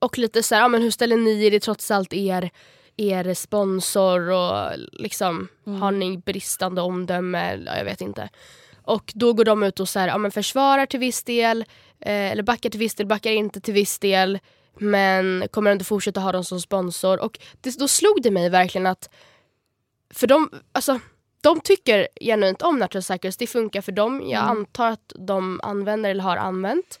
och 0.00 0.18
lite 0.18 0.42
så 0.42 0.54
här, 0.54 0.62
ja, 0.62 0.68
men 0.68 0.82
hur 0.82 0.90
ställer 0.90 1.16
ni 1.16 1.46
er? 1.46 1.50
Det 1.50 1.56
är 1.56 1.60
trots 1.60 1.90
allt 1.90 2.12
er, 2.12 2.50
er 2.96 3.34
sponsor 3.34 4.30
och 4.30 4.70
liksom 4.92 5.48
har 5.64 5.90
ni 5.90 6.18
bristande 6.18 6.80
omdöme? 6.80 7.62
Ja, 7.66 7.76
jag 7.76 7.84
vet 7.84 8.00
inte. 8.00 8.28
Och 8.84 9.12
då 9.14 9.32
går 9.32 9.44
de 9.44 9.62
ut 9.62 9.80
och 9.80 9.88
så 9.88 9.98
här, 9.98 10.08
ja, 10.08 10.18
men 10.18 10.30
försvarar 10.30 10.86
till 10.86 11.00
viss 11.00 11.22
del, 11.22 11.60
eh, 12.00 12.32
eller 12.32 12.42
backar 12.42 12.70
till 12.70 12.80
viss 12.80 12.94
del, 12.94 13.06
backar 13.06 13.30
inte 13.30 13.60
till 13.60 13.74
viss 13.74 13.98
del. 13.98 14.38
Men 14.78 15.48
kommer 15.50 15.70
ändå 15.70 15.84
fortsätta 15.84 16.20
ha 16.20 16.32
dem 16.32 16.44
som 16.44 16.60
sponsor. 16.60 17.20
Och 17.20 17.38
det, 17.60 17.78
då 17.78 17.88
slog 17.88 18.22
det 18.22 18.30
mig 18.30 18.50
verkligen 18.50 18.86
att, 18.86 19.10
för 20.14 20.26
de, 20.26 20.50
alltså 20.72 21.00
de 21.40 21.60
tycker 21.60 22.08
genuint 22.20 22.62
om 22.62 22.78
Natural 22.78 23.02
Cycles, 23.02 23.36
det 23.36 23.46
funkar 23.46 23.80
för 23.80 23.92
dem. 23.92 24.22
Jag 24.26 24.42
antar 24.42 24.90
att 24.90 25.12
de 25.14 25.60
använder 25.62 26.10
eller 26.10 26.22
har 26.24 26.36
använt. 26.36 27.00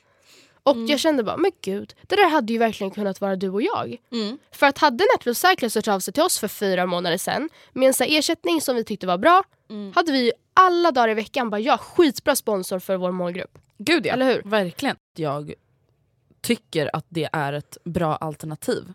Och 0.64 0.76
jag 0.86 1.00
kände 1.00 1.22
bara, 1.22 1.36
men 1.36 1.50
gud, 1.62 1.94
det 2.02 2.16
där 2.16 2.30
hade 2.30 2.52
ju 2.52 2.58
verkligen 2.58 2.90
kunnat 2.90 3.20
vara 3.20 3.36
du 3.36 3.48
och 3.48 3.62
jag. 3.62 3.96
För 4.52 4.66
att 4.66 4.78
hade 4.78 5.04
Natural 5.16 5.34
Cycles 5.34 5.74
hört 5.74 5.88
av 5.88 6.00
sig 6.00 6.14
till 6.14 6.22
oss 6.22 6.38
för 6.38 6.48
fyra 6.48 6.86
månader 6.86 7.16
sedan 7.16 7.48
med 7.72 7.86
en 7.86 7.94
så 7.94 8.04
ersättning 8.04 8.60
som 8.60 8.76
vi 8.76 8.84
tyckte 8.84 9.06
var 9.06 9.18
bra, 9.18 9.42
hade 9.94 10.12
vi 10.12 10.24
ju 10.24 10.32
alla 10.54 10.90
dagar 10.90 11.08
i 11.08 11.14
veckan 11.14 11.50
bara 11.50 11.60
ja, 11.60 11.78
skitbra 11.78 12.36
sponsor 12.36 12.78
för 12.78 12.96
vår 12.96 13.12
målgrupp. 13.12 13.58
Gud 13.78 14.06
ja, 14.06 14.12
Eller 14.12 14.26
hur? 14.34 14.42
verkligen. 14.44 14.96
Jag 15.16 15.54
tycker 16.40 16.96
att 16.96 17.06
det 17.08 17.28
är 17.32 17.52
ett 17.52 17.76
bra 17.84 18.16
alternativ. 18.16 18.92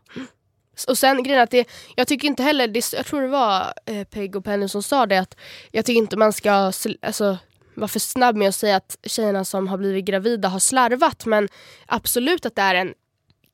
Och 0.87 0.97
sen 0.97 1.23
grejen 1.23 1.41
att 1.41 1.51
det, 1.51 1.67
jag 1.95 2.07
tycker 2.07 2.27
inte 2.27 2.43
heller, 2.43 2.67
det, 2.67 2.93
jag 2.93 3.05
tror 3.05 3.21
det 3.21 3.27
var 3.27 3.73
eh, 3.85 4.03
Peg 4.03 4.35
och 4.35 4.43
Penny 4.45 4.67
som 4.67 4.83
sa 4.83 5.05
det 5.05 5.17
att 5.17 5.35
jag 5.71 5.85
tycker 5.85 5.97
inte 5.97 6.17
man 6.17 6.33
ska 6.33 6.51
alltså, 6.51 7.37
vara 7.77 7.87
för 7.87 7.99
snabb 7.99 8.35
med 8.35 8.49
att 8.49 8.55
säga 8.55 8.75
att 8.75 8.97
tjejerna 9.03 9.45
som 9.45 9.67
har 9.67 9.77
blivit 9.77 10.05
gravida 10.05 10.47
har 10.47 10.59
slarvat 10.59 11.25
men 11.25 11.47
absolut 11.85 12.45
att 12.45 12.55
det 12.55 12.61
är 12.61 12.75
en 12.75 12.93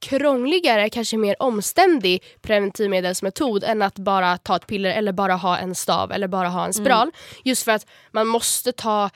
krångligare, 0.01 0.89
kanske 0.89 1.17
mer 1.17 1.35
omständig 1.39 2.23
preventivmedelsmetod 2.41 3.63
än 3.63 3.81
att 3.81 3.99
bara 3.99 4.37
ta 4.37 4.55
ett 4.55 4.67
piller 4.67 4.89
eller 4.89 5.11
bara 5.11 5.33
ha 5.33 5.57
en 5.57 5.75
stav 5.75 6.11
eller 6.11 6.27
bara 6.27 6.47
ha 6.47 6.65
en 6.65 6.73
spiral. 6.73 7.11
Just 7.43 7.63
för 7.63 7.71
att 7.71 7.85
man 8.11 8.27
måste 8.27 8.71
ta 8.71 9.09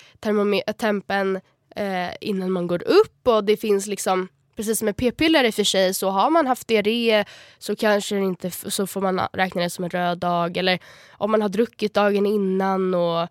tempen 0.78 1.36
eh, 1.76 2.10
innan 2.22 2.52
man 2.52 2.67
går 2.67 2.84
upp 2.88 3.28
och 3.28 3.43
det 3.43 3.58
finns 3.58 3.88
liksom 3.88 4.28
Precis 4.56 4.80
som 4.80 4.86
med 4.86 4.98
p-piller 4.98 5.43
i 5.43 5.50
och 5.50 5.54
för 5.54 5.63
sig 5.63 5.93
så 5.93 6.10
har 6.10 6.30
man 6.30 6.48
haft 6.48 6.67
diarré 6.67 7.26
så 7.58 7.76
kanske 7.76 8.17
inte 8.17 8.52
så 8.52 8.88
får 8.88 9.02
man 9.02 9.22
räkna 9.34 9.62
det 9.62 9.70
som 9.70 9.84
en 9.84 9.89
röd 9.89 10.17
dag 10.17 10.58
eller 10.58 10.80
om 11.12 11.32
man 11.32 11.41
har 11.41 11.50
druckit 11.50 11.93
dagen 11.93 12.26
innan 12.26 12.93
och 12.93 13.28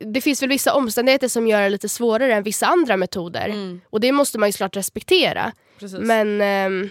det 0.00 0.20
finns 0.20 0.42
väl 0.42 0.48
vissa 0.48 0.74
omständigheter 0.74 1.28
som 1.28 1.46
gör 1.46 1.62
det 1.62 1.68
lite 1.68 1.88
svårare 1.88 2.34
än 2.34 2.42
vissa 2.42 2.66
andra 2.66 2.96
metoder 2.96 3.80
och 3.90 4.00
det 4.00 4.12
måste 4.12 4.38
man 4.38 4.48
ju 4.48 4.52
såklart 4.52 4.76
respektera. 4.76 5.52
Precis. 5.78 5.98
Men 5.98 6.40
ehm, 6.40 6.90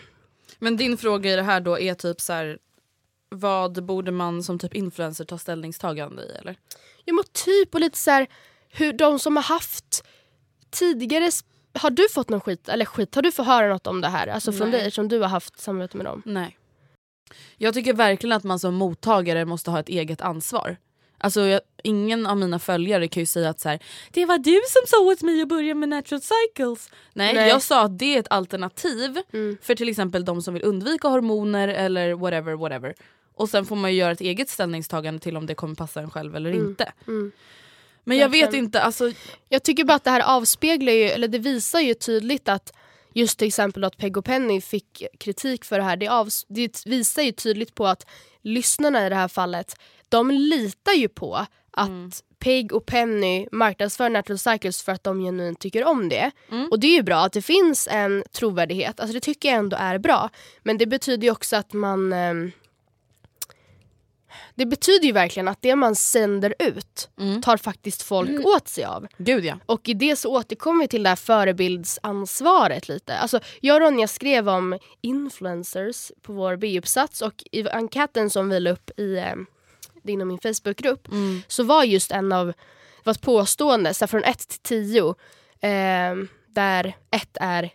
Men 0.60 0.78
din 0.78 0.98
fråga 0.98 1.34
i 1.34 1.36
det 1.36 1.44
här 1.44 1.60
då 1.60 1.80
är 1.80 1.94
typ 1.94 2.22
så 2.22 2.34
här. 2.34 2.58
Vad 3.30 3.84
borde 3.84 4.12
man 4.12 4.44
som 4.44 4.60
typ 4.60 4.76
influencer 4.76 5.26
ta 5.26 5.38
ställningstagande 5.38 6.24
i 6.24 6.30
eller? 6.30 6.56
Ja 7.06 7.14
men 7.14 7.24
typ 7.46 7.74
och 7.74 7.80
lite 7.80 7.98
så 7.98 8.12
här, 8.12 8.28
hur 8.70 8.94
de 8.94 9.20
som 9.20 9.36
har 9.36 9.44
haft 9.44 10.04
tidigare 10.70 11.32
har 11.74 11.90
du 11.90 12.10
fått 12.10 12.30
någon 12.30 12.42
skit, 12.42 12.70
eller 12.70 12.86
skit, 12.86 13.16
har 13.16 13.22
du 13.22 13.32
fått 13.32 13.46
höra 13.46 13.68
något 13.68 13.88
om 13.88 14.02
det 14.02 14.08
här? 14.08 14.28
Alltså 14.28 14.52
från 14.52 14.70
Nej. 14.70 14.80
dig 14.80 14.88
eftersom 14.88 15.08
du 15.08 15.20
har 15.20 15.28
haft 15.28 15.60
samarbete 15.60 15.98
med 15.98 16.06
dem. 16.06 16.22
Nej. 16.26 16.58
Jag 17.58 17.74
tycker 17.74 17.94
verkligen 17.94 18.38
att 18.38 18.44
man 18.44 18.60
som 18.60 18.76
mottagare 18.76 19.46
måste 19.46 19.72
ha 19.72 19.80
ett 19.80 19.90
eget 19.90 20.22
ansvar. 20.22 20.78
Alltså 21.18 21.42
jag, 21.42 21.62
ingen 21.84 22.26
av 22.28 22.38
mina 22.38 22.60
följare 22.60 23.08
kan 23.08 23.22
ju 23.22 23.26
säga 23.28 23.50
att 23.50 23.60
så 23.60 23.70
här, 23.70 23.80
det 24.12 24.26
var 24.26 24.38
du 24.38 24.62
som 24.68 24.82
sa 24.88 25.00
åt 25.04 25.22
mig 25.22 25.42
att 25.42 25.48
börja 25.48 25.76
med 25.76 25.90
natural 25.90 26.22
cycles. 26.22 26.90
Nej, 27.14 27.34
Nej. 27.34 27.50
jag 27.50 27.62
sa 27.62 27.82
att 27.82 28.00
det 28.00 28.16
är 28.16 28.20
ett 28.20 28.28
alternativ 28.32 29.18
Mm. 29.34 29.58
för 29.62 29.76
till 29.76 29.90
exempel 29.90 30.26
de 30.26 30.42
som 30.42 30.54
vill 30.54 30.64
undvika 30.66 31.08
hormoner 31.08 31.68
eller 31.68 32.14
whatever 32.14 32.54
whatever. 32.54 32.94
Och 33.36 33.50
sen 33.50 33.66
får 33.66 33.76
man 33.76 33.92
ju 33.94 33.98
göra 34.00 34.12
ett 34.12 34.22
eget 34.22 34.50
ställningstagande 34.50 35.20
till 35.20 35.38
om 35.38 35.46
det 35.46 35.56
kommer 35.56 35.76
passa 35.76 36.02
en 36.02 36.10
själv 36.10 36.36
eller 36.36 36.52
inte. 36.52 36.92
mm. 37.08 37.32
Men 38.04 38.18
jag 38.18 38.30
vet 38.30 38.54
inte, 38.54 38.82
alltså 38.82 39.12
Jag 39.50 39.64
tycker 39.64 39.84
bara 39.84 39.94
att 39.96 40.04
det 40.04 40.10
här 40.12 40.36
avspeglar 40.38 40.94
ju, 40.94 41.04
eller 41.04 41.28
det 41.28 41.40
visar 41.40 41.80
ju 41.80 41.94
tydligt 41.94 42.50
att 42.50 42.74
just 43.14 43.40
till 43.40 43.48
exempel 43.48 43.84
att 43.84 43.98
Peg 43.98 44.18
och 44.18 44.26
Penny 44.26 44.62
fick 44.62 45.04
kritik 45.20 45.66
för 45.66 45.78
det 45.78 45.84
här. 45.84 45.98
Det, 45.98 46.06
avs- 46.08 46.46
det 46.48 46.86
visar 46.86 47.22
ju 47.22 47.32
tydligt 47.32 47.76
på 47.76 47.88
att 47.88 48.06
lyssnarna 48.42 49.06
i 49.06 49.10
det 49.10 49.16
här 49.16 49.28
fallet, 49.28 49.76
de 50.10 50.32
litar 50.32 50.94
ju 50.94 51.08
på 51.08 51.46
att 51.72 52.24
Peg 52.40 52.74
och 52.74 52.86
Penny 52.86 53.48
marknadsför 53.52 54.10
Natural 54.10 54.38
Cycles 54.38 54.84
för 54.84 54.92
att 54.92 55.04
de 55.04 55.24
genuint 55.24 55.60
tycker 55.60 55.84
om 55.84 56.10
det. 56.10 56.32
Och 56.72 56.80
det 56.80 56.88
är 56.88 56.96
ju 56.96 57.04
bra 57.04 57.18
att 57.26 57.34
det 57.34 57.42
finns 57.42 57.88
en 57.92 58.24
trovärdighet, 58.32 59.00
alltså 59.00 59.14
det 59.14 59.20
tycker 59.20 59.50
jag 59.50 59.58
ändå 59.58 59.78
är 59.80 59.98
bra. 59.98 60.30
Men 60.64 60.78
det 60.78 60.86
betyder 60.86 61.24
ju 61.24 61.32
också 61.32 61.56
att 61.56 61.74
man 61.74 62.14
ehm, 62.14 62.52
det 64.56 64.66
betyder 64.66 65.06
ju 65.06 65.12
verkligen 65.12 65.48
att 65.48 65.62
det 65.62 65.76
man 65.76 65.96
sänder 65.96 66.56
ut 66.60 67.10
tar 67.44 67.58
faktiskt 67.58 68.02
folk 68.02 68.46
åt 68.46 68.68
sig 68.68 68.86
av. 68.86 69.08
gud 69.18 69.46
ja. 69.46 69.60
Och 69.66 69.90
i 69.90 69.94
det 69.94 70.16
så 70.16 70.32
återkommer 70.38 70.84
vi 70.84 70.88
till 70.88 71.04
det 71.04 71.10
här 71.10 71.16
förebildsansvaret 71.16 72.90
lite. 72.90 73.18
Alltså, 73.18 73.40
jag 73.62 73.76
och 73.76 73.82
Ronja 73.82 74.08
skrev 74.08 74.50
om 74.50 74.80
influencers 75.02 76.12
på 76.22 76.34
vår 76.34 76.56
B-uppsats 76.56 77.22
och 77.22 77.44
i 77.52 77.70
enkäten 77.70 78.30
som 78.30 78.50
vi 78.50 78.60
la 78.60 78.70
upp 78.70 79.00
i, 79.00 79.18
eh, 79.18 79.36
det 80.08 80.14
inom 80.14 80.28
min 80.28 80.40
Facebookgrupp 80.40 81.08
så 81.48 81.64
var 81.64 81.84
just 81.84 82.12
en 82.12 82.32
av, 82.32 82.48
det 82.48 82.54
var 83.04 83.12
ett 83.14 83.22
påstående 83.22 83.94
så 83.94 84.08
från 84.08 84.24
1 84.24 84.48
till 84.48 84.60
10 84.60 85.10
eh, 85.62 86.16
där 86.48 86.96
1 87.12 87.38
är 87.42 87.70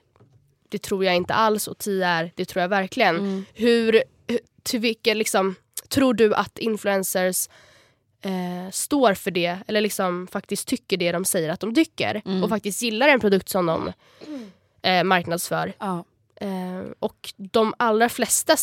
det 0.68 0.78
tror 0.82 1.04
jag 1.04 1.14
inte 1.16 1.34
alls 1.34 1.68
och 1.68 1.78
10 1.78 2.06
är 2.06 2.32
det 2.36 2.44
tror 2.44 2.60
jag 2.60 2.68
verkligen. 2.68 3.44
Hur, 3.54 4.02
hur- 4.26 4.38
till 4.62 4.80
vilken 4.80 5.18
liksom, 5.18 5.54
tror 5.88 6.14
du 6.14 6.34
att 6.34 6.58
influencers 6.58 7.48
eh, 8.24 8.70
står 8.70 9.14
för 9.14 9.30
det 9.30 9.58
eller 9.66 9.80
liksom 9.80 10.26
faktiskt 10.26 10.68
tycker 10.68 10.96
det 10.96 11.12
de 11.12 11.24
säger 11.24 11.48
att 11.48 11.60
de 11.60 11.74
tycker 11.74 12.22
och 12.42 12.48
faktiskt 12.48 12.82
gillar 12.82 13.08
en 13.08 13.20
produkt 13.20 13.48
som 13.48 13.66
de 13.66 13.92
eh, 14.82 15.04
marknadsför. 15.04 15.72
ja. 15.78 16.04
Eh, 16.36 16.90
och 16.98 17.32
de 17.36 17.74
allra 17.78 18.08
flesta 18.08 18.56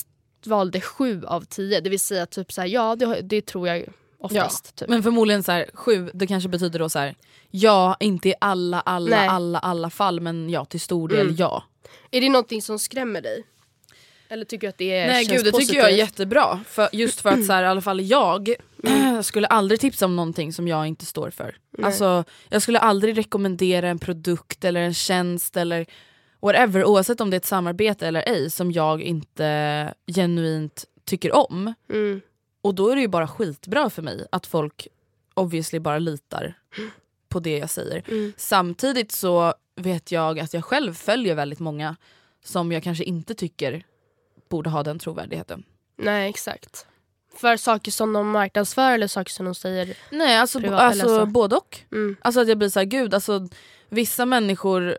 valde 0.47 0.81
sju 0.81 1.25
av 1.25 1.41
tio, 1.41 1.81
det 1.81 1.89
vill 1.89 1.99
säga 1.99 2.25
typ 2.25 2.51
så 2.51 2.61
här, 2.61 2.67
ja 2.67 2.95
det, 2.95 3.21
det 3.21 3.45
tror 3.45 3.67
jag 3.67 3.85
oftast. 4.19 4.75
Typ. 4.75 4.89
Men 4.89 5.03
förmodligen 5.03 5.43
så 5.43 5.51
här, 5.51 5.65
sju, 5.73 6.09
det 6.13 6.27
kanske 6.27 6.49
betyder 6.49 6.79
då 6.79 6.89
så 6.89 6.99
här, 6.99 7.15
ja 7.51 7.97
inte 7.99 8.29
i 8.29 8.33
alla, 8.41 8.79
alla, 8.81 9.17
Nej. 9.17 9.27
alla, 9.27 9.59
alla 9.59 9.89
fall 9.89 10.19
men 10.19 10.49
ja 10.49 10.65
till 10.65 10.79
stor 10.81 11.07
del 11.07 11.19
Mm. 11.21 11.35
ja. 11.35 11.63
Är 12.11 12.21
det 12.21 12.29
någonting 12.29 12.61
som 12.61 12.79
skrämmer 12.79 13.21
dig? 13.21 13.43
Eller 14.31 14.45
tycker 14.45 14.67
du 14.67 14.69
att 14.69 14.77
det 14.77 14.91
är, 14.97 15.07
Nej 15.07 15.25
känns 15.25 15.37
gud 15.37 15.45
det 15.45 15.51
positivt? 15.51 15.69
tycker 15.69 15.81
jag 15.81 15.91
är 15.91 15.97
jättebra. 15.97 16.59
För, 16.67 16.89
just 16.91 17.21
för 17.21 17.29
att 17.29 17.45
så 17.45 17.53
här, 17.53 17.63
i 17.63 17.67
alla 17.67 17.81
fall 17.81 18.01
jag 18.01 18.53
skulle 19.23 19.47
aldrig 19.47 19.79
tipsa 19.79 20.05
om 20.05 20.15
någonting 20.15 20.53
som 20.53 20.67
jag 20.67 20.87
inte 20.87 21.05
står 21.05 21.29
för. 21.29 21.55
Alltså, 21.83 22.23
jag 22.49 22.61
skulle 22.61 22.79
aldrig 22.79 23.17
rekommendera 23.17 23.89
en 23.89 23.99
produkt 23.99 24.63
eller 24.65 24.81
en 24.81 24.93
tjänst 24.93 25.57
eller 25.57 25.85
whatever 26.41 26.83
oavsett 26.85 27.21
om 27.21 27.29
det 27.29 27.35
är 27.35 27.39
ett 27.39 27.45
samarbete 27.45 28.07
eller 28.07 28.23
ej 28.29 28.49
som 28.49 28.71
jag 28.71 29.01
inte 29.01 29.93
genuint 30.15 30.85
tycker 31.05 31.35
om. 31.35 31.73
Mm. 31.89 32.21
Och 32.61 32.75
då 32.75 32.89
är 32.89 32.95
det 32.95 33.01
ju 33.01 33.07
bara 33.07 33.27
skitbra 33.27 33.89
för 33.89 34.01
mig 34.01 34.27
att 34.31 34.47
folk 34.47 34.87
obviously 35.33 35.79
bara 35.79 35.99
litar 35.99 36.53
på 37.29 37.39
det 37.39 37.57
jag 37.57 37.69
säger. 37.69 38.03
Mm. 38.07 38.33
Samtidigt 38.37 39.11
så 39.11 39.53
vet 39.75 40.11
jag 40.11 40.39
att 40.39 40.53
jag 40.53 40.65
själv 40.65 40.93
följer 40.93 41.35
väldigt 41.35 41.59
många 41.59 41.95
som 42.43 42.71
jag 42.71 42.83
kanske 42.83 43.03
inte 43.03 43.35
tycker 43.35 43.83
borde 44.49 44.69
ha 44.69 44.83
den 44.83 44.99
trovärdigheten. 44.99 45.63
Nej 45.97 46.29
exakt. 46.29 46.85
För 47.35 47.57
saker 47.57 47.91
som 47.91 48.13
de 48.13 48.29
marknadsför 48.29 48.91
eller 48.91 49.07
saker 49.07 49.31
som 49.31 49.45
de 49.45 49.55
säger. 49.55 49.97
Nej 50.11 50.37
alltså, 50.37 50.59
Privat- 50.59 50.79
alltså 50.79 51.05
eller 51.05 51.19
så. 51.19 51.25
både 51.25 51.55
och. 51.55 51.79
Mm. 51.91 52.15
Alltså 52.21 52.41
att 52.41 52.47
jag 52.47 52.57
blir 52.57 52.69
så 52.69 52.79
här, 52.79 52.85
gud 52.85 53.13
alltså 53.13 53.47
vissa 53.89 54.25
människor, 54.25 54.97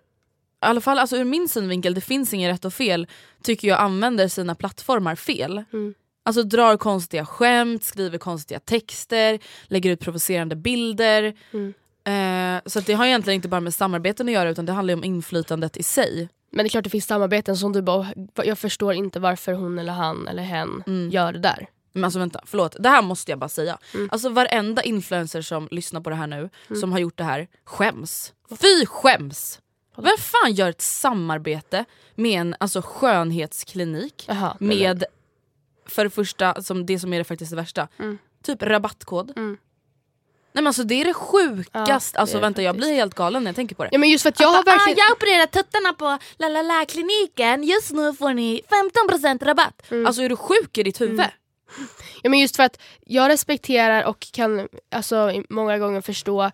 i 0.63 0.67
alla 0.67 0.81
fall 0.81 0.99
alltså 0.99 1.17
ur 1.17 1.25
min 1.25 1.49
synvinkel, 1.49 1.95
det 1.95 2.01
finns 2.01 2.35
inget 2.35 2.53
rätt 2.55 2.65
och 2.65 2.75
fel, 2.75 3.07
tycker 3.43 3.69
jag 3.69 3.81
använder 3.81 4.29
sina 4.29 4.55
plattformar 4.55 5.15
fel. 5.15 5.65
Mm. 5.73 5.95
Alltså 6.23 6.43
drar 6.43 6.77
konstiga 6.77 7.27
skämt, 7.27 7.85
skriver 7.85 8.19
konstiga 8.19 8.61
texter, 8.61 9.39
lägger 9.65 9.91
ut 9.91 10.01
provocerande 10.01 10.57
bilder. 10.57 11.35
Mm. 11.53 11.75
Eh, 12.05 12.63
så 12.67 12.81
det 12.81 12.93
har 12.93 13.07
egentligen 13.07 13.35
inte 13.35 13.49
bara 13.49 13.61
med 13.61 13.75
samarbeten 13.75 14.29
att 14.29 14.33
göra 14.35 14.51
utan 14.51 14.67
det 14.67 14.73
handlar 14.73 14.95
om 14.95 15.05
inflytandet 15.05 15.77
i 15.77 15.83
sig. 15.83 16.29
Men 16.53 16.65
det 16.65 16.67
är 16.67 16.71
klart 16.71 16.85
det 16.85 16.91
finns 16.91 17.07
samarbeten 17.07 17.57
som 17.57 17.73
du 17.73 17.83
bara, 17.83 18.07
jag 18.45 18.59
förstår 18.59 18.95
inte 18.95 19.21
varför 19.21 19.53
hon 19.53 19.79
eller 19.79 19.93
han 19.93 20.29
eller 20.29 20.43
hen 20.43 20.83
Mm. 20.87 21.11
gör 21.11 21.33
det 21.33 21.39
där. 21.39 21.67
Men 21.93 22.05
alltså 22.05 22.19
vänta, 22.19 22.41
förlåt. 22.47 22.77
Det 22.79 22.89
här 22.89 23.03
måste 23.03 23.33
jag 23.33 23.39
bara 23.39 23.49
säga. 23.49 23.79
Mm. 23.95 24.09
Alltså 24.13 24.29
varenda 24.29 24.83
influencer 24.83 25.43
som 25.43 25.69
lyssnar 25.71 26.01
på 26.01 26.11
det 26.11 26.17
här 26.17 26.27
nu, 26.27 26.51
som 26.81 26.93
har 26.93 26.99
gjort 26.99 27.17
det 27.19 27.25
här, 27.25 27.49
skäms. 27.65 28.33
Fy 28.61 28.87
skäms! 28.87 29.61
Vem 30.01 30.17
fan 30.19 30.53
gör 30.53 30.71
ett 30.71 30.81
samarbete 30.81 31.85
med 32.15 32.41
en 32.41 32.55
alltså, 32.61 32.83
skönhetsklinik 32.85 34.25
nej, 34.29 34.53
med 34.59 35.05
för 35.87 36.05
det 36.05 36.11
första, 36.11 36.63
som 36.63 36.87
det 36.87 36.99
som 36.99 37.13
är 37.13 37.19
det 37.19 37.25
faktiskt 37.25 37.51
det 37.51 37.57
värsta, 37.57 37.89
Mm. 37.99 38.19
typ 38.45 38.63
rabattkod. 38.63 39.33
Mm. 39.37 39.57
Nej 40.53 40.63
men 40.63 40.67
alltså 40.67 40.85
det 40.85 40.95
är 40.95 41.05
det 41.05 41.15
sjukaste, 41.15 42.17
Ja, 42.17 42.21
alltså 42.21 42.37
det 42.37 42.41
vänta 42.43 42.63
jag 42.63 42.75
faktiskt. 42.75 42.89
blir 42.89 42.97
helt 42.97 43.15
galen 43.15 43.45
när 43.45 43.49
jag 43.49 43.57
tänker 43.57 43.75
på 43.77 43.83
det. 43.85 43.89
Ja 43.93 43.99
men 43.99 44.09
just 44.11 44.23
för 44.23 44.29
att 44.29 44.41
jag 44.41 44.49
har 44.49 44.65
verkligen... 44.65 44.99
Ah, 44.99 45.03
jag 45.09 45.13
opererar 45.17 45.47
tuttarna 45.47 45.93
på 45.93 46.19
la 46.39 46.49
la 46.49 46.63
la 46.63 46.85
kliniken 46.89 47.63
just 47.63 47.91
nu 47.91 48.15
får 48.15 48.35
ni 48.35 48.63
15% 49.29 49.45
rabatt. 49.45 49.91
Mm. 49.91 50.07
Alltså 50.07 50.23
är 50.23 50.29
du 50.29 50.37
sjuk 50.37 50.79
i 50.79 50.83
ditt 50.83 51.01
huvud? 51.01 51.21
Ja, 52.23 52.31
men 52.31 52.39
just 52.39 52.57
för 52.57 52.63
att 52.63 52.81
jag 53.07 53.29
respekterar 53.29 54.05
och 54.05 54.27
kan 54.33 54.69
alltså, 54.91 55.43
många 55.49 55.79
gånger 55.79 56.01
förstå 56.01 56.51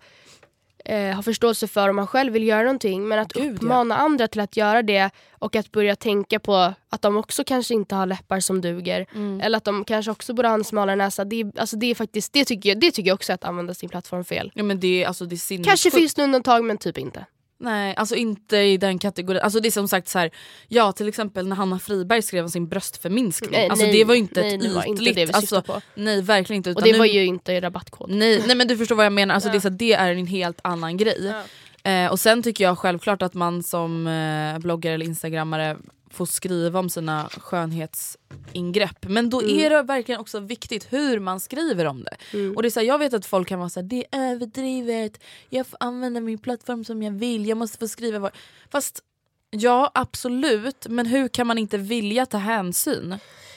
eh, 0.89 1.15
ha 1.15 1.21
förståelse 1.23 1.67
för 1.67 1.89
om 1.89 1.95
man 1.95 2.07
själv 2.07 2.33
vill 2.33 2.43
göra 2.47 2.61
någonting 2.63 3.07
men 3.07 3.19
att 3.19 3.33
Gud, 3.33 3.45
ja. 3.45 3.51
uppmana 3.55 3.97
andra 3.97 4.27
till 4.27 4.41
att 4.41 4.57
göra 4.57 4.81
det 4.81 5.09
och 5.31 5.55
att 5.55 5.71
börja 5.71 5.95
tänka 5.95 6.39
på 6.39 6.73
att 6.89 7.01
de 7.01 7.17
också 7.17 7.43
kanske 7.43 7.73
inte 7.73 7.95
har 7.95 8.05
läppar 8.05 8.39
som 8.39 8.61
duger 8.61 9.05
Mm. 9.15 9.41
eller 9.41 9.57
att 9.57 9.63
de 9.63 9.83
kanske 9.85 10.11
också 10.11 10.33
borde 10.33 10.47
ha 10.47 10.55
en 10.55 10.63
smalare 10.63 10.95
näsa. 10.95 11.25
Det, 11.25 11.41
är- 11.41 11.59
alltså, 11.59 11.77
det, 11.77 11.85
är 11.91 11.95
faktiskt, 11.95 12.33
det, 12.33 12.45
tycker 12.45 12.69
jag, 12.69 12.79
det 12.79 12.91
tycker 12.91 13.07
jag 13.07 13.15
också 13.15 13.31
är 13.31 13.35
att 13.35 13.43
använda 13.43 13.73
sin 13.73 13.89
plattform 13.89 14.23
fel. 14.25 14.51
Ja 14.55 14.63
men 14.63 14.79
det 14.79 15.05
alltså, 15.05 15.25
det 15.25 15.35
är. 15.35 15.63
Kanske 15.63 15.91
finns 15.91 16.13
det 16.13 16.23
undantag 16.23 16.63
men 16.63 16.77
typ 16.77 16.97
inte. 16.97 17.25
Nej, 17.59 17.95
alltså 17.95 18.15
inte 18.15 18.57
i 18.57 18.77
den 18.77 18.99
kategorin. 18.99 19.41
Alltså 19.41 19.59
det 19.59 19.69
är 19.69 19.71
som 19.71 19.87
sagt 19.87 20.07
så 20.07 20.19
här, 20.19 20.31
ja 20.67 20.91
till 20.91 21.07
exempel 21.07 21.47
när 21.47 21.55
Hanna 21.55 21.79
Friberg 21.79 22.21
skrev 22.21 22.43
om 22.43 22.49
sin 22.49 22.67
bröstförminskning. 22.67 23.51
Nej, 23.51 23.69
alltså 23.69 23.85
det 23.85 24.03
var 24.03 24.13
ju 24.13 24.19
inte 24.19 24.41
nej, 24.41 24.55
ett 24.55 24.63
ytligt, 24.63 24.85
inte 24.85 25.03
det 25.13 25.25
vi 25.25 25.33
alltså, 25.33 25.61
på. 25.61 25.81
Nej 25.95 26.21
verkligen 26.21 26.57
inte. 26.57 26.73
Och 26.73 26.81
det 26.81 26.91
nu- 26.91 26.97
var 26.97 27.05
ju 27.05 27.25
inte 27.25 27.53
i 27.53 27.59
rabattkod. 27.61 28.09
Nej, 28.09 28.43
nej 28.47 28.55
men 28.55 28.67
du 28.67 28.77
förstår 28.77 28.95
vad 28.95 29.05
jag 29.05 29.13
menar, 29.13 29.35
alltså, 29.35 29.49
Ja. 29.49 29.51
det, 29.53 29.57
är 29.57 29.61
så, 29.61 29.67
att 29.67 29.77
det 29.79 29.93
är 29.93 30.11
en 30.11 30.27
helt 30.27 30.59
annan 30.63 30.97
grej. 30.97 31.33
Eh, 31.83 32.07
och 32.11 32.19
sen 32.19 32.43
tycker 32.43 32.63
jag 32.63 32.77
självklart 32.79 33.21
att 33.21 33.33
man 33.33 33.63
som 33.63 34.07
eh, 34.07 34.59
bloggare 34.59 34.93
eller 34.93 35.05
instagrammare 35.05 35.77
får 36.11 36.25
skriva 36.25 36.79
om 36.79 36.89
sina 36.89 37.29
skönhetsingrepp. 37.29 39.05
Men 39.09 39.29
då 39.29 39.41
Mm. 39.41 39.59
är 39.59 39.69
det 39.69 39.81
verkligen 39.83 40.21
också 40.21 40.39
viktigt 40.39 40.93
hur 40.93 41.19
man 41.19 41.39
skriver 41.39 41.85
om 41.85 42.03
det. 42.03 42.17
Mm. 42.37 42.55
Och 42.55 42.61
det 42.61 42.67
är 42.67 42.69
så 42.69 42.79
här, 42.79 42.87
Jag 42.87 42.99
vet 42.99 43.13
att 43.13 43.25
folk 43.25 43.47
kan 43.47 43.59
vara 43.59 43.69
såhär, 43.69 43.87
det 43.87 44.05
är 44.11 44.31
överdrivet, 44.31 45.19
jag 45.49 45.67
får 45.67 45.77
använda 45.79 46.19
min 46.19 46.37
plattform 46.37 46.85
som 46.85 47.03
jag 47.03 47.11
vill, 47.11 47.47
jag 47.47 47.57
måste 47.57 47.77
få 47.77 47.87
skriva 47.87 48.19
vad... 48.19 48.31
Fast 48.69 48.99
ja 49.49 49.91
absolut, 49.93 50.87
men 50.89 51.05
hur 51.05 51.27
kan 51.27 51.47
man 51.47 51.57
inte 51.57 51.77
vilja 51.77 52.25
ta 52.25 52.37
hänsyn? 52.37 53.15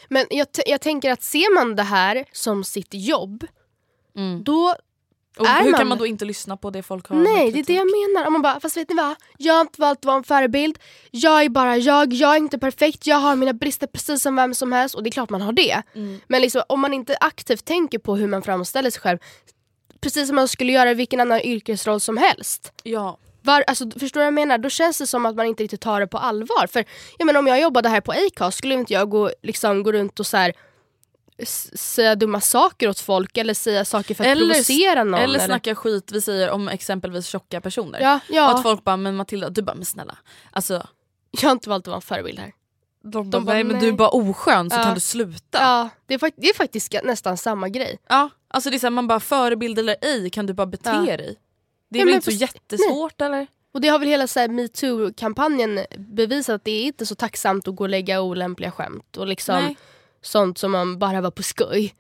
Men 0.08 0.26
jag, 0.30 0.46
jag 0.66 0.80
tänker 0.80 1.12
att 1.12 1.22
ser 1.22 1.54
man 1.54 1.76
det 1.76 1.82
här 1.82 2.24
som 2.32 2.64
sitt 2.64 2.94
jobb 2.94 3.46
Mm. 4.16 4.44
då 4.44 4.74
Och 5.40 5.46
Är 5.46 5.62
hur 5.62 5.70
man- 5.70 5.78
kan 5.78 5.88
man 5.88 5.98
då 5.98 6.06
inte 6.06 6.24
lyssna 6.24 6.56
på 6.56 6.70
det 6.70 6.82
folk 6.82 7.06
har 7.08 7.16
Nej 7.16 7.52
det 7.52 7.58
är 7.58 7.64
det 7.64 7.72
jag 7.74 7.86
menar. 7.86 8.26
Om 8.26 8.32
man 8.32 8.42
bara, 8.42 8.60
fast 8.60 8.76
vet 8.76 8.88
ni 8.88 8.94
vad? 8.94 9.14
Jag 9.38 9.54
har 9.54 9.60
inte 9.60 9.80
valt 9.80 9.98
att 9.98 10.04
vara 10.04 10.16
en 10.16 10.24
förebild. 10.24 10.78
Jag 11.10 11.44
är 11.44 11.48
bara 11.48 11.76
jag, 11.76 12.12
jag 12.12 12.32
är 12.32 12.36
inte 12.36 12.58
perfekt, 12.58 13.06
jag 13.06 13.16
har 13.16 13.36
mina 13.36 13.52
brister 13.52 13.86
precis 13.86 14.22
som 14.22 14.36
vem 14.36 14.54
som 14.54 14.72
helst 14.72 14.94
och 14.94 15.02
det 15.02 15.08
är 15.08 15.12
klart 15.12 15.30
man 15.30 15.42
har 15.42 15.52
det. 15.52 15.82
Mm. 15.94 16.20
Men 16.28 16.42
liksom, 16.42 16.62
om 16.68 16.80
man 16.80 16.94
inte 16.94 17.16
aktivt 17.20 17.64
tänker 17.64 17.98
på 17.98 18.16
hur 18.16 18.26
man 18.26 18.42
framställer 18.42 18.90
sig 18.90 19.00
själv 19.00 19.18
precis 20.00 20.26
som 20.26 20.36
man 20.36 20.48
skulle 20.48 20.72
göra 20.72 20.90
i 20.90 20.94
vilken 20.94 21.20
annan 21.20 21.40
yrkesroll 21.40 22.00
som 22.00 22.16
helst. 22.16 22.72
Ja. 22.82 23.18
Var, 23.42 23.64
alltså, 23.66 23.90
förstår 23.90 24.20
du 24.20 24.24
vad 24.24 24.26
jag 24.26 24.34
menar? 24.34 24.58
Då 24.58 24.68
känns 24.68 24.98
det 24.98 25.06
som 25.06 25.26
att 25.26 25.36
man 25.36 25.46
inte 25.46 25.62
riktigt 25.62 25.80
tar 25.80 26.00
det 26.00 26.06
på 26.06 26.18
allvar. 26.18 26.66
För 26.66 26.84
jag 27.18 27.26
menar, 27.26 27.40
om 27.40 27.46
jag 27.46 27.60
jobbade 27.60 27.88
här 27.88 28.00
på 28.00 28.12
Acast 28.12 28.58
skulle 28.58 28.74
inte 28.74 28.92
jag 28.92 29.10
gå, 29.10 29.30
liksom, 29.42 29.82
gå 29.82 29.92
runt 29.92 30.20
och 30.20 30.26
så 30.26 30.36
här, 30.36 30.52
säga 31.46 32.14
dumma 32.14 32.40
saker 32.40 32.88
åt 32.88 33.00
folk 33.00 33.36
eller 33.36 33.54
säga 33.54 33.84
saker 33.84 34.14
för 34.14 34.24
att 34.24 34.30
Eller- 34.30 34.46
provocera 34.54 35.04
någon. 35.04 35.20
Eller 35.20 35.38
snacka 35.38 35.74
skit 35.74 36.12
vi 36.12 36.20
säger 36.20 36.50
om 36.50 36.68
exempelvis 36.68 37.26
tjocka 37.26 37.60
personer. 37.60 38.00
Ja, 38.00 38.14
Och 38.28 38.34
ja. 38.34 38.54
att 38.56 38.62
folk 38.62 38.84
bara, 38.84 38.96
men 38.96 39.16
Matilda, 39.16 39.50
du 39.50 39.62
bara, 39.62 39.74
men 39.74 39.84
snälla. 39.84 40.16
Alltså, 40.50 40.86
Jag 41.30 41.42
har 41.48 41.52
inte 41.52 41.68
valt 41.68 41.82
att 41.84 41.86
vara 41.86 41.96
en 41.96 42.02
förebild 42.02 42.38
här. 42.38 42.52
de, 43.04 43.30
bara, 43.30 43.44
nej 43.44 43.64
men 43.64 43.72
nej. 43.72 43.80
du 43.82 43.88
är 43.88 43.92
bara 43.92 44.08
oskön 44.08 44.70
så 44.70 44.76
Ja. 44.76 44.82
kan 44.82 44.94
du 44.94 45.00
sluta. 45.00 45.58
Ja, 45.58 45.88
det 46.06 46.14
är, 46.14 46.32
det 46.36 46.48
är 46.48 46.54
faktiskt 46.54 46.94
nästan 47.04 47.36
samma 47.36 47.68
grej. 47.68 47.98
Ja, 48.08 48.28
alltså 48.48 48.70
det 48.70 48.76
är 48.76 48.78
så 48.78 48.86
här, 48.86 48.90
man 48.90 49.06
bara 49.06 49.20
förebild 49.20 49.78
eller 49.78 49.96
ej 50.02 50.30
kan 50.30 50.46
du 50.46 50.52
bara 50.52 50.66
bete 50.66 50.90
Ja. 51.08 51.16
dig. 51.16 51.36
Det 51.90 51.98
är 51.98 52.00
Ja, 52.00 52.04
väl 52.04 52.06
men 52.06 52.14
inte 52.14 52.24
så 52.32 52.36
jättesvårt 52.36 53.20
eller? 53.20 53.46
Och 53.74 53.80
det 53.80 53.88
har 53.88 53.98
väl 53.98 54.08
hela 54.08 54.26
metoo-kampanjen 54.48 55.80
bevisat 55.98 56.54
att 56.54 56.64
det 56.64 56.70
är 56.70 56.84
inte 56.84 57.06
så 57.06 57.14
tacksamt 57.14 57.68
att 57.68 57.76
gå 57.76 57.84
och 57.84 57.88
lägga 57.90 58.20
olämpliga 58.20 58.70
skämt 58.70 59.16
och 59.16 59.26
liksom 59.26 59.54
Nej. 59.54 59.76
Sånt 60.22 60.58
som 60.58 60.72
man 60.72 60.98
bara 60.98 61.20
var 61.20 61.30
på 61.30 61.42
skoj. 61.42 61.94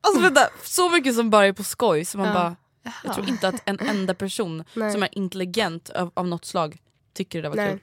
Alltså 0.00 0.22
vänta, 0.22 0.48
så 0.64 0.88
mycket 0.90 1.14
som 1.14 1.30
bara 1.30 1.46
är 1.46 1.52
på 1.52 1.64
skoj 1.64 2.04
så 2.04 2.18
man 2.18 2.26
Ja. 2.26 2.34
bara, 2.34 2.56
jag 3.04 3.14
tror 3.14 3.28
inte 3.28 3.48
att 3.48 3.62
en 3.64 3.78
enda 3.80 4.14
person 4.14 4.64
som 4.74 5.02
är 5.02 5.08
intelligent 5.12 5.90
av, 5.90 6.10
av 6.14 6.26
något 6.28 6.44
slag 6.44 6.76
tycker 7.14 7.38
det 7.38 7.42
där 7.42 7.48
var 7.48 7.56
Nej. 7.56 7.70
kul. 7.70 7.80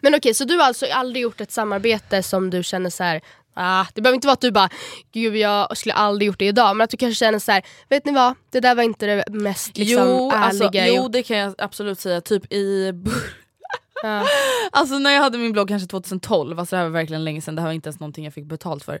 Men 0.00 0.14
okej, 0.14 0.34
så 0.34 0.44
du 0.44 0.56
har 0.56 0.64
alltså 0.64 0.86
aldrig 0.86 1.22
gjort 1.22 1.40
ett 1.40 1.52
samarbete 1.52 2.22
som 2.22 2.50
du 2.50 2.62
känner 2.62 2.90
så 2.90 3.02
här. 3.04 3.20
Ah, 3.54 3.86
det 3.94 4.00
behöver 4.00 4.14
inte 4.14 4.26
vara 4.26 4.32
att 4.34 4.40
du 4.40 4.50
bara, 4.50 4.68
gud 5.12 5.36
jag 5.36 5.76
skulle 5.76 5.94
aldrig 5.94 6.26
gjort 6.26 6.38
det 6.38 6.46
idag. 6.46 6.76
Men 6.76 6.84
att 6.84 6.90
du 6.90 6.96
kanske 6.96 7.24
känner 7.24 7.38
så 7.38 7.52
här, 7.52 7.62
vet 7.88 8.04
ni 8.04 8.12
vad? 8.12 8.34
Det 8.50 8.60
där 8.60 8.74
var 8.74 8.82
inte 8.82 9.06
det 9.06 9.24
mest 9.30 9.76
liksom, 9.78 10.08
jo, 10.08 10.30
alltså, 10.30 10.64
ärliga 10.64 10.86
jag 10.86 10.96
jo 10.96 11.02
gjort. 11.02 11.12
det 11.12 11.22
kan 11.22 11.36
jag 11.36 11.54
absolut 11.58 12.00
säga, 12.00 12.20
typ 12.20 12.52
i 12.52 12.92
Ja. 14.02 14.26
Alltså 14.72 14.98
när 14.98 15.10
jag 15.10 15.20
hade 15.20 15.38
min 15.38 15.52
blogg 15.52 15.68
kanske 15.68 15.88
2012, 15.88 16.58
alltså 16.58 16.76
det 16.76 16.78
här 16.80 16.84
var 16.84 16.92
verkligen 16.92 17.24
länge 17.24 17.40
sedan, 17.40 17.54
det 17.54 17.60
här 17.62 17.68
var 17.68 17.74
inte 17.74 17.88
ens 17.88 18.00
någonting 18.00 18.24
jag 18.24 18.34
fick 18.34 18.46
betalt 18.46 18.84
för. 18.84 19.00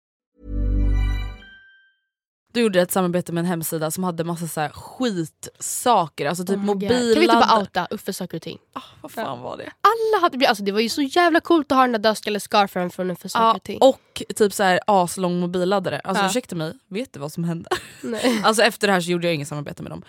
Du 2.53 2.61
gjorde 2.61 2.81
ett 2.81 2.91
samarbete 2.91 3.33
med 3.33 3.41
en 3.41 3.45
hemsida 3.45 3.91
som 3.91 4.03
hade 4.03 4.23
massa 4.23 4.47
så 4.47 4.61
här 4.61 4.69
skitsaker, 4.69 6.25
alltså 6.25 6.45
typ 6.45 6.57
Oh 6.57 6.63
mobilladdare. 6.63 7.13
Kan 7.13 7.19
vi 7.19 7.25
inte 7.25 7.35
bara 7.47 7.59
outa 7.59 7.87
Uffe 7.91 8.13
saker 8.13 8.37
och 8.37 8.41
ting? 8.41 8.57
Vad 9.01 9.11
fan 9.11 9.41
var 9.41 9.57
det? 9.57 9.63
Alla 9.81 10.21
hade, 10.21 10.47
alltså 10.49 10.63
det 10.63 10.71
var 10.71 10.79
ju 10.79 10.89
så 10.89 11.01
jävla 11.01 11.39
coolt 11.39 11.71
att 11.71 11.75
ha 11.75 11.81
den 11.83 11.91
där 11.91 11.99
dödskallescarfen 11.99 12.89
från 12.89 13.11
Uffe 13.11 13.29
saker 13.29 13.45
Ja, 13.45 13.53
och 13.55 13.63
ting. 13.63 13.77
och 13.81 14.23
typ 14.35 14.53
så 14.53 14.63
här 14.63 14.79
aslång 14.87 15.39
mobilladdare. 15.39 15.99
Alltså 15.99 16.23
Ja. 16.23 16.29
ursäkta 16.29 16.55
mig, 16.55 16.73
vet 16.87 17.13
du 17.13 17.19
vad 17.19 17.31
som 17.31 17.43
hände? 17.43 17.69
Nej. 18.01 18.41
Alltså 18.43 18.63
efter 18.63 18.87
det 18.87 18.93
här 18.93 19.01
så 19.01 19.11
gjorde 19.11 19.27
jag 19.27 19.35
inget 19.35 19.47
samarbete 19.47 19.83
med 19.83 19.91
dem. 19.91 20.03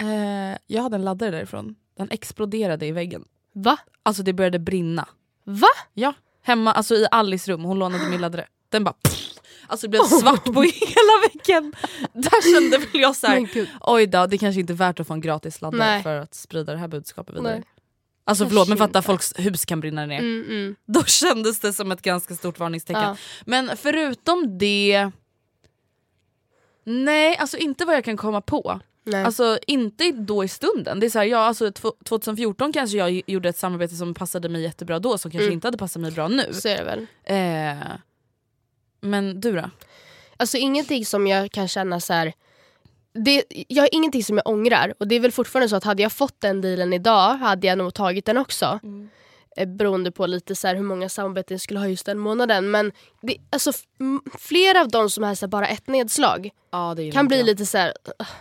Eh, 0.00 0.58
jag 0.66 0.82
hade 0.82 0.96
en 0.96 1.04
laddare 1.04 1.30
därifrån, 1.30 1.74
den 1.96 2.10
exploderade 2.10 2.86
i 2.86 2.92
väggen. 2.92 3.24
Va? 3.54 3.76
Alltså 4.02 4.22
det 4.22 4.32
började 4.32 4.58
brinna. 4.58 5.08
Va? 5.44 5.66
Ja, 5.94 6.14
hemma 6.42 6.72
alltså 6.72 6.94
i 6.94 7.06
Alice 7.10 7.52
rum, 7.52 7.64
hon 7.64 7.78
lånade 7.78 8.08
min 8.10 8.20
laddare. 8.20 8.46
Den 8.68 8.84
bara 8.84 8.92
pff, 9.02 9.21
Alltså 9.66 9.86
det 9.86 9.88
blev 9.88 10.02
svart 10.02 10.44
på 10.44 10.62
hela 10.62 11.12
väggen. 11.32 11.74
Där 12.12 12.60
kände 12.60 12.78
väl 12.78 13.00
jag 13.00 13.16
så 13.16 13.26
här, 13.26 13.68
oj 13.80 14.06
då, 14.06 14.26
det 14.26 14.38
kanske 14.38 14.60
inte 14.60 14.72
är 14.72 14.74
värt 14.74 15.00
att 15.00 15.06
få 15.06 15.14
en 15.14 15.20
gratis 15.20 15.60
laddare 15.60 15.78
Nej. 15.90 16.02
för 16.02 16.16
att 16.16 16.34
sprida 16.34 16.72
det 16.72 16.78
här 16.78 16.88
budskapet 16.88 17.34
vidare. 17.36 17.54
Nej. 17.54 17.64
Alltså 18.24 18.46
förlåt 18.46 18.68
men 18.68 18.78
fatta 18.78 19.02
folks 19.02 19.32
hus 19.36 19.64
kan 19.64 19.80
brinna 19.80 20.06
ner. 20.06 20.18
Mm, 20.18 20.44
mm. 20.48 20.76
Då 20.86 21.04
kändes 21.04 21.60
det 21.60 21.72
som 21.72 21.92
ett 21.92 22.02
ganska 22.02 22.34
stort 22.34 22.58
varningstecken. 22.58 23.02
Ja. 23.02 23.16
Men 23.44 23.70
förutom 23.76 24.58
det... 24.58 25.10
Nej, 26.84 27.36
alltså 27.36 27.56
inte 27.56 27.84
vad 27.84 27.96
jag 27.96 28.04
kan 28.04 28.16
komma 28.16 28.40
på. 28.40 28.80
Nej. 29.04 29.24
Alltså 29.24 29.58
inte 29.66 30.12
då 30.12 30.44
i 30.44 30.48
stunden. 30.48 31.00
Det 31.00 31.06
är 31.06 31.10
så 31.10 31.18
här, 31.18 31.26
ja, 31.26 31.38
alltså, 31.38 31.66
tw- 31.66 32.04
2014 32.04 32.72
kanske 32.72 32.96
jag 32.96 33.22
gjorde 33.26 33.48
ett 33.48 33.58
samarbete 33.58 33.94
som 33.94 34.14
passade 34.14 34.48
mig 34.48 34.62
jättebra 34.62 34.98
då 34.98 35.18
som 35.18 35.30
kanske 35.30 35.44
Mm. 35.44 35.52
inte 35.54 35.66
hade 35.66 35.78
passat 35.78 36.02
mig 36.02 36.10
bra 36.10 36.28
nu. 36.28 36.44
så 36.52 36.68
är 36.68 36.76
det 36.76 36.84
väl. 36.84 37.06
Eh, 37.24 37.86
men 39.02 39.40
du 39.40 39.52
då? 39.52 39.70
Alltså 40.36 40.56
ingenting 40.56 41.06
som 41.06 41.26
jag 41.26 41.52
kan 41.52 41.68
känna 41.68 42.00
så 42.00 42.12
här. 42.12 42.32
Det, 43.14 43.44
jag 43.68 43.82
har 43.82 43.88
ingenting 43.92 44.24
som 44.24 44.36
jag 44.36 44.48
ångrar 44.48 44.94
och 44.98 45.08
det 45.08 45.14
är 45.14 45.20
väl 45.20 45.32
fortfarande 45.32 45.68
så 45.68 45.76
att 45.76 45.84
hade 45.84 46.02
jag 46.02 46.12
fått 46.12 46.40
den 46.40 46.60
dealen 46.60 46.92
idag 46.92 47.34
hade 47.34 47.66
jag 47.66 47.78
nog 47.78 47.94
tagit 47.94 48.24
den 48.24 48.36
också. 48.38 48.80
Eh, 49.56 49.68
Beroende 49.68 50.12
på 50.12 50.26
lite 50.26 50.54
så 50.54 50.66
här 50.68 50.74
hur 50.74 50.82
många 50.82 51.08
samarbeten 51.08 51.54
jag 51.54 51.60
skulle 51.60 51.80
ha 51.80 51.88
just 51.88 52.06
den 52.06 52.18
månaden. 52.18 52.70
Men 52.70 52.92
det, 53.22 53.36
alltså, 53.50 53.72
flera 54.38 54.80
av 54.80 54.88
dem 54.88 55.10
som 55.10 55.24
är 55.24 55.34
så 55.34 55.46
här, 55.46 55.48
bara 55.48 55.66
ett 55.66 55.86
nedslag 55.86 56.50
Ja, 56.70 56.94
det 56.96 57.10
kan 57.10 57.28
bli 57.28 57.42
lite 57.42 57.66
så 57.66 57.78
här. 57.78 57.92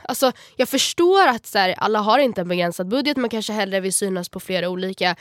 Alltså, 0.03 0.31
jag 0.55 0.69
förstår 0.69 1.27
att 1.27 1.45
så 1.45 1.57
här, 1.57 1.75
alla 1.77 1.99
har 1.99 2.19
inte 2.19 2.41
en 2.41 2.47
begränsad 2.47 2.87
budget 2.87 3.17
man 3.17 3.29
kanske 3.29 3.53
hellre 3.53 3.79
vill 3.79 3.93
synas 3.93 4.29
på 4.29 4.39
flera 4.39 4.69
olika 4.69 5.15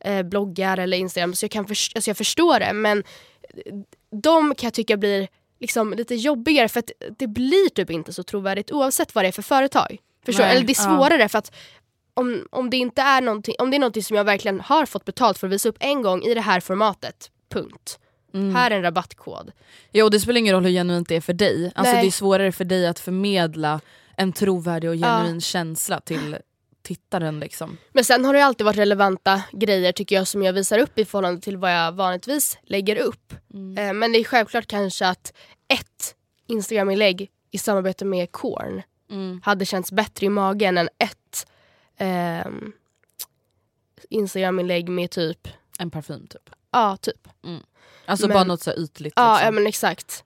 eh, 0.00 0.22
bloggar 0.22 0.78
eller 0.78 0.96
Instagram. 0.96 1.34
Så 1.34 1.44
jag, 1.44 1.50
kan 1.50 1.66
förs- 1.66 1.92
alltså, 1.94 2.10
jag 2.10 2.16
förstår 2.16 2.60
det 2.60 2.72
men 2.72 3.04
de 4.10 4.54
kan 4.54 4.66
jag 4.66 4.74
tycka 4.74 4.96
blir 4.96 5.28
liksom 5.60 5.94
lite 5.94 6.14
jobbigare 6.14 6.68
för 6.68 6.80
att 6.80 6.90
det 7.18 7.26
blir 7.26 7.68
typ 7.68 7.90
inte 7.90 8.12
så 8.12 8.22
trovärdigt 8.22 8.72
oavsett 8.72 9.14
vad 9.14 9.24
det 9.24 9.28
är 9.28 9.32
för 9.32 9.42
företag. 9.42 9.98
Förstår? 10.26 10.44
Nej, 10.44 10.56
Eller 10.56 10.66
det 10.66 10.72
är 10.72 10.84
ja. 10.88 10.96
svårare 10.96 11.28
för 11.28 11.38
att 11.38 11.54
om, 12.14 12.46
om, 12.50 12.70
det 12.70 12.76
inte 12.76 13.02
är 13.02 13.20
någonting, 13.20 13.54
om 13.58 13.70
det 13.70 13.76
är 13.76 13.78
någonting 13.78 14.02
som 14.02 14.16
jag 14.16 14.24
verkligen 14.24 14.60
har 14.60 14.86
fått 14.86 15.04
betalt 15.04 15.38
för 15.38 15.46
att 15.46 15.52
visa 15.52 15.68
upp 15.68 15.76
en 15.80 16.02
gång 16.02 16.22
i 16.22 16.34
det 16.34 16.40
här 16.40 16.60
formatet, 16.60 17.30
punkt. 17.48 17.98
Mm. 18.34 18.54
Här 18.54 18.70
är 18.70 18.76
en 18.76 18.82
rabattkod. 18.82 19.52
Ja, 19.90 20.04
och 20.04 20.10
det 20.10 20.20
spelar 20.20 20.38
ingen 20.38 20.54
roll 20.54 20.64
hur 20.64 20.70
genuint 20.70 21.08
det 21.08 21.16
är 21.16 21.20
för 21.20 21.32
dig. 21.32 21.72
Alltså, 21.74 21.92
Nej. 21.94 22.02
det 22.02 22.08
är 22.08 22.12
svårare 22.12 22.52
för 22.52 22.64
dig 22.64 22.86
att 22.86 22.98
förmedla 22.98 23.80
en 24.16 24.32
trovärdig 24.32 24.90
och 24.90 24.96
Ja. 24.96 25.06
genuin 25.06 25.40
känsla 25.40 26.00
till 26.00 26.36
tittaren. 26.86 27.40
Liksom. 27.40 27.78
Men 27.92 28.04
sen 28.04 28.24
har 28.24 28.34
det 28.34 28.44
alltid 28.44 28.64
varit 28.64 28.76
relevanta 28.78 29.42
grejer 29.52 29.92
tycker 29.92 30.16
jag 30.16 30.26
som 30.26 30.42
jag 30.42 30.52
visar 30.52 30.78
upp 30.78 30.98
i 30.98 31.04
förhållande 31.04 31.40
till 31.40 31.56
vad 31.56 31.72
jag 31.74 31.92
vanligtvis 31.92 32.58
lägger 32.62 32.96
upp. 32.96 33.32
Eh, 33.78 33.92
men 33.92 34.12
det 34.12 34.18
är 34.18 34.24
självklart 34.24 34.66
kanske 34.66 35.06
att 35.08 35.32
ett 35.68 36.14
Instagram-inlägg 36.46 37.30
i 37.50 37.58
samarbete 37.58 38.04
med 38.04 38.32
Korn 38.32 38.82
hade 39.42 39.64
känts 39.64 39.92
bättre 39.92 40.26
i 40.26 40.28
magen 40.28 40.78
än 40.78 40.88
ett 40.98 41.46
ehm, 41.98 42.72
Instagram-inlägg 44.10 44.88
med 44.88 45.10
typ, 45.10 45.48
En 45.78 45.90
parfym 45.90 46.26
typ. 46.26 46.50
ja 46.72 46.96
typ. 46.96 47.28
Alltså 48.06 48.26
Men- 48.28 48.34
bara 48.34 48.44
något 48.44 48.62
så 48.62 48.72
ytligt. 48.74 49.12
Ja, 49.16 49.32
liksom. 49.32 49.44
ja 49.46 49.50
men 49.50 49.66
exakt. 49.66 50.24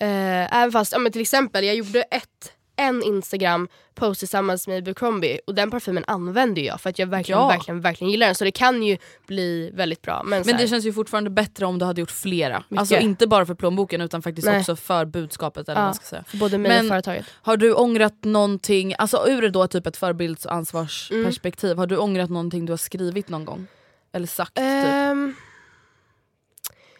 Eh, 0.00 0.56
även 0.56 0.72
fast, 0.72 0.92
ja, 0.92 0.98
men 0.98 1.12
till 1.12 1.20
exempel 1.20 1.64
jag 1.64 1.74
gjorde 1.76 2.02
ett, 2.02 2.52
en 2.78 3.02
Instagram 3.02 3.68
post 3.94 4.18
tillsammans 4.18 4.68
med 4.68 4.78
Abercrombie 4.78 5.40
och 5.46 5.54
den 5.54 5.70
parfymen 5.70 6.04
använder 6.06 6.62
jag 6.62 6.80
för 6.80 6.90
att 6.90 6.98
jag 6.98 7.06
verkligen, 7.06 7.40
Ja. 7.40 7.48
verkligen, 7.48 7.80
verkligen 7.80 8.10
gillar 8.10 8.26
den. 8.26 8.34
Så 8.34 8.44
det 8.44 8.50
kan 8.50 8.82
ju 8.82 8.98
bli 9.26 9.70
väldigt 9.74 10.02
bra. 10.02 10.22
Men, 10.22 10.42
Men 10.46 10.56
det 10.56 10.68
känns 10.68 10.84
ju 10.84 10.92
fortfarande 10.92 11.30
bättre 11.30 11.66
om 11.66 11.78
du 11.78 11.84
hade 11.84 12.00
gjort 12.00 12.10
flera. 12.10 12.58
Mycket. 12.68 12.78
Alltså 12.80 12.96
inte 12.96 13.26
bara 13.26 13.46
för 13.46 13.54
plånboken 13.54 14.00
utan 14.00 14.22
faktiskt 14.22 14.46
Nej. 14.46 14.60
också 14.60 14.76
för 14.76 15.04
budskapet. 15.04 15.68
Eller 15.68 15.80
Ja. 15.80 15.84
man 15.84 15.94
ska 15.94 16.04
säga. 16.04 16.24
för 16.26 16.36
både 16.36 16.58
mig 16.58 16.68
Men- 16.72 16.84
och 16.86 16.88
företaget. 16.88 17.26
Har 17.42 17.56
du 17.56 17.72
ångrat 17.74 18.24
någonting, 18.24 18.94
alltså 18.98 19.28
ur 19.28 19.48
då 19.50 19.66
typ 19.66 19.86
ett 19.86 19.96
förebilds 19.96 20.44
och 20.46 20.52
ansvarsperspektiv, 20.52 21.76
har 21.76 21.86
du 21.86 21.96
ångrat 21.96 22.30
någonting 22.30 22.66
du 22.66 22.72
har 22.72 22.76
skrivit 22.76 23.28
någon 23.28 23.44
gång? 23.44 23.66
Eller 24.12 24.26
sagt 24.26 24.54
typ? 24.54 24.64
Ehm, 24.64 25.34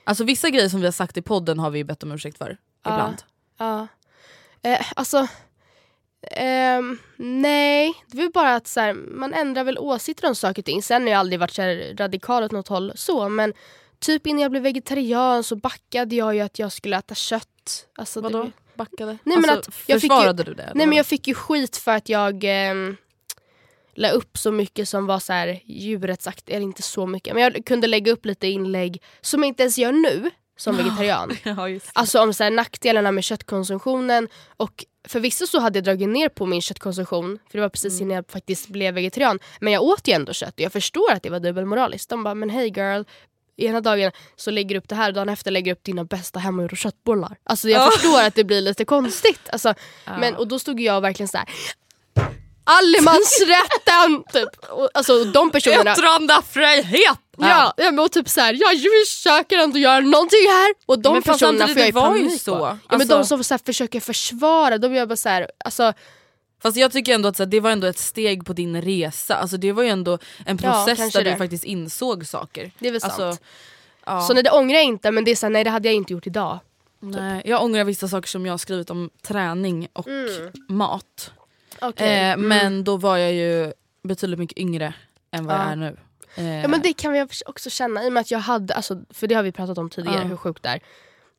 Alltså 0.04 0.24
vissa 0.24 0.50
grejer 0.50 0.68
som 0.68 0.80
vi 0.80 0.86
har 0.86 0.92
sagt 0.92 1.16
i 1.16 1.22
podden 1.22 1.58
har 1.58 1.70
vi 1.70 1.78
ju 1.78 1.84
bett 1.84 2.02
om 2.02 2.12
ursäkt 2.12 2.38
för. 2.38 2.56
Ja. 2.84 2.90
Ibland. 2.94 3.16
ja. 3.58 3.86
Eh, 4.62 4.86
alltså, 4.96 5.26
ehm, 6.30 6.98
nej. 7.16 7.94
Det 8.06 8.16
väl 8.18 8.30
bara 8.30 8.54
att 8.54 8.66
så 8.66 8.80
här, 8.80 8.92
man 8.94 9.34
ändrar 9.34 9.64
väl 9.64 9.78
åsikter 9.78 10.28
om 10.28 10.34
saker 10.34 10.62
och 10.62 10.66
ting. 10.66 10.82
Sen 10.82 11.02
har 11.02 11.10
jag 11.10 11.18
aldrig 11.18 11.40
varit 11.40 11.50
så 11.54 11.62
radikal 11.98 12.42
åt 12.44 12.52
något 12.52 12.68
håll 12.68 12.92
så 12.94 13.28
men 13.28 13.52
typ 13.98 14.26
innan 14.26 14.40
jag 14.42 14.50
blev 14.50 14.62
vegetarian 14.62 15.44
så 15.44 15.56
backade 15.56 16.16
jag 16.16 16.34
ju 16.34 16.40
att 16.40 16.58
jag 16.58 16.72
skulle 16.72 16.96
äta 16.98 17.14
kött. 17.14 17.86
Alltså, 17.98 18.20
det- 18.20 18.28
Vadå? 18.30 18.50
Backade? 18.74 19.18
Nej, 19.24 19.38
men 19.38 19.50
alltså, 19.50 19.70
att 19.70 19.76
jag 19.86 20.00
fick 20.00 20.10
ju- 20.10 20.16
försvarade 20.16 20.42
du 20.42 20.54
det? 20.54 20.62
eller 20.62 20.74
Nej 20.74 20.86
men 20.86 20.96
jag 20.96 21.06
fick 21.06 21.28
ju 21.28 21.34
skit 21.34 21.76
för 21.76 21.92
att 21.96 22.08
jag 22.08 22.44
eh, 22.44 22.74
la 23.94 24.10
upp 24.10 24.38
så 24.38 24.52
mycket 24.52 24.88
som 24.88 25.06
var 25.06 25.18
så 25.18 25.32
här 25.32 25.60
djurrättsaktigt, 25.64 26.48
eller 26.50 26.62
inte 26.62 26.82
så 26.82 27.06
mycket, 27.06 27.34
men 27.34 27.42
jag 27.42 27.64
kunde 27.66 27.86
lägga 27.86 28.12
upp 28.12 28.24
lite 28.24 28.46
inlägg 28.46 29.02
som 29.20 29.42
jag 29.42 29.48
inte 29.48 29.62
ens 29.62 29.78
gör 29.78 29.92
nu 29.92 30.30
som 30.58 30.76
vegetarian. 30.76 31.36
ja. 31.42 31.68
Alltså 31.92 32.20
om 32.20 32.34
så 32.34 32.44
här, 32.44 32.50
nackdelarna 32.50 33.12
med 33.12 33.24
köttkonsumtionen 33.24 34.28
och 34.56 34.84
förvisso 35.08 35.46
så 35.46 35.60
hade 35.60 35.78
jag 35.78 35.84
dragit 35.84 36.08
ner 36.08 36.28
på 36.28 36.46
min 36.46 36.62
köttkonsumtion 36.62 37.38
för 37.50 37.58
det 37.58 37.62
var 37.62 37.68
precis 37.68 38.00
innan 38.00 38.14
jag 38.16 38.24
faktiskt 38.30 38.68
blev 38.68 38.94
vegetarian. 38.94 39.38
Men 39.60 39.72
jag 39.72 39.82
åt 39.82 40.08
ju 40.08 40.12
ändå 40.12 40.32
kött 40.32 40.54
och 40.54 40.60
jag 40.60 40.72
förstår 40.72 41.12
att 41.12 41.22
det 41.22 41.30
var 41.30 41.40
dubbelmoraliskt. 41.40 42.10
De 42.10 42.24
bara 42.24 42.34
men 42.34 42.50
hej 42.50 42.72
girl, 42.76 43.02
ena 43.56 43.80
dagen 43.80 44.12
så 44.36 44.50
lägger 44.50 44.74
du 44.74 44.78
upp 44.78 44.88
det 44.88 44.94
här 44.94 45.08
och 45.08 45.14
dagen 45.14 45.28
efter 45.28 45.50
lägger 45.50 45.64
du 45.64 45.72
upp 45.72 45.84
dina 45.84 46.04
bästa 46.04 46.38
hemmagjorda 46.38 46.76
köttbullar. 46.76 47.36
Alltså 47.44 47.68
jag 47.68 47.92
förstår 47.92 48.22
att 48.22 48.34
det 48.34 48.44
blir 48.44 48.60
lite 48.60 48.84
konstigt. 48.84 49.48
Alltså, 49.52 49.74
men, 50.04 50.36
och 50.36 50.48
då 50.48 50.58
stod 50.58 50.80
jag 50.80 51.00
verkligen 51.00 51.28
så 51.28 51.38
här. 51.38 51.48
Allemansrätten! 52.64 54.24
typ. 54.32 54.70
och, 54.70 54.90
alltså 54.94 55.24
de 55.24 55.50
personerna 55.50 55.92
Yttrandefrihet! 55.92 57.18
Ja, 57.40 57.74
ja 57.76 57.90
men 57.90 57.98
och 57.98 58.12
typ 58.12 58.28
såhär, 58.28 58.56
jag 58.60 58.70
försöker 59.06 59.58
ändå 59.58 59.78
göra 59.78 60.00
någonting 60.00 60.38
här. 60.48 60.74
Och 60.86 60.98
de 60.98 61.12
Men 61.12 61.22
personerna 61.22 61.58
samtidigt, 61.66 61.74
får 61.74 61.80
jag 61.80 61.86
ju 61.86 61.92
var 62.10 62.16
ju 62.16 62.24
panik 62.24 62.42
så. 62.42 62.56
på. 62.58 62.64
Ja, 62.64 62.68
Alltså- 62.86 62.98
men 62.98 63.08
de 63.08 63.24
som 63.26 63.44
så 63.44 63.54
här, 63.54 63.60
försöker 63.66 64.00
försvara, 64.00 64.78
de 64.78 64.94
gör 64.94 65.06
bara 65.06 65.16
såhär, 65.16 65.50
alltså 65.64 65.92
Fast 66.62 66.76
jag 66.76 66.92
tycker 66.92 67.14
ändå 67.14 67.28
att 67.28 67.36
så 67.36 67.42
här, 67.42 67.50
det 67.50 67.60
var 67.60 67.70
ändå 67.70 67.86
ett 67.86 67.98
steg 67.98 68.46
på 68.46 68.52
din 68.52 68.82
resa. 68.82 69.34
Alltså, 69.34 69.56
det 69.56 69.72
var 69.72 69.82
ju 69.82 69.88
ändå 69.88 70.18
en 70.46 70.58
Ja, 70.62 70.72
process 70.72 70.98
kanske 70.98 71.18
där 71.18 71.24
det. 71.24 71.30
du 71.30 71.36
faktiskt 71.36 71.64
insåg 71.64 72.26
saker. 72.26 72.70
det 72.78 72.88
är 72.88 72.92
väl 72.92 73.00
Alltså, 73.04 73.18
sant. 73.32 73.40
ja. 74.06 74.20
Så 74.20 74.34
nej 74.34 74.42
det 74.42 74.50
ångrar 74.50 74.74
jag 74.74 74.84
inte 74.84 75.10
men 75.10 75.24
det 75.24 75.30
är 75.30 75.36
såhär, 75.36 75.50
nej 75.50 75.64
det 75.64 75.70
hade 75.70 75.88
jag 75.88 75.94
inte 75.94 76.12
gjort 76.12 76.26
idag. 76.26 76.58
Nej, 77.00 77.42
jag 77.44 77.62
ångrar 77.62 77.84
vissa 77.84 78.08
saker 78.08 78.28
som 78.28 78.46
jag 78.46 78.52
har 78.52 78.58
skrivit 78.58 78.90
om 78.90 79.10
träning 79.22 79.88
och 79.92 80.06
mat. 80.68 81.30
Okay. 81.80 82.08
Eh, 82.08 82.36
Men 82.36 82.84
då 82.84 82.96
var 82.96 83.16
jag 83.16 83.32
ju 83.32 83.72
betydligt 84.02 84.38
mycket 84.38 84.58
yngre 84.58 84.94
än 85.30 85.46
vad 85.46 85.56
Ja. 85.56 85.62
jag 85.62 85.72
är 85.72 85.76
nu. 85.76 85.96
Eh, 86.34 86.60
Ja 86.60 86.68
men 86.68 86.82
det 86.82 86.92
kan 86.92 87.14
jag 87.14 87.30
också 87.46 87.70
känna 87.70 88.04
i 88.04 88.08
och 88.08 88.12
med 88.12 88.20
att 88.20 88.30
jag 88.30 88.38
hade, 88.38 88.74
alltså, 88.74 88.96
för 89.10 89.26
det 89.26 89.34
har 89.34 89.42
vi 89.42 89.52
pratat 89.52 89.78
om 89.78 89.90
tidigare 89.90 90.18
Ja. 90.18 90.24
hur 90.24 90.36
sjukt 90.36 90.62
det 90.62 90.68
är. 90.68 90.80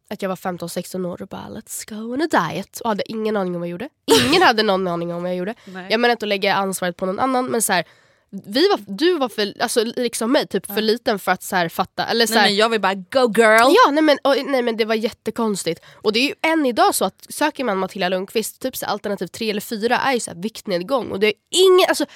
Att 0.10 0.22
jag 0.22 0.30
var 0.30 0.36
15-16 0.36 1.06
år 1.08 1.22
och 1.22 1.28
bara 1.28 1.48
let's 1.50 1.90
go 1.90 2.14
on 2.14 2.22
a 2.22 2.28
diet 2.52 2.80
och 2.80 2.90
hade 2.90 3.12
ingen 3.12 3.38
aning 3.38 3.56
om 3.56 3.62
vad 3.62 3.68
jag 3.68 3.72
gjorde. 3.72 3.90
Ingen 4.28 4.42
hade 4.42 4.64
någon 4.64 4.88
aning 4.88 5.14
om 5.14 5.22
vad 5.24 5.32
jag 5.32 5.38
gjorde. 5.38 5.54
Nej. 5.66 5.88
Jag 5.90 6.00
menar 6.00 6.12
inte 6.12 6.26
att 6.26 6.30
lägga 6.30 6.56
ansvaret 6.56 6.98
på 6.98 7.06
någon 7.06 7.20
annan 7.20 7.46
men 7.46 7.62
så 7.62 7.74
här, 7.74 7.86
vi 8.32 8.68
var, 8.70 8.80
du 8.88 9.18
var 9.18 9.30
för, 9.30 9.54
alltså, 9.62 9.84
liksom 9.84 10.32
mig, 10.32 10.48
typ 10.48 10.66
för 10.66 10.82
liten 10.82 11.20
för 11.20 11.32
att 11.32 11.44
så 11.44 11.56
här, 11.56 11.70
fatta. 11.70 12.06
Eller, 12.06 12.26
så 12.26 12.34
Nej, 12.34 12.42
här, 12.42 12.50
men 12.50 12.56
jag 12.56 12.70
vill 12.70 12.82
bara 12.82 12.94
go 12.94 13.34
girl! 13.38 13.74
Ja 13.86 13.92
nej 13.92 14.04
men, 14.04 14.18
och, 14.24 14.36
nej 14.46 14.62
men 14.62 14.78
det 14.78 14.86
var 14.86 14.96
jättekonstigt. 14.96 15.86
Och 15.96 16.14
det 16.14 16.20
är 16.20 16.28
ju 16.28 16.34
än 16.42 16.66
idag 16.66 16.96
så 16.96 17.06
att 17.06 17.26
söker 17.30 17.64
man 17.64 17.78
Matilda 17.78 18.10
Lundqvist, 18.10 18.62
typ 18.62 18.78
så 18.78 18.86
här, 18.86 18.94
alternativ 18.94 19.28
3 19.28 19.50
eller 19.50 19.62
4 19.62 19.98
är 20.00 20.14
ju 20.14 20.20
så 20.20 20.32
här 20.32 20.38
viktnedgång. 20.42 21.12
Och 21.12 21.20
det 21.20 21.28
är 21.28 21.34
ingen, 21.50 21.86
alltså, 21.90 22.06
ja, 22.06 22.10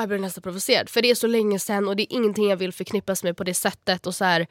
jag 0.00 0.08
blir 0.08 0.18
nästan 0.18 0.42
provocerad 0.42 0.88
för 0.88 1.02
det 1.02 1.10
är 1.10 1.14
så 1.14 1.26
länge 1.26 1.58
sedan 1.58 1.88
och 1.88 1.96
det 1.96 2.02
är 2.02 2.16
ingenting 2.16 2.48
jag 2.48 2.56
vill 2.56 2.72
förknippas 2.72 3.24
med 3.24 3.36
på 3.36 3.44
det 3.44 3.54
sättet. 3.54 4.06
Och 4.06 4.14
så 4.14 4.24
här, 4.24 4.46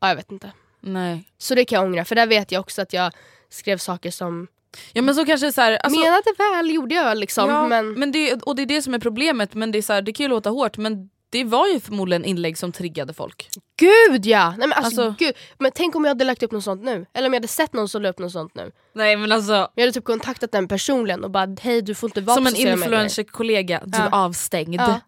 ja, 0.00 0.08
jag 0.08 0.16
vet 0.16 0.32
inte. 0.32 0.52
Nej. 0.80 1.24
Så 1.38 1.54
det 1.54 1.64
kan 1.64 1.76
jag 1.76 1.86
ångra 1.86 2.04
för 2.04 2.14
där 2.14 2.26
vet 2.26 2.52
jag 2.52 2.60
också 2.60 2.82
att 2.82 2.92
jag 2.92 3.12
skrev 3.48 3.78
saker 3.78 4.10
som 4.10 4.48
Ja 4.92 5.02
men 5.02 5.14
så 5.14 5.24
kanske 5.24 5.52
så 5.52 5.60
här, 5.60 5.72
alltså, 5.72 6.00
menade 6.00 6.22
väl 6.38 6.70
gjorde 6.70 6.94
jag 6.94 7.16
liksom. 7.16 7.50
ja, 7.50 7.68
men, 7.68 7.92
men 7.92 8.12
det, 8.12 8.32
och 8.32 8.56
det 8.56 8.62
är 8.62 8.66
det 8.66 8.82
som 8.82 8.94
är 8.94 8.98
problemet, 8.98 9.54
men 9.54 9.72
det, 9.72 9.78
är 9.78 9.82
så 9.82 9.92
här, 9.92 10.02
det 10.02 10.12
kan 10.12 10.24
ju 10.24 10.28
låta 10.28 10.50
hårt 10.50 10.76
men 10.76 11.10
det 11.34 11.44
var 11.44 11.66
ju 11.68 11.80
förmodligen 11.80 12.24
inlägg 12.24 12.58
som 12.58 12.72
triggade 12.72 13.12
folk. 13.14 13.48
Gud 13.76 14.26
ja! 14.26 14.50
Nej, 14.50 14.58
men 14.68 14.72
alltså, 14.72 15.02
Alltså- 15.02 15.24
gud. 15.24 15.34
Men 15.58 15.72
tänk 15.74 15.94
om 15.96 16.04
jag 16.04 16.10
hade 16.10 16.24
lagt 16.24 16.42
upp 16.42 16.52
något 16.52 16.64
sånt 16.64 16.82
nu. 16.82 17.06
Eller 17.14 17.28
om 17.28 17.32
jag 17.34 17.40
hade 17.40 17.48
sett 17.48 17.72
någon 17.72 17.88
som 17.88 18.02
la 18.02 18.08
upp 18.08 18.18
något 18.18 18.32
sånt 18.32 18.54
nu. 18.54 18.72
Nej 18.94 19.16
men 19.16 19.32
alltså 19.32 19.52
Jag 19.74 19.82
hade 19.82 19.92
typ 19.92 20.04
kontaktat 20.04 20.52
den 20.52 20.68
personligen 20.68 21.24
och 21.24 21.30
bara 21.30 21.56
hej 21.60 21.82
du 21.82 21.94
får 21.94 22.08
inte 22.10 22.20
vara 22.20 22.34
som 22.36 22.46
en 22.46 22.52
sociala 22.52 22.70
medier." 22.76 22.84
influencer-kollega, 22.86 23.82
du 23.86 23.98
Ja. 23.98 24.04
är 24.04 24.14
avstängd. 24.24 24.74
Ja. 24.80 25.00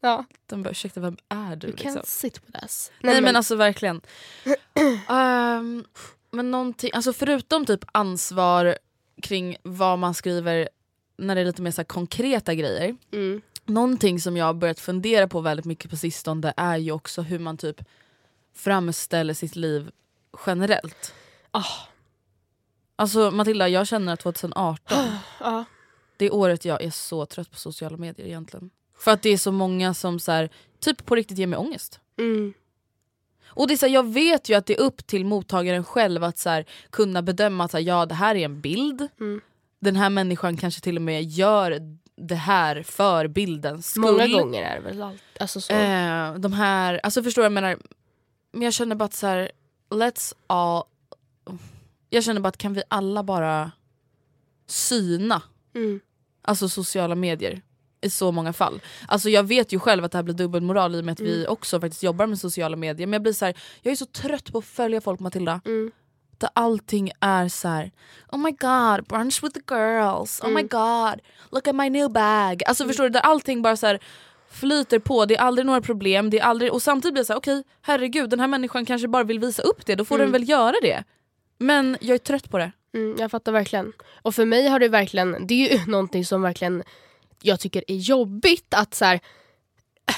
Ja. 0.00 0.24
De 0.50 0.62
bara 0.62 0.70
ursäkta 0.70 1.00
vem 1.00 1.16
är 1.28 1.56
du? 1.56 1.66
You 1.66 1.76
Liksom. 1.76 1.96
can't 2.02 2.06
sit 2.06 2.40
with 2.46 2.58
us. 2.62 2.90
Nej, 3.00 3.20
men, 3.20 3.36
alltså 3.36 3.56
verkligen. 3.56 4.00
Ehm, 5.08 5.84
men 6.30 6.50
någonting, 6.50 6.90
alltså 6.94 7.12
förutom 7.12 7.66
typ 7.66 7.84
ansvar 7.92 8.76
kring 9.22 9.56
vad 9.62 9.98
man 9.98 10.14
skriver 10.14 10.68
när 11.20 11.34
det 11.34 11.40
är 11.40 11.44
lite 11.44 11.62
mer 11.62 11.70
så 11.70 11.84
konkreta 11.84 12.54
grejer. 12.54 12.96
mm. 13.12 13.40
Någonting 13.64 14.20
som 14.20 14.36
jag 14.36 14.44
har 14.44 14.54
börjat 14.54 14.80
fundera 14.80 15.28
på 15.28 15.40
väldigt 15.40 15.66
mycket 15.66 15.90
på 15.90 15.96
sistone 15.96 16.52
är 16.56 16.76
ju 16.76 16.92
också 16.92 17.22
hur 17.22 17.38
man 17.38 17.56
typ 17.56 17.80
framställer 18.54 19.34
sitt 19.34 19.56
liv 19.56 19.90
generellt. 20.46 21.14
Ah. 21.50 21.64
Alltså 22.96 23.30
Matilda, 23.30 23.68
jag 23.68 23.86
känner 23.86 24.12
att 24.12 24.20
2018, 24.20 24.98
ja. 25.40 25.64
det 26.16 26.24
är 26.26 26.34
året 26.34 26.64
jag 26.64 26.82
är 26.82 26.90
så 26.90 27.26
trött 27.26 27.50
på 27.50 27.56
sociala 27.56 27.96
medier 27.96 28.26
egentligen. 28.26 28.70
För 28.98 29.10
att 29.10 29.22
det 29.22 29.30
är 29.30 29.38
så 29.38 29.52
många 29.52 29.94
som 29.94 30.20
så 30.20 30.32
här, 30.32 30.50
typ 30.80 31.06
på 31.06 31.14
riktigt 31.14 31.38
ger 31.38 31.46
mig 31.46 31.58
ångest. 31.58 32.00
Mm. 32.18 32.54
Och 33.46 33.68
det 33.68 33.74
är 33.74 33.76
så 33.76 33.86
här, 33.86 33.94
Jag 33.94 34.12
vet 34.12 34.48
ju 34.48 34.54
att 34.54 34.66
det 34.66 34.74
är 34.74 34.80
upp 34.80 35.06
till 35.06 35.24
mottagaren 35.24 35.84
själv 35.84 36.24
att 36.24 36.38
så 36.38 36.50
här, 36.50 36.64
kunna 36.90 37.22
bedöma 37.22 37.64
att 37.64 37.70
så 37.70 37.76
här, 37.76 37.84
ja, 37.84 38.06
det 38.06 38.14
här 38.14 38.34
är 38.34 38.44
en 38.44 38.60
bild. 38.60 39.08
Mm. 39.20 39.40
Den 39.80 39.96
här 39.96 40.10
människan 40.10 40.56
kanske 40.56 40.80
till 40.80 40.96
och 40.96 41.02
med 41.02 41.22
gör 41.24 41.78
det 42.16 42.34
här 42.34 42.82
för 42.82 43.28
bildens 43.28 43.90
skull. 43.90 44.02
Många 44.02 44.26
gånger 44.26 44.62
är 44.62 44.74
det 44.74 44.80
väl 44.80 45.02
allt. 45.02 45.22
Alltså 45.40 45.60
så. 45.60 45.72
Eh, 45.72 46.34
de 46.34 46.52
här, 46.52 47.00
alltså 47.02 47.22
förstår 47.22 47.44
jag 47.44 47.52
menar? 47.52 47.78
Men 48.52 48.62
jag 48.62 48.72
känner 48.74 48.96
bara 48.96 49.04
att 49.04 49.14
så 49.14 49.26
här, 49.26 49.50
let's 49.90 50.34
all... 50.46 50.82
Jag 52.10 52.24
känner 52.24 52.40
bara 52.40 52.48
att 52.48 52.56
kan 52.58 52.72
vi 52.74 52.82
alla 52.88 53.22
bara 53.22 53.70
syna 54.66 55.42
Mm. 55.74 56.00
alltså 56.42 56.68
sociala 56.68 57.14
medier 57.14 57.62
i 58.00 58.10
så 58.10 58.32
många 58.32 58.52
fall. 58.52 58.80
Alltså 59.08 59.28
jag 59.30 59.42
vet 59.42 59.72
ju 59.72 59.78
själv 59.78 60.04
att 60.04 60.12
det 60.12 60.18
här 60.18 60.22
blir 60.22 60.34
dubbelmoral 60.34 60.94
i 60.94 61.00
och 61.00 61.04
med 61.04 61.12
att 61.12 61.20
vi 61.20 61.36
Mm. 61.40 61.52
också 61.52 61.80
faktiskt 61.80 62.02
jobbar 62.02 62.26
med 62.26 62.38
sociala 62.38 62.76
medier. 62.76 63.06
Men 63.06 63.12
jag 63.12 63.22
blir 63.22 63.32
så 63.32 63.44
här, 63.44 63.54
jag 63.82 63.92
är 63.92 63.96
så 63.96 64.06
trött 64.06 64.52
på 64.52 64.58
att 64.58 64.64
följa 64.64 65.00
folk 65.00 65.20
Matilda. 65.20 65.60
Mm. 65.64 65.90
Där 66.40 66.50
allting 66.54 67.10
är 67.20 67.48
så 67.48 67.68
här: 67.68 67.90
oh 68.32 68.38
my 68.38 68.50
god, 68.50 69.04
brunch 69.08 69.42
with 69.44 69.54
the 69.60 69.74
girls, 69.74 70.40
oh 70.42 70.48
Mm. 70.48 70.54
my 70.54 70.62
god, 70.68 71.20
look 71.50 71.68
at 71.68 71.74
my 71.74 71.90
new 71.90 72.10
bag. 72.10 72.62
Alltså 72.66 72.86
förstår 72.86 73.04
du, 73.04 73.10
där 73.10 73.20
allting 73.20 73.62
bara 73.62 73.76
så 73.76 73.86
här 73.86 73.98
flyter 74.50 74.98
på, 74.98 75.24
det 75.26 75.36
är 75.36 75.40
aldrig 75.40 75.66
några 75.66 75.80
problem, 75.80 76.30
det 76.30 76.38
är 76.38 76.44
aldrig, 76.44 76.72
och 76.72 76.82
samtidigt 76.82 77.12
blir 77.14 77.22
det 77.22 77.26
så 77.26 77.32
här: 77.32 77.38
okej 77.40 77.64
herregud 77.82 78.30
den 78.30 78.40
här 78.40 78.46
människan 78.48 78.84
kanske 78.86 79.08
bara 79.08 79.24
vill 79.24 79.38
visa 79.38 79.62
upp 79.62 79.86
det, 79.86 79.94
då 79.94 80.04
får 80.04 80.18
den 80.18 80.32
väl 80.32 80.48
göra 80.48 80.74
det. 80.82 81.04
Men 81.58 81.96
jag 82.00 82.14
är 82.14 82.18
trött 82.18 82.50
på 82.50 82.58
det. 82.58 82.72
Mm, 82.94 83.16
jag 83.18 83.30
fattar 83.30 83.52
verkligen. 83.52 83.92
Och 84.22 84.34
för 84.34 84.44
mig 84.44 84.68
har 84.68 84.78
det 84.78 84.88
verkligen, 84.88 85.46
det 85.46 85.54
är 85.54 85.78
ju 85.78 85.86
någonting 85.90 86.24
som 86.24 86.42
verkligen 86.42 86.82
jag 87.42 87.60
tycker 87.60 87.84
är 87.88 87.96
jobbigt 87.96 88.74
att 88.74 88.94
så 88.94 89.04
här, 89.04 89.20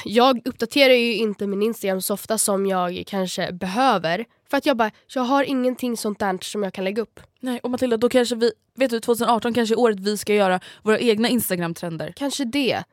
jag 0.05 0.41
uppdaterar 0.45 0.95
ju 0.95 1.15
inte 1.15 1.47
min 1.47 1.63
Instagram 1.63 2.01
så 2.03 2.15
ofta 2.15 2.39
som 2.39 2.67
jag 2.67 3.03
kanske 3.07 3.53
behöver. 3.53 4.25
För 4.53 4.57
att 4.57 4.67
jag 4.67 4.77
bara, 4.77 4.91
jag 5.15 5.23
har 5.23 5.45
ingenting 5.45 5.97
sånt 5.97 6.19
där 6.19 6.39
som 6.41 6.63
jag 6.63 6.73
kan 6.73 6.85
lägga 6.85 7.03
upp. 7.03 7.21
Nej 7.41 7.61
och 7.63 7.71
Matilda 7.71 7.97
då 7.97 8.09
kanske 8.09 8.35
vi, 8.35 8.53
vet 8.77 8.91
du 8.91 9.01
2018 9.01 9.55
kanske 9.55 9.75
är 9.75 9.79
året 9.79 10.01
vi 10.01 10.17
ska 10.17 10.35
göra 10.35 10.61
våra 10.83 10.99
egna 10.99 11.29
instagram-trender. 11.29 12.13
Kanske 12.17 12.45
det. 12.45 12.85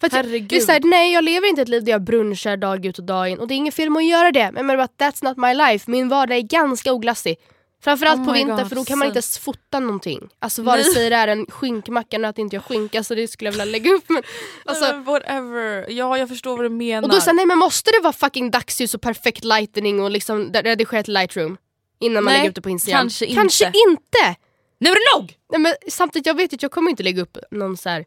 För 0.00 0.06
att 0.06 0.12
jag, 0.12 0.22
Herregud. 0.22 0.48
det 0.48 0.56
är 0.56 0.60
så 0.60 0.72
här, 0.72 0.80
nej 0.84 1.12
jag 1.12 1.24
lever 1.24 1.48
inte 1.48 1.62
ett 1.62 1.68
liv 1.68 1.84
där 1.84 1.92
jag 1.92 2.02
brunchar 2.02 2.56
dag 2.56 2.86
ut 2.86 2.98
och 2.98 3.04
dag 3.04 3.28
in 3.28 3.38
och 3.38 3.48
det 3.48 3.54
är 3.54 3.56
inget 3.56 3.74
fel 3.74 3.90
med 3.90 4.00
att 4.00 4.06
göra 4.06 4.32
det. 4.32 4.50
Men, 4.52 4.66
men 4.66 4.80
that's 4.80 5.24
not 5.24 5.36
my 5.36 5.54
life. 5.54 5.90
Min 5.90 6.08
vardag 6.08 6.38
är 6.38 6.42
ganska 6.42 6.92
oglassig. 6.92 7.36
Framförallt 7.80 8.20
Oh 8.20 8.24
på 8.26 8.32
vintern 8.32 8.68
för 8.68 8.76
då 8.76 8.84
kan 8.84 8.98
man 8.98 9.06
inte 9.06 9.16
ens 9.16 9.38
fota 9.38 9.80
någonting. 9.80 10.28
Alltså 10.38 10.62
vare 10.62 10.84
sig 10.84 11.10
det 11.10 11.16
är 11.16 11.28
en 11.28 11.46
skinkmacka, 11.46 12.18
nu 12.18 12.26
att 12.26 12.38
inte 12.38 12.56
jag 12.56 12.64
skinka 12.64 13.04
så 13.04 13.14
det 13.14 13.28
skulle 13.28 13.48
jag 13.48 13.52
vilja 13.52 13.64
lägga 13.64 13.90
upp. 13.92 14.04
Men, 14.08 14.22
alltså, 14.64 14.96
whatever, 14.96 15.90
ja 15.90 16.18
jag 16.18 16.28
förstår 16.28 16.56
vad 16.56 16.64
du 16.64 16.68
menar. 16.68 17.08
och 17.08 17.14
då 17.14 17.20
säger 17.20 17.34
nej 17.34 17.46
men 17.46 17.58
måste 17.58 17.90
det 17.90 18.00
vara 18.02 18.12
fucking 18.12 18.50
dagsljus 18.50 18.94
och 18.94 19.00
perfekt 19.02 19.44
lightning 19.44 20.02
och 20.02 20.10
liksom 20.10 20.52
redigerat 20.52 21.08
lightroom? 21.08 21.56
Innan 22.00 22.24
man 22.24 22.32
Nej, 22.32 22.38
lägger 22.38 22.50
upp 22.50 22.54
det 22.54 22.62
på 22.62 22.70
Instagram? 22.70 23.00
kanske 23.00 23.24
inte. 23.26 23.40
Kanske 23.40 23.64
inte! 23.64 24.36
nu 24.78 24.90
är 24.90 24.94
det 24.94 25.18
nog! 25.20 25.34
Nej, 25.52 25.60
men 25.60 25.74
samtidigt 25.88 26.26
jag 26.26 26.34
vet 26.36 26.52
att 26.54 26.62
jag 26.62 26.70
kommer 26.72 26.90
inte 26.90 27.02
lägga 27.02 27.22
upp 27.22 27.38
någon, 27.50 27.76
så 27.76 27.88
här, 27.88 28.04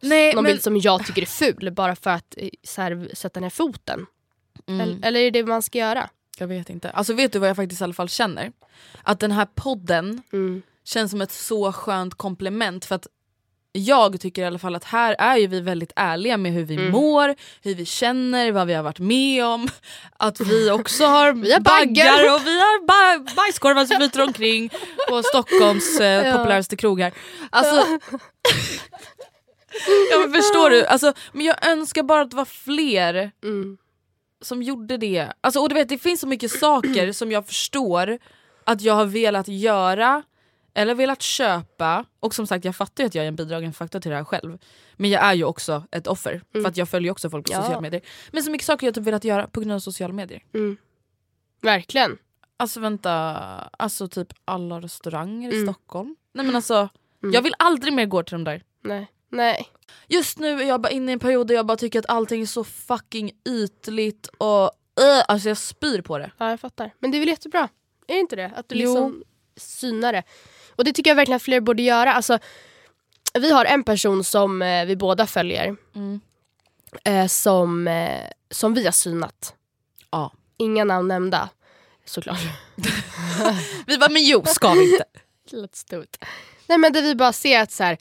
Nej, 0.00 0.34
någon 0.34 0.44
men, 0.44 0.52
bild 0.52 0.62
som 0.62 0.76
jag 0.76 1.06
tycker 1.06 1.22
är 1.22 1.26
ful 1.26 1.70
bara 1.72 1.96
för 1.96 2.10
att 2.10 2.34
eh, 2.36 2.48
så 2.62 2.82
här, 2.82 3.08
sätta 3.14 3.40
ner 3.40 3.50
foten. 3.50 4.06
mm, 4.68 4.80
Eller, 4.80 5.06
eller 5.06 5.20
är 5.20 5.30
det 5.30 5.40
det 5.42 5.46
man 5.48 5.62
ska 5.62 5.78
göra? 5.78 6.10
Jag 6.40 6.48
vet 6.48 6.70
inte. 6.70 6.90
Alltså 6.90 7.14
vet 7.14 7.32
du 7.32 7.38
vad 7.38 7.48
jag 7.48 7.56
faktiskt 7.56 7.80
i 7.80 7.84
alla 7.84 7.92
fall 7.94 8.08
känner? 8.08 8.52
Att 9.02 9.20
den 9.20 9.32
här 9.32 9.46
podden 9.54 10.22
Mm. 10.32 10.62
känns 10.84 11.10
som 11.10 11.20
ett 11.20 11.32
så 11.32 11.72
skönt 11.72 12.14
komplement 12.14 12.84
för 12.84 12.94
att 12.94 13.06
jag 13.72 14.20
tycker 14.20 14.42
i 14.42 14.44
alla 14.44 14.58
fall 14.58 14.74
att 14.74 14.84
här 14.84 15.16
är 15.18 15.36
ju 15.36 15.46
vi 15.46 15.60
väldigt 15.60 15.92
ärliga 15.96 16.36
med 16.36 16.52
hur 16.52 16.64
vi 16.64 16.74
Mm. 16.74 16.90
mår, 16.90 17.34
hur 17.62 17.74
vi 17.74 17.84
känner, 17.86 18.52
vad 18.52 18.66
vi 18.66 18.74
har 18.74 18.82
varit 18.82 18.98
med 18.98 19.44
om. 19.44 19.68
Att 20.16 20.40
vi 20.40 20.70
också 20.70 21.04
har, 21.04 21.32
Vi 21.32 21.52
har 21.52 21.60
baggar. 21.60 22.34
och 22.34 22.46
vi 22.46 22.58
har 22.58 22.86
ba 22.86 23.24
bajskorvar 23.36 23.84
som 23.86 23.96
flyter 23.96 24.22
omkring 24.22 24.70
på 25.08 25.22
Stockholms 25.22 26.00
eh, 26.00 26.26
Ja. 26.26 26.36
populäraste 26.36 26.76
krogar. 26.76 27.12
Alltså, 27.50 27.86
ja, 30.10 30.18
men 30.18 30.32
förstår 30.32 30.70
du? 30.70 30.86
Alltså, 30.86 31.12
men 31.32 31.46
jag 31.46 31.66
önskar 31.66 32.02
bara 32.02 32.20
att 32.22 32.30
det 32.30 32.36
var 32.36 32.44
fler 32.44 33.30
Mm. 33.44 33.78
Som 34.40 34.62
gjorde 34.62 34.96
det. 34.96 35.32
Alltså, 35.40 35.60
och 35.60 35.68
du 35.68 35.74
vet, 35.74 35.88
det 35.88 35.98
finns 35.98 36.20
så 36.20 36.26
mycket 36.26 36.50
saker 36.50 37.12
som 37.12 37.32
jag 37.32 37.46
förstår 37.46 38.18
att 38.64 38.80
jag 38.82 38.94
har 38.94 39.04
velat 39.06 39.48
göra 39.48 40.22
eller 40.74 40.94
velat 40.94 41.22
köpa. 41.22 42.04
Och 42.20 42.34
som 42.34 42.46
sagt 42.46 42.64
jag 42.64 42.76
fattar 42.76 43.04
ju 43.04 43.08
att 43.08 43.14
jag 43.14 43.24
är 43.24 43.28
en 43.28 43.36
bidragande 43.36 43.72
faktor 43.76 44.00
till 44.00 44.10
det 44.10 44.16
här 44.16 44.24
själv. 44.24 44.58
Men 44.96 45.10
jag 45.10 45.24
är 45.24 45.34
ju 45.34 45.44
också 45.44 45.84
ett 45.90 46.06
offer. 46.06 46.42
För 46.52 46.64
att 46.66 46.76
jag 46.76 46.88
följer 46.88 47.12
också 47.12 47.30
folk 47.30 47.46
på 47.46 47.52
Ja. 47.52 47.60
sociala 47.62 47.80
medier. 47.80 48.02
Men 48.32 48.42
så 48.42 48.50
mycket 48.50 48.66
saker 48.66 48.86
jag 48.86 48.94
typ 48.94 49.04
velat 49.04 49.24
göra 49.24 49.46
på 49.46 49.60
grund 49.60 49.72
av 49.72 49.78
sociala 49.78 50.14
medier. 50.14 50.42
Mm. 50.54 50.76
Verkligen. 51.62 52.18
Alltså 52.56 52.80
vänta, 52.80 53.12
alltså 53.78 54.08
typ 54.08 54.28
alla 54.44 54.80
restauranger 54.80 55.52
i 55.52 55.56
Mm. 55.56 55.66
Stockholm. 55.72 56.16
Nej 56.34 56.46
men 56.46 56.56
alltså, 56.56 56.88
Mm. 57.22 57.34
jag 57.34 57.42
vill 57.42 57.54
aldrig 57.58 57.92
mer 57.94 58.06
gå 58.06 58.22
till 58.22 58.32
de 58.34 58.44
där. 58.44 58.62
Nej. 58.84 59.06
Nej. 59.30 59.68
Just 60.08 60.38
nu 60.38 60.62
är 60.62 60.66
jag 60.68 60.80
bara 60.80 60.90
inne 60.90 61.10
i 61.10 61.12
en 61.12 61.18
period 61.18 61.46
där 61.46 61.54
jag 61.54 61.66
bara 61.66 61.76
tycker 61.76 61.98
att 61.98 62.08
allting 62.08 62.42
är 62.42 62.46
så 62.46 62.64
fucking 62.64 63.30
ytligt 63.48 64.26
och 64.38 64.62
uh, 64.64 65.22
alltså 65.28 65.48
jag 65.48 65.58
spyr 65.58 66.00
på 66.02 66.18
det. 66.18 66.30
Ja 66.38 66.50
jag 66.50 66.60
fattar. 66.60 66.94
Men 66.98 67.10
det 67.10 67.16
är 67.16 67.20
väl 67.20 67.28
jättebra? 67.28 67.68
Är 68.06 68.14
det 68.14 68.20
inte 68.20 68.36
det? 68.36 68.52
Att 68.56 68.68
du 68.68 68.74
Jo. 68.76 68.80
liksom 68.94 69.24
synar 69.56 70.12
det. 70.12 70.22
Och 70.76 70.84
det 70.84 70.92
tycker 70.92 71.10
jag 71.10 71.16
verkligen 71.16 71.36
att 71.36 71.42
fler 71.42 71.60
borde 71.60 71.82
göra. 71.82 72.12
Alltså, 72.12 72.38
vi 73.38 73.52
har 73.52 73.64
en 73.64 73.84
person 73.84 74.24
som 74.24 74.62
eh, 74.62 74.84
vi 74.86 74.96
båda 74.96 75.26
följer 75.26 75.76
Mm. 75.94 76.20
eh, 77.04 77.26
som, 77.26 77.88
eh, 77.88 78.30
som 78.50 78.74
vi 78.74 78.84
har 78.84 78.92
synat. 78.92 79.54
Ja. 80.10 80.32
Inga 80.56 80.84
namn 80.84 81.08
nämnda. 81.08 81.48
Såklart. 82.04 82.38
Vi 83.86 83.98
bara 83.98 84.10
men 84.10 84.24
jo, 84.24 84.44
ska 84.46 84.72
vi 84.72 84.92
inte? 84.92 85.04
Let's 85.50 85.90
do 85.90 86.02
it. 86.02 86.24
Nej 86.66 86.78
men 86.78 86.92
där 86.92 87.02
vi 87.02 87.14
bara 87.14 87.32
ser 87.32 87.60
att 87.62 87.72
så 87.72 87.84
här, 87.84 87.98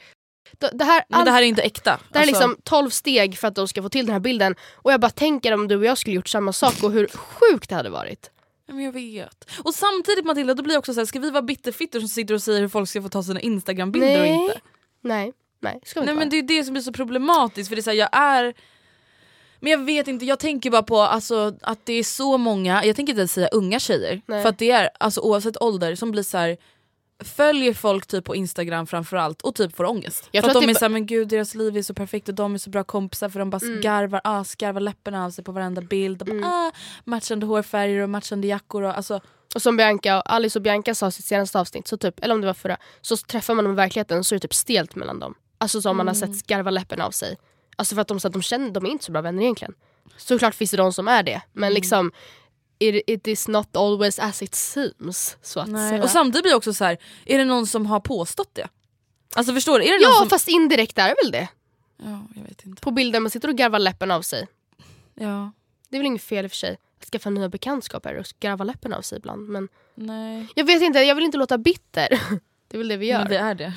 det, 0.52 0.70
det 0.74 0.84
här, 0.84 1.04
Men 1.10 1.20
allt- 1.20 1.26
det 1.26 1.32
här 1.32 1.42
är 1.42 1.46
inte 1.46 1.62
äkta. 1.62 2.00
det 2.12 2.20
här 2.20 2.26
är 2.26 2.30
Alltså, 2.30 2.48
liksom 2.48 2.62
12 2.64 2.90
steg 2.90 3.38
för 3.38 3.48
att 3.48 3.56
de 3.56 3.68
ska 3.68 3.82
få 3.82 3.90
till 3.90 4.06
den 4.06 4.14
här 4.14 4.20
bilden. 4.20 4.56
Och 4.76 4.92
jag 4.94 5.00
bara 5.02 5.10
tänker 5.12 5.54
om 5.54 5.68
du 5.68 5.76
och 5.78 5.86
jag 5.86 5.98
skulle 5.98 6.16
gjort 6.16 6.28
samma 6.28 6.54
sak 6.54 6.84
och 6.84 6.92
hur 6.92 7.08
sjukt 7.08 7.70
det 7.70 7.76
hade 7.76 7.90
varit. 7.90 8.30
men 8.68 8.80
jag 8.84 8.92
vet. 8.92 9.46
Och 9.64 9.74
samtidigt 9.74 10.26
Matilda, 10.26 10.54
då 10.54 10.64
blir 10.64 10.74
jag 10.74 10.80
också 10.80 10.94
så 10.94 11.00
här, 11.00 11.06
ska 11.06 11.20
vi 11.20 11.30
vara 11.32 11.42
bitterfittor 11.42 12.00
som 12.00 12.10
sitter 12.10 12.34
och 12.34 12.42
säger 12.44 12.60
hur 12.62 12.68
folk 12.68 12.90
ska 12.90 13.02
få 13.02 13.10
ta 13.10 13.24
sina 13.24 13.40
instagrambilder 13.40 14.20
och 14.22 14.26
inte? 14.28 14.60
Nej, 15.02 15.34
nej. 15.62 15.80
Ska 15.86 16.00
vi 16.00 16.06
Nej 16.06 16.14
inte 16.14 16.20
men 16.20 16.30
det 16.30 16.38
är 16.38 16.58
det 16.58 16.64
som 16.64 16.74
blir 16.74 16.84
så 16.84 16.92
problematiskt 16.94 17.70
för 17.70 17.76
det 17.76 17.80
är 17.80 17.84
så 17.84 17.90
här, 17.90 17.98
jag 17.98 18.10
är 18.12 18.54
men 19.60 19.72
jag 19.72 19.80
vet 19.86 20.08
inte, 20.08 20.26
jag 20.26 20.40
tänker 20.40 20.70
bara 20.72 20.84
på 20.84 21.02
alltså, 21.02 21.54
att 21.62 21.86
det 21.86 21.94
är 21.94 22.04
så 22.04 22.38
många, 22.38 22.86
jag 22.86 22.96
tänker 22.96 23.14
inte 23.14 23.20
ens 23.20 23.32
säga 23.34 23.48
unga 23.48 23.80
tjejer, 23.80 24.22
Nej. 24.26 24.42
för 24.42 24.50
att 24.50 24.60
det 24.60 24.72
är 24.72 24.90
alltså, 25.00 25.22
oavsett 25.22 25.62
ålder 25.62 25.96
som 25.96 26.12
blir 26.12 26.24
så 26.24 26.38
här 26.38 26.58
följer 27.24 27.74
folk 27.74 28.08
typ 28.08 28.26
på 28.26 28.36
instagram 28.36 28.88
framförallt 28.88 29.42
och 29.42 29.56
typ 29.56 29.76
får 29.76 29.84
ångest. 29.86 30.30
Jag 30.32 30.44
för 30.44 30.50
att 30.52 30.56
att 30.58 30.64
de 30.64 30.70
är 30.70 30.74
såhär, 30.74 30.90
men 30.90 31.06
gud 31.06 31.28
deras 31.28 31.56
liv 31.56 31.78
är 31.78 31.82
så 31.82 31.94
perfekt 31.94 32.30
och 32.30 32.36
de 32.36 32.54
är 32.54 32.58
så 32.58 32.70
bra 32.70 32.84
kompisar 32.84 33.30
för 33.30 33.40
de 33.40 33.50
bara 33.50 33.66
Mm. 33.66 33.82
garvar, 33.82 34.22
ah, 34.24 34.44
skarvar 34.44 34.82
läpparna 34.82 35.26
av 35.26 35.30
sig 35.32 35.44
på 35.44 35.52
varenda 35.52 35.82
bild. 35.82 36.18
De 36.26 36.42
bara, 36.42 36.50
ah, 36.52 36.72
matchande 37.06 37.46
hårfärger 37.46 38.02
och 38.04 38.10
matchande 38.10 38.48
jackor. 38.48 38.84
Och, 38.84 38.98
alltså, 38.98 39.20
Och 39.56 39.62
som 39.62 39.78
Bianca, 39.78 40.22
Alice 40.22 40.60
och 40.60 40.64
Bianca 40.64 40.96
sa 40.96 41.08
i 41.08 41.12
sitt 41.12 41.26
senaste 41.26 41.60
avsnitt, 41.60 41.88
så 41.88 41.98
typ, 41.98 42.24
eller 42.24 42.36
om 42.36 42.42
det 42.42 42.48
var 42.48 42.54
förra, 42.54 42.78
så 43.02 43.18
träffar 43.18 43.54
man 43.54 43.64
dem 43.66 43.74
i 43.74 43.76
verkligheten 43.76 44.24
så 44.24 44.36
är 44.36 44.38
det 44.40 44.42
typ 44.48 44.54
stelt 44.54 44.96
mellan 44.96 45.20
dem. 45.20 45.34
Alltså 45.58 45.82
som 45.82 45.98
man 45.98 46.08
har 46.08 46.16
Mm. 46.16 46.28
sett 46.34 46.40
skarva 46.46 46.72
läppen 46.72 47.02
av 47.02 47.12
sig. 47.12 47.38
Alltså 47.76 47.96
för 47.96 48.02
att 48.02 48.08
de, 48.08 48.20
så 48.20 48.28
att 48.28 48.34
de 48.34 48.42
känner, 48.42 48.70
de 48.72 48.86
är 48.86 48.90
inte 48.90 49.06
så 49.06 49.12
bra 49.12 49.22
vänner 49.22 49.42
egentligen. 49.44 49.74
Såklart 50.18 50.56
finns 50.56 50.72
det 50.72 50.78
de 50.78 50.94
som 50.94 51.08
är 51.08 51.24
det, 51.24 51.42
men 51.54 51.64
Mm. 51.68 51.74
liksom 51.74 52.12
it, 52.80 53.04
it 53.08 53.28
is 53.28 53.48
not 53.48 53.78
always 53.78 54.20
as 54.20 54.42
it 54.42 54.56
seems. 54.56 55.38
Så 55.42 55.60
att 55.60 55.68
nej. 55.68 55.90
säga. 55.90 56.04
Och 56.04 56.10
samtidigt 56.10 56.44
blir 56.44 56.52
jag 56.52 56.58
också 56.58 56.74
så 56.74 56.86
här, 56.86 56.98
är 57.26 57.38
det 57.38 57.46
någon 57.46 57.68
som 57.68 57.86
har 57.86 58.00
påstått 58.00 58.56
det? 58.56 58.68
Alltså 59.36 59.54
förstår 59.54 59.80
du? 59.80 59.86
Är 59.86 59.92
det 59.92 60.06
någon 60.06 60.14
ja 60.14 60.20
som... 60.20 60.30
fast 60.30 60.48
indirekt 60.48 60.98
är 60.98 61.08
det 61.08 61.16
väl 61.24 61.32
det. 61.32 61.48
Ja, 61.98 62.28
jag 62.36 62.44
vet 62.44 62.66
inte. 62.66 62.82
På 62.82 62.92
bilden 62.92 63.24
man 63.24 63.30
sitter 63.30 63.48
och 63.48 63.56
garvar 63.56 63.80
läppen 63.80 64.12
av 64.12 64.22
sig. 64.22 64.48
Ja. 65.14 65.52
Det 65.90 65.98
är 65.98 66.00
väl 66.00 66.06
inget 66.06 66.22
fel 66.22 66.46
i 66.46 66.48
och 66.48 66.52
för 66.52 66.58
sig 66.58 66.78
att 67.00 67.06
skaffa 67.06 67.30
nya 67.30 67.50
bekantskaper 67.50 68.16
och 68.16 68.26
gräva 68.40 68.64
läppen 68.64 68.94
av 68.94 69.02
sig 69.02 69.18
ibland. 69.18 69.50
Men 69.50 69.70
Nej. 69.96 70.48
jag 70.56 70.66
vet 70.66 70.82
inte, 70.82 71.00
jag 71.00 71.16
vill 71.16 71.26
inte 71.26 71.38
låta 71.38 71.58
bitter. 71.58 72.22
Det 72.70 72.78
är 72.78 72.78
väl 72.78 72.88
det 72.88 72.98
vi 72.98 73.06
gör. 73.06 73.20
Men 73.20 73.30
det 73.30 73.38
är 73.38 73.56
det. 73.56 73.74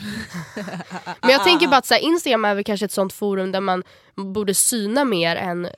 Men 1.21 1.31
jag 1.31 1.45
tänker 1.45 1.67
bara 1.67 1.77
att 1.77 1.87
så 1.87 1.95
här, 1.95 2.01
Instagram 2.01 2.45
är 2.45 2.55
väl 2.55 2.65
kanske 2.65 2.87
ett 2.87 2.93
sånt 2.93 3.13
forum 3.13 3.53
där 3.53 3.61
man 3.61 3.83
borde 4.15 4.55
syna 4.55 5.05
mer 5.05 5.37
än, 5.37 5.69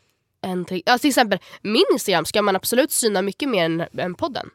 än 0.43 0.65
till, 0.65 0.83
alltså 0.87 1.03
till 1.03 1.09
exempel 1.09 1.39
min 1.63 1.85
Instagram 1.93 2.25
ska 2.25 2.43
man 2.43 2.57
absolut 2.57 2.93
syna 2.93 3.23
mycket 3.23 3.49
mer 3.49 3.65
än, 3.65 3.85
än 3.99 4.15
podden. 4.15 4.51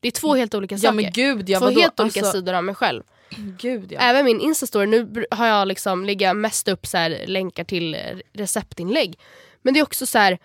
Det 0.00 0.08
är 0.08 0.12
två 0.12 0.34
helt 0.34 0.54
olika 0.54 0.74
Ja 0.74 0.78
saker. 0.78 0.94
men 0.94 1.12
gud 1.12 1.48
ja, 1.48 1.58
två 1.58 1.64
vadå? 1.64 1.80
helt 1.80 2.00
olika 2.00 2.20
alltså, 2.20 2.32
sidor 2.32 2.54
av 2.54 2.64
mig 2.64 2.74
själv. 2.74 3.02
Gud 3.58 3.92
ja. 3.92 4.00
Även 4.00 4.24
min 4.24 4.40
instastory, 4.40 4.86
nu 4.86 5.26
har 5.30 5.46
jag 5.46 5.68
liksom 5.68 6.04
lägga 6.04 6.34
mest 6.34 6.68
upp 6.68 6.86
så 6.86 6.96
här, 6.96 7.24
länkar 7.26 7.64
till 7.64 7.96
receptinlägg. 8.32 9.18
Men 9.62 9.74
det 9.74 9.80
är 9.80 9.84
också 9.84 10.06
så 10.06 10.18
här. 10.18 10.38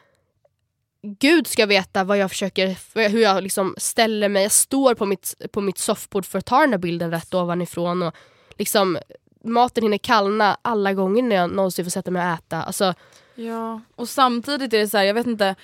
Gud 1.20 1.48
ska 1.48 1.66
veta 1.66 2.04
vad 2.04 2.18
jag 2.18 2.30
försöker, 2.30 2.78
hur 3.10 3.22
jag 3.22 3.44
liksom 3.44 3.76
ställer 3.78 4.30
mig. 4.30 4.44
Jag 4.44 4.52
står 4.52 4.96
på 4.96 5.06
mitt, 5.06 5.36
på 5.52 5.62
mitt 5.62 5.78
soffbord 5.78 6.26
för 6.26 6.40
att 6.40 6.46
ta 6.46 6.60
den 6.60 6.72
där 6.72 6.78
bilden 6.78 7.12
rätt 7.12 7.34
ovanifrån. 7.34 8.02
Och 8.02 8.16
liksom, 8.58 8.98
maten 9.44 9.84
hinner 9.84 9.98
kallna 9.98 10.58
alla 10.62 10.94
gånger 10.94 11.24
när 11.24 11.36
jag 11.36 11.50
någonsin 11.50 11.86
får 11.86 11.90
sätta 11.90 12.12
mig 12.12 12.28
och 12.28 12.34
äta. 12.34 12.64
Alltså, 12.64 12.94
Ja, 13.36 13.82
och 13.96 14.10
samtidigt 14.10 14.74
är 14.74 14.78
det 14.80 14.88
så 14.88 14.98
här, 14.98 15.06
jag 15.06 15.14
vet 15.14 15.28
inte 15.28 15.56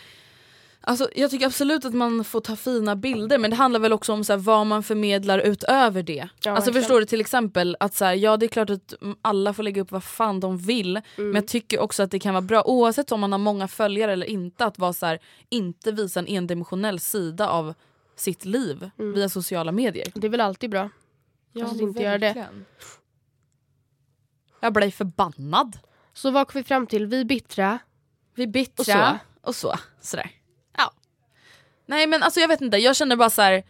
Alltså, 0.81 1.09
jag 1.15 1.31
tycker 1.31 1.45
absolut 1.45 1.85
att 1.85 1.93
man 1.93 2.23
får 2.23 2.41
ta 2.41 2.55
fina 2.55 2.95
bilder 2.95 3.37
men 3.37 3.49
det 3.49 3.55
handlar 3.55 3.79
väl 3.79 3.93
också 3.93 4.13
om 4.13 4.23
så 4.23 4.33
här, 4.33 4.37
vad 4.37 4.67
man 4.67 4.83
förmedlar 4.83 5.39
utöver 5.39 6.03
det. 6.03 6.29
Ja, 6.43 6.51
alltså 6.51 6.73
förstår 6.73 6.99
du 6.99 7.05
till 7.05 7.21
exempel 7.21 7.77
att 7.79 7.93
så 7.95 8.05
här, 8.05 8.13
ja 8.13 8.37
det 8.37 8.45
är 8.45 8.47
klart 8.47 8.69
att 8.69 8.93
alla 9.21 9.53
får 9.53 9.63
lägga 9.63 9.81
upp 9.81 9.91
vad 9.91 10.03
fan 10.03 10.39
de 10.39 10.57
vill 10.57 10.89
Mm. 10.97 11.03
men 11.15 11.35
jag 11.35 11.47
tycker 11.47 11.79
också 11.79 12.03
att 12.03 12.11
det 12.11 12.19
kan 12.19 12.33
vara 12.33 12.41
bra 12.41 12.63
oavsett 12.65 13.11
om 13.11 13.19
man 13.19 13.31
har 13.31 13.39
många 13.39 13.67
följare 13.67 14.13
eller 14.13 14.27
inte 14.27 14.65
att 14.65 14.79
vara 14.79 14.93
så 14.93 15.05
här, 15.05 15.19
inte 15.49 15.91
visa 15.91 16.19
en 16.19 16.27
endimensionell 16.27 16.99
sida 16.99 17.49
av 17.49 17.73
sitt 18.15 18.45
liv 18.45 18.89
Mm. 18.99 19.13
via 19.13 19.29
sociala 19.29 19.71
medier. 19.71 20.07
det 20.13 20.27
är 20.27 20.31
väl 20.31 20.41
alltid 20.41 20.69
bra. 20.69 20.81
Att 20.83 20.91
men 21.53 21.81
inte 21.81 22.03
göra 22.03 22.17
det. 22.17 22.47
Jag 24.59 24.73
blir 24.73 24.91
förbannad. 24.91 25.77
Så 26.13 26.31
vad 26.31 26.47
kom 26.47 26.59
vi 26.59 26.63
fram 26.63 26.87
till? 26.87 27.05
Vi 27.05 27.19
är 27.19 27.25
bittra. 27.25 27.79
Vi 28.35 28.43
är 28.43 28.47
bittra 28.47 29.19
Och 29.43 29.55
så. 29.55 29.69
och 29.71 29.75
så. 29.75 29.79
Sådär. 30.01 30.31
Ja. 30.77 30.93
Nej 31.85 32.07
men 32.07 32.23
alltså 32.23 32.39
jag 32.39 32.47
vet 32.47 32.61
inte, 32.61 32.77
jag 32.77 32.95
känner 32.95 33.15
bara 33.15 33.29
så 33.29 33.41
här. 33.41 33.63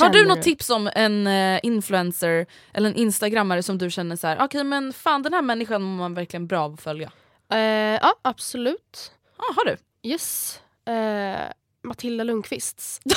Har 0.00 0.08
du 0.10 0.26
något 0.26 0.42
tips 0.42 0.70
om 0.70 0.90
en 0.94 1.26
eh, 1.26 1.60
influencer 1.62 2.46
eller 2.72 2.90
en 2.90 2.96
instagrammare 2.96 3.62
som 3.62 3.78
du 3.78 3.90
känner 3.90 4.16
så 4.16 4.26
här, 4.26 4.38
okej 4.44 4.64
men 4.64 4.92
fan 4.92 5.22
den 5.22 5.34
här 5.34 5.42
människan 5.42 5.82
mår 5.82 5.96
man 5.98 6.14
verkligen 6.14 6.46
bra 6.46 6.60
av 6.60 6.74
att 6.74 6.80
följa? 6.80 7.12
Eh, 7.50 7.58
ja, 8.02 8.14
absolut. 8.22 9.12
Ja 9.38 9.44
har 9.56 9.64
du? 9.64 9.76
Yes. 10.10 10.60
Eh, 10.86 11.40
Matilda 11.82 12.24
Lundqvists. 12.24 13.00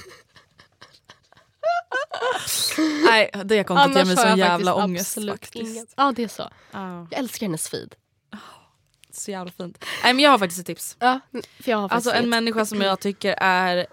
Nej 3.04 3.30
det 3.44 3.64
kontot 3.64 3.96
ger 3.96 4.04
mig 4.04 4.16
sån 4.16 4.28
jag 4.28 4.38
jävla 4.38 4.70
faktiskt 4.72 4.84
ångest 4.84 5.10
absolut 5.16 5.30
faktiskt. 5.30 5.76
inget. 5.76 5.94
Ja, 5.96 6.12
det 6.16 6.22
är 6.24 6.28
så. 6.28 6.48
Ja, 6.70 7.06
Jag 7.10 7.18
älskar 7.18 7.46
hennes 7.46 7.68
feed. 7.68 7.94
så 9.12 9.30
jävla 9.30 9.52
fint. 9.52 9.84
Nej 10.04 10.12
men 10.14 10.24
jag 10.24 10.30
har 10.30 10.38
faktiskt 10.38 10.60
ett 10.60 10.66
tips. 10.66 10.96
Ja, 11.00 11.20
för 11.32 11.70
jag 11.70 11.78
har 11.78 11.88
faktiskt 11.88 12.06
Alltså 12.08 12.22
en 12.24 12.30
människa 12.30 12.66
som 12.66 12.80
jag 12.80 13.00
tycker 13.00 13.34
är 13.38 13.86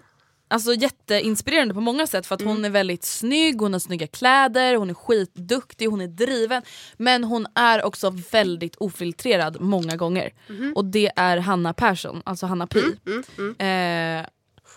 Alltså 0.52 0.74
jätteinspirerande 0.74 1.74
på 1.74 1.82
många 1.82 2.08
sätt 2.08 2.28
för 2.28 2.36
att 2.36 2.42
Mm. 2.42 2.54
hon 2.56 2.66
är 2.66 2.70
väldigt 2.70 3.04
snygg, 3.04 3.62
hon 3.62 3.74
har 3.74 3.80
snygga 3.80 4.08
kläder, 4.08 4.76
hon 4.76 4.90
är 4.90 4.94
skitduktig, 4.94 5.86
hon 5.88 6.02
är 6.02 6.08
driven. 6.08 6.62
Men 6.98 7.24
hon 7.24 7.48
är 7.56 7.84
också 7.84 8.10
väldigt 8.32 8.76
ofiltrerad 8.76 9.62
många 9.62 9.96
gånger. 9.96 10.34
Mhm. 10.48 10.74
Och 10.76 10.86
det 10.86 11.12
är 11.16 11.38
Hanna 11.38 11.74
Persson, 11.74 12.22
alltså 12.26 12.46
Hanna 12.46 12.68
Pi. 12.68 12.84
Mm, 13.06 13.24
Eh, 13.50 13.56
nej, 13.60 14.26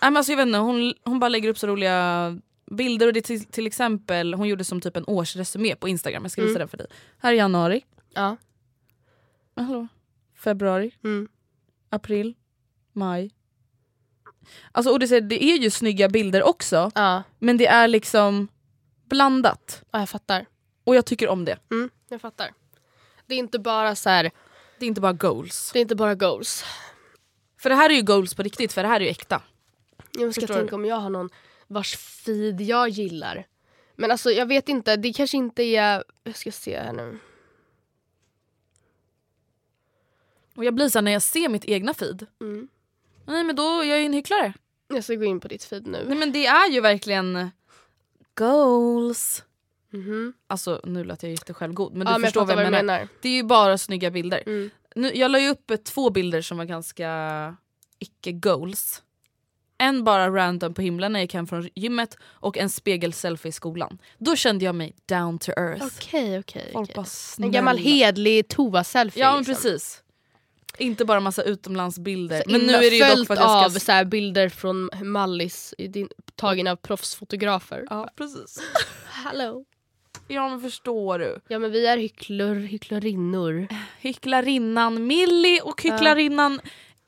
men 0.01 0.17
alltså 0.17 0.31
jag 0.31 0.37
vet 0.37 0.47
inte, 0.47 0.59
hon, 0.59 0.93
hon 1.03 1.19
bara 1.19 1.29
lägger 1.29 1.49
upp 1.49 1.57
så 1.59 1.67
roliga 1.67 2.37
bilder 2.71 3.07
och 3.07 3.13
det 3.13 3.21
till, 3.21 3.45
till 3.45 3.67
exempel, 3.67 4.33
hon 4.33 4.47
gjorde 4.47 4.63
som 4.63 4.81
typ 4.81 4.97
en 4.97 5.03
årsresumé 5.07 5.75
på 5.75 5.87
instagram, 5.87 6.23
jag 6.23 6.31
ska 6.31 6.41
visa 6.41 6.49
Mm. 6.51 6.59
den 6.59 6.67
för 6.67 6.77
dig. 6.77 6.87
Här 7.17 7.31
är 7.33 7.37
januari, 7.37 7.85
Ja. 8.13 8.37
Men 9.55 9.65
hallå, 9.65 9.87
februari, 10.35 10.91
Mm. 11.03 11.27
april, 11.89 12.35
maj. 12.93 13.31
Alltså 14.71 14.91
och 14.91 14.99
det, 14.99 15.11
är- 15.11 15.21
det 15.21 15.43
är 15.43 15.57
ju 15.57 15.69
snygga 15.69 16.09
bilder 16.09 16.43
också 16.43 16.91
Ja. 16.95 17.23
men 17.39 17.57
det 17.57 17.67
är 17.67 17.87
liksom 17.87 18.47
blandat. 19.05 19.83
ja, 19.91 19.99
jag 19.99 20.09
fattar. 20.09 20.45
Och 20.83 20.95
jag 20.95 21.05
tycker 21.05 21.27
om 21.29 21.45
det. 21.45 21.57
Mm, 21.71 21.89
jag 22.09 22.21
fattar. 22.21 22.51
Det 23.27 23.35
är 23.35 23.39
inte 23.39 23.59
bara 23.59 23.95
så 23.95 24.09
här, 24.09 24.31
Det 24.79 24.85
är 24.85 24.87
inte 24.87 25.01
bara 25.01 25.13
goals. 25.13 25.69
det 25.73 25.79
är 25.79 25.81
inte 25.81 25.95
bara 25.95 26.15
goals. 26.15 26.63
För 27.59 27.69
det 27.69 27.75
här 27.75 27.89
är 27.89 27.93
ju 27.93 28.01
goals 28.01 28.33
på 28.33 28.43
riktigt 28.43 28.73
för 28.73 28.81
det 28.83 28.87
här 28.89 28.99
är 28.99 29.03
ju 29.05 29.09
äkta. 29.09 29.41
Jag 30.11 30.33
ska 30.33 30.41
Förstår 30.41 30.55
tänka 30.55 30.75
om 30.75 30.85
jag 30.85 30.95
har 30.95 31.09
någon 31.09 31.29
vars 31.73 31.97
feed 31.97 32.61
jag 32.61 32.89
gillar. 32.89 33.47
Men 33.95 34.11
alltså 34.11 34.31
jag 34.31 34.45
vet 34.45 34.69
inte, 34.69 34.95
det 34.95 35.13
kanske 35.13 35.37
inte 35.37 35.63
är... 35.63 36.03
Jag 36.23 36.35
ska 36.35 36.51
se 36.51 36.79
här 36.79 36.93
nu. 36.93 37.19
Och 40.55 40.65
jag 40.65 40.73
blir 40.73 40.89
så 40.89 40.97
här, 40.97 41.03
när 41.03 41.11
jag 41.11 41.21
ser 41.21 41.49
mitt 41.49 41.65
egna 41.65 41.93
feed. 41.93 42.27
Mm. 42.41 42.67
Nej 43.25 43.43
men 43.43 43.55
då 43.55 43.63
jag 43.63 43.83
är 43.83 43.89
jag 43.89 43.99
ju 43.99 44.05
en 44.05 44.13
hycklare. 44.13 44.53
Jag 44.87 45.03
ska 45.03 45.15
gå 45.15 45.23
in 45.23 45.39
på 45.39 45.47
ditt 45.47 45.63
feed 45.63 45.87
nu. 45.87 46.03
Nej 46.07 46.17
men 46.17 46.31
det 46.31 46.45
är 46.45 46.69
ju 46.69 46.81
verkligen 46.81 47.51
goals. 48.35 49.43
Mhm. 49.89 50.33
Alltså 50.47 50.81
nu 50.83 51.03
lät 51.03 51.23
jag 51.23 51.31
jättesjälvgod 51.31 51.93
men 51.93 52.05
du 52.05 52.11
Ja, 52.11 52.17
men 52.17 52.21
jag 52.21 52.27
förstår 52.27 52.41
fattar 52.41 52.55
vad 52.55 52.65
jag 52.65 52.71
menar. 52.71 53.07
Det 53.21 53.29
är 53.29 53.33
ju 53.33 53.43
bara 53.43 53.77
snygga 53.77 54.11
bilder. 54.11 54.43
Mm. 54.45 54.69
Nu, 54.95 55.11
jag 55.13 55.31
la 55.31 55.39
ju 55.39 55.49
upp 55.49 55.71
två 55.83 56.09
bilder 56.09 56.41
som 56.41 56.57
var 56.57 56.65
ganska 56.65 57.55
icke 57.99 58.31
goals. 58.31 59.02
En 59.83 60.03
bara 60.03 60.29
random 60.29 60.73
på 60.73 60.81
himlen 60.81 61.13
när 61.13 61.19
jag 61.19 61.23
gick 61.23 61.33
hem 61.33 61.47
från 61.47 61.69
gymmet 61.75 62.17
och 62.23 62.57
en 62.57 62.69
spegel-selfie 62.69 63.49
i 63.49 63.51
skolan. 63.51 63.97
Då 64.17 64.35
kände 64.35 64.65
jag 64.65 64.75
mig 64.75 64.95
down 65.05 65.39
to 65.39 65.51
earth. 65.51 65.85
Okej, 65.85 66.39
okej. 66.39 66.69
Folk 66.73 66.89
okej. 66.89 66.95
bara 66.95 67.45
En 67.45 67.51
gammal 67.51 67.77
hedlig 67.77 68.47
toa-selfie. 68.47 69.21
Ja 69.21 69.31
men 69.31 69.39
liksom. 69.39 69.55
precis. 69.55 70.03
Inte 70.77 71.05
bara 71.05 71.19
massa 71.19 71.43
utomlandsbilder. 71.43 72.43
Men 72.47 72.61
nu 72.61 72.73
är 72.73 72.79
det 72.79 72.95
ju 72.95 73.15
dock 73.15 73.27
för 73.27 73.33
att 73.33 73.39
jag 73.39 73.65
av 73.65 73.69
ska... 73.69 73.79
så 73.79 73.91
här 73.91 74.05
bilder 74.05 74.49
från 74.49 74.89
Mallis 75.03 75.73
din, 75.77 76.09
tagen 76.35 76.67
av 76.67 76.75
proffsfotografer. 76.75 77.87
Ja 77.89 78.09
precis. 78.15 78.57
Hallå. 79.05 79.65
Ja 80.27 80.49
men 80.49 80.61
förstår 80.61 81.19
du. 81.19 81.39
Ja 81.47 81.59
men 81.59 81.71
vi 81.71 81.85
är 81.87 81.97
hycklor, 81.97 82.55
hycklorinnor. 82.55 83.67
Hycklarinnan 83.99 85.07
Millie 85.07 85.61
och 85.61 85.81
hycklarinnan 85.83 86.59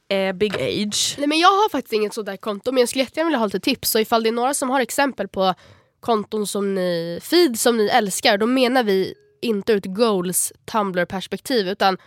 eh, 0.09 0.33
Big 0.33 0.53
Age. 0.55 1.15
Nej 1.17 1.27
men 1.27 1.39
jag 1.39 1.47
har 1.49 1.69
faktiskt 1.69 1.93
inget 1.93 2.13
sådär 2.13 2.37
konto 2.37 2.71
men 2.71 2.79
jag 2.81 2.89
skulle 2.89 3.03
jättegärna 3.03 3.27
vilja 3.27 3.39
ha 3.39 3.45
lite 3.45 3.59
tips. 3.59 3.89
Så 3.91 3.99
ifall 3.99 4.23
det 4.23 4.29
är 4.29 4.33
några 4.33 4.53
som 4.53 4.69
har 4.69 4.79
exempel 4.81 5.27
på 5.27 5.53
konton 5.99 6.47
som 6.47 6.75
ni, 6.75 7.19
feed 7.23 7.59
som 7.59 7.77
ni 7.77 7.87
älskar 7.87 8.37
då 8.37 8.45
menar 8.45 8.83
vi 8.83 9.13
inte 9.41 9.73
ur 9.73 9.77
ett 9.77 9.85
goals 9.95 10.53
Tumblr 10.71 11.05
perspektiv 11.05 11.69
utan 11.69 11.97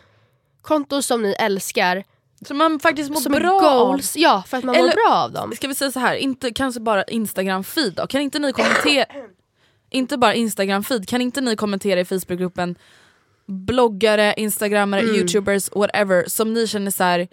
konton 0.63 1.03
som 1.03 1.23
ni 1.23 1.33
älskar 1.39 2.05
Så 2.49 2.55
man 2.55 2.81
faktiskt 2.81 3.11
mår 3.11 3.21
som 3.21 3.33
bra 3.33 3.59
goals, 3.61 4.17
ja 4.17 4.43
för 4.47 4.57
att 4.57 4.65
man 4.65 4.75
Eller- 4.75 4.87
mår 4.89 4.95
bra 5.09 5.17
av 5.17 5.33
dem. 5.33 5.53
Ska 5.57 5.69
vi 5.69 5.75
säga 5.75 5.93
så 5.93 6.01
här, 6.01 6.15
inte 6.15 6.51
kanske 6.51 6.81
bara 6.81 7.05
Instagram 7.05 7.65
feed 7.65 7.93
då? 7.95 8.07
Kan 8.07 8.21
inte 8.21 8.39
ni 8.39 8.53
kommentera 8.53 9.05
inte 9.91 10.19
bara 10.19 10.35
Instagram 10.35 10.85
feed, 10.85 11.09
kan 11.09 11.21
inte 11.21 11.41
ni 11.41 11.57
kommentera 11.57 12.01
i 12.01 12.05
Facebookgruppen 12.05 12.77
bloggare, 13.47 14.35
instagrammare, 14.37 15.01
Mm. 15.01 15.15
youtubers, 15.17 15.71
whatever 15.75 16.25
som 16.29 16.55
ni 16.55 16.67
känner 16.67 16.91
så 16.91 17.05
här. 17.05 17.29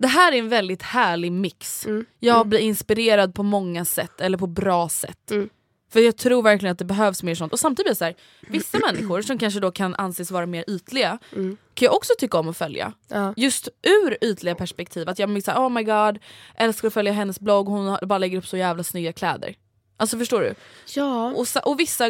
Det 0.00 0.08
här 0.08 0.32
är 0.32 0.36
en 0.36 0.48
väldigt 0.48 0.82
härlig 0.82 1.32
mix. 1.32 1.86
Mm. 1.86 2.04
Jag 2.18 2.46
blir 2.46 2.58
inspirerad 2.58 3.34
på 3.34 3.42
många 3.42 3.84
sätt, 3.84 4.20
eller 4.20 4.38
på 4.38 4.46
bra 4.46 4.88
sätt. 4.88 5.30
Mm. 5.30 5.48
För 5.92 6.00
jag 6.00 6.16
tror 6.16 6.42
verkligen 6.42 6.72
att 6.72 6.78
det 6.78 6.84
behövs 6.84 7.22
mer 7.22 7.34
sånt. 7.34 7.52
Och 7.52 7.60
samtidigt 7.60 7.90
det 7.90 7.94
så 7.94 8.04
här, 8.04 8.14
vissa 8.40 8.78
människor 8.86 9.22
som 9.22 9.38
kanske 9.38 9.60
då 9.60 9.70
kan 9.70 9.94
anses 9.94 10.30
vara 10.30 10.46
mer 10.46 10.64
ytliga 10.68 11.18
Mm. 11.32 11.56
kan 11.74 11.86
jag 11.86 11.94
också 11.94 12.12
tycka 12.18 12.38
om 12.38 12.48
att 12.48 12.56
följa. 12.56 12.92
Ja. 13.08 13.34
Just 13.36 13.68
ur 13.82 14.18
ytliga 14.20 14.54
perspektiv, 14.54 15.08
att 15.08 15.18
jag 15.18 15.42
såhär 15.42 15.58
oh 15.58 15.68
my 15.68 15.82
god, 15.82 16.18
älskar 16.56 16.88
att 16.88 16.94
följa 16.94 17.12
hennes 17.12 17.40
blogg, 17.40 17.66
hon 17.66 17.98
bara 18.02 18.18
lägger 18.18 18.38
upp 18.38 18.46
så 18.46 18.56
jävla 18.56 18.82
snygga 18.82 19.12
kläder. 19.12 19.54
Alltså 19.96 20.18
förstår 20.18 20.40
du? 20.40 20.54
Ja. 20.94 21.32
Och, 21.32 21.46
och 21.64 21.80
vissa 21.80 22.06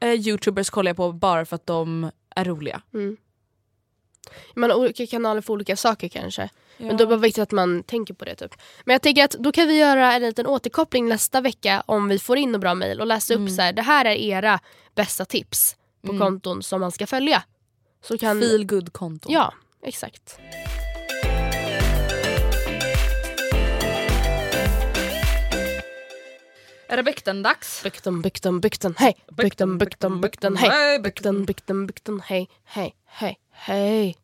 eh, 0.00 0.12
youtubers 0.12 0.70
kollar 0.70 0.88
jag 0.88 0.96
på 0.96 1.12
bara 1.12 1.44
för 1.44 1.56
att 1.56 1.66
de 1.66 2.10
är 2.36 2.44
roliga. 2.44 2.82
Man 4.54 4.70
har 4.70 4.76
olika 4.76 5.06
kanaler 5.06 5.40
för 5.40 5.52
olika 5.52 5.76
saker 5.76 6.08
kanske. 6.08 6.50
Men 6.76 6.88
då 6.88 6.94
är 6.94 6.98
det 6.98 7.06
bara 7.06 7.16
viktigt 7.16 7.42
att 7.42 7.52
man 7.52 7.82
tänker 7.82 8.14
på 8.14 8.24
det. 8.24 8.34
Typ. 8.34 8.54
Men 8.84 8.92
jag 8.92 9.02
tänker 9.02 9.24
att 9.24 9.30
då 9.30 9.52
kan 9.52 9.68
vi 9.68 9.78
göra 9.78 10.12
en 10.12 10.22
liten 10.22 10.46
återkoppling 10.46 11.08
nästa 11.08 11.40
vecka 11.40 11.82
om 11.86 12.08
vi 12.08 12.18
får 12.18 12.38
in 12.38 12.52
några 12.52 12.58
bra 12.58 12.74
mejl 12.74 13.00
och 13.00 13.06
läsa 13.06 13.34
upp 13.34 13.50
så 13.50 13.62
här, 13.62 13.72
det 13.72 13.82
här 13.82 14.04
är 14.04 14.14
era 14.14 14.60
bästa 14.94 15.24
tips 15.24 15.76
på 16.06 16.18
konton 16.18 16.62
som 16.62 16.80
man 16.80 16.92
ska 16.92 17.06
följa. 17.06 17.42
Så 18.02 18.18
kan... 18.18 18.40
Feel 18.40 18.64
good 18.64 18.92
konton 18.92 19.32
Ja, 19.32 19.54
exakt. 19.82 20.38
Är 26.92 26.96
det 26.96 27.02
bäkten-dags? 27.02 27.82
Bykten, 27.82 28.22
bykten, 28.22 28.60
bykten, 28.60 28.94
hej! 28.98 29.16
Bykten, 29.36 29.78
bykten, 29.78 30.20
bykten, 30.20 30.56
hej! 30.56 30.98
Bykten, 30.98 31.44
bykten, 31.44 31.86
bykten, 31.86 32.20
hej, 32.20 32.48
hej, 32.64 32.94
hej, 33.06 33.38
hej. 33.52 34.16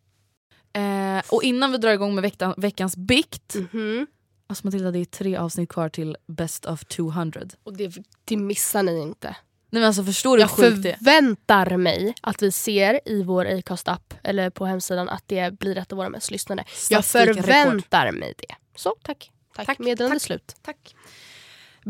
Eh, 0.79 1.23
och 1.29 1.43
innan 1.43 1.73
vi 1.73 1.79
drar 1.79 1.91
igång 1.93 2.15
med 2.15 2.23
veckan, 2.23 2.55
veckans 2.57 2.97
bikt. 2.97 3.55
Mhm. 3.55 4.07
Alltså 4.47 4.67
Matilda 4.67 4.91
det 4.91 4.99
är 4.99 5.05
tre 5.05 5.37
avsnitt 5.37 5.69
kvar 5.69 5.89
till 5.89 6.17
Best 6.27 6.67
of 6.67 6.85
200. 6.85 7.41
Och 7.65 7.77
det, 7.77 7.97
det 8.25 8.37
missar 8.37 8.83
ni 8.83 9.01
inte. 9.03 9.37
Nej 9.71 9.81
men 9.81 9.85
alltså 9.85 10.05
förstår 10.05 10.37
du 10.37 10.41
Jag 10.41 10.51
förväntar 10.51 11.77
mig 11.77 12.15
att 12.21 12.43
vi 12.43 12.53
ser 12.53 13.01
i 13.05 13.23
vår 13.23 13.45
Acast-app 13.47 14.15
eller 14.23 14.51
på 14.51 14.67
hemsidan 14.67 15.09
att 15.09 15.25
det 15.27 15.59
blir 15.59 15.79
ett 15.79 15.93
av 15.93 15.97
våra 15.97 16.09
mest 16.09 16.31
lyssnade. 16.31 16.65
Jag 16.91 17.05
Statistikrekord. 17.05 17.45
förväntar 17.45 18.13
mig 18.13 18.35
det. 18.39 18.55
Så, 18.77 18.95
tack. 19.03 19.31
Tack. 19.57 19.67
Tack, 19.67 19.79
Meddelande 19.79 20.15
tack. 20.15 20.23
slut. 20.23 20.57
Tack. 20.63 20.95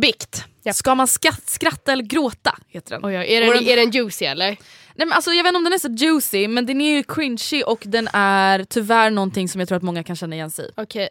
Bikt. 0.00 0.44
Ja. 0.62 0.72
Ska 0.72 0.94
man 0.94 1.06
skratt, 1.08 1.48
skratta 1.48 1.92
eller 1.92 2.02
gråta? 2.04 2.58
Heter 2.68 2.90
den. 2.94 3.04
Oj, 3.04 3.18
oj, 3.18 3.26
är, 3.34 3.40
den, 3.40 3.50
den- 3.50 3.64
är 3.68 3.76
den 3.76 3.90
juicy 3.90 4.24
eller? 4.24 4.46
Nej, 4.46 5.06
men 5.06 5.12
alltså, 5.12 5.30
jag 5.30 5.42
vet 5.44 5.48
inte 5.50 5.56
om 5.58 5.64
den 5.64 5.72
är 5.72 5.78
så 5.78 5.88
juicy 5.88 6.48
men 6.48 6.66
den 6.66 6.80
är 6.80 6.96
ju 6.96 7.02
cringy 7.02 7.62
och 7.62 7.82
den 7.86 8.08
är 8.12 8.64
tyvärr 8.64 9.10
någonting 9.10 9.48
som 9.48 9.58
jag 9.60 9.68
tror 9.68 9.76
att 9.76 9.82
många 9.82 10.02
kan 10.04 10.16
känna 10.16 10.34
igen 10.36 10.50
sig 10.50 10.66
i. 10.68 10.70
Okej, 10.76 11.08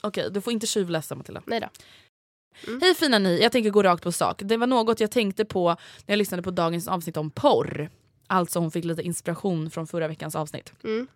Okej, 0.00 0.28
du 0.30 0.40
får 0.40 0.52
inte 0.52 0.66
tjuvläsa 0.66 1.14
Matilda. 1.14 1.42
nej 1.46 1.60
då. 1.60 1.68
Hej 2.80 2.94
fina 2.94 3.18
ni, 3.18 3.38
jag 3.42 3.52
tänker 3.52 3.70
gå 3.70 3.82
rakt 3.82 4.02
på 4.02 4.12
sak. 4.12 4.40
Det 4.44 4.56
var 4.56 4.66
något 4.66 5.00
jag 5.00 5.10
tänkte 5.10 5.44
på 5.44 5.68
när 6.06 6.12
jag 6.12 6.18
lyssnade 6.18 6.42
på 6.42 6.50
dagens 6.50 6.88
avsnitt 6.88 7.16
om 7.16 7.30
porr. 7.30 7.90
Alltså 8.26 8.58
hon 8.58 8.70
fick 8.70 8.84
lite 8.84 9.02
inspiration 9.02 9.70
från 9.70 9.86
förra 9.86 10.08
veckans 10.08 10.36
avsnitt. 10.36 10.72
Mm. 10.84 11.06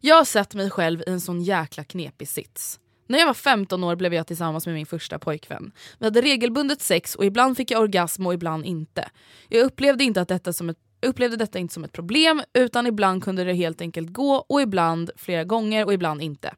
Jag 0.00 0.16
har 0.16 0.24
sett 0.24 0.54
mig 0.54 0.70
själv 0.70 1.00
i 1.00 1.10
en 1.10 1.20
sån 1.20 1.42
jäkla 1.42 1.84
knepig 1.84 2.28
sits. 2.28 2.80
När 3.06 3.18
jag 3.18 3.26
var 3.26 3.34
15 3.34 3.84
år 3.84 3.96
blev 3.96 4.14
jag 4.14 4.26
tillsammans 4.26 4.66
med 4.66 4.74
min 4.74 4.86
första 4.86 5.18
pojkvän. 5.18 5.72
Vi 5.98 6.06
hade 6.06 6.20
regelbundet 6.20 6.80
sex 6.80 7.14
och 7.14 7.24
ibland 7.24 7.56
fick 7.56 7.70
jag 7.70 7.80
orgasm 7.80 8.26
och 8.26 8.34
ibland 8.34 8.64
inte. 8.64 9.08
Jag 9.48 9.64
upplevde, 9.64 10.04
inte 10.04 10.20
att 10.20 10.28
detta 10.28 10.52
som 10.52 10.68
ett, 10.68 10.78
upplevde 11.06 11.36
detta 11.36 11.58
inte 11.58 11.74
som 11.74 11.84
ett 11.84 11.92
problem 11.92 12.42
utan 12.52 12.86
ibland 12.86 13.24
kunde 13.24 13.44
det 13.44 13.52
helt 13.52 13.80
enkelt 13.80 14.12
gå 14.12 14.34
och 14.34 14.62
ibland 14.62 15.10
flera 15.16 15.44
gånger 15.44 15.84
och 15.84 15.92
ibland 15.92 16.22
inte. 16.22 16.54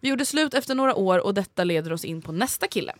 Vi 0.00 0.08
gjorde 0.08 0.24
slut 0.24 0.54
efter 0.54 0.74
några 0.74 0.94
år 0.94 1.18
och 1.18 1.34
detta 1.34 1.64
leder 1.64 1.92
oss 1.92 2.04
in 2.04 2.22
på 2.22 2.32
nästa 2.32 2.66
kille. 2.66 2.92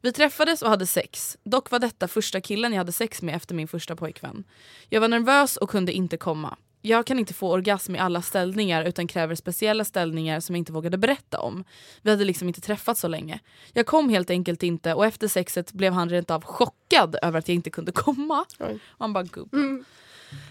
Vi 0.00 0.12
träffades 0.12 0.62
och 0.62 0.70
hade 0.70 0.86
sex. 0.86 1.36
Dock 1.44 1.70
var 1.70 1.78
detta 1.78 2.08
första 2.08 2.40
killen 2.40 2.72
jag 2.72 2.78
hade 2.78 2.92
sex 2.92 3.22
med 3.22 3.34
efter 3.36 3.54
min 3.54 3.68
första 3.68 3.96
pojkvän. 3.96 4.44
Jag 4.88 5.00
var 5.00 5.08
nervös 5.08 5.56
och 5.56 5.70
kunde 5.70 5.92
inte 5.92 6.16
komma. 6.16 6.56
Jag 6.86 7.06
kan 7.06 7.18
inte 7.18 7.34
få 7.34 7.50
orgasm 7.52 7.94
i 7.94 7.98
alla 7.98 8.22
ställningar 8.22 8.84
utan 8.84 9.06
kräver 9.06 9.34
speciella 9.34 9.84
ställningar 9.84 10.40
som 10.40 10.54
jag 10.54 10.58
inte 10.58 10.72
vågade 10.72 10.98
berätta 10.98 11.40
om. 11.40 11.64
Vi 12.02 12.10
hade 12.10 12.24
liksom 12.24 12.48
inte 12.48 12.60
träffats 12.60 13.00
så 13.00 13.08
länge. 13.08 13.40
Jag 13.72 13.86
kom 13.86 14.08
helt 14.08 14.30
enkelt 14.30 14.62
inte 14.62 14.94
och 14.94 15.06
efter 15.06 15.28
sexet 15.28 15.72
blev 15.72 15.92
han 15.92 16.08
rent 16.08 16.30
av 16.30 16.44
chockad 16.44 17.16
över 17.22 17.38
att 17.38 17.48
jag 17.48 17.54
inte 17.54 17.70
kunde 17.70 17.92
komma. 17.94 18.44
Oj. 18.58 18.78
Han 18.98 19.12
bara 19.12 19.24
gubb. 19.24 19.54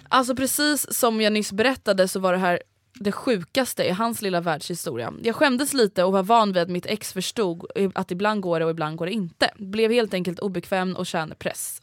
Alltså 0.09 0.35
precis 0.35 0.93
som 0.93 1.21
jag 1.21 1.33
nyss 1.33 1.51
berättade 1.51 2.07
så 2.07 2.19
var 2.19 2.33
det 2.33 2.39
här 2.39 2.61
det 2.93 3.11
sjukaste 3.11 3.83
i 3.83 3.89
hans 3.91 4.21
lilla 4.21 4.41
världshistoria. 4.41 5.13
Jag 5.21 5.35
skämdes 5.35 5.73
lite 5.73 6.03
och 6.03 6.11
var 6.11 6.23
van 6.23 6.53
vid 6.53 6.63
att 6.63 6.69
mitt 6.69 6.85
ex 6.85 7.13
förstod 7.13 7.65
att 7.95 8.11
ibland 8.11 8.41
går 8.41 8.59
det 8.59 8.65
och 8.65 8.71
ibland 8.71 8.97
går 8.97 9.05
det 9.05 9.11
inte. 9.11 9.51
Blev 9.57 9.91
helt 9.91 10.13
enkelt 10.13 10.39
obekväm 10.39 10.95
och 10.95 11.05
kände 11.05 11.35
press. 11.35 11.82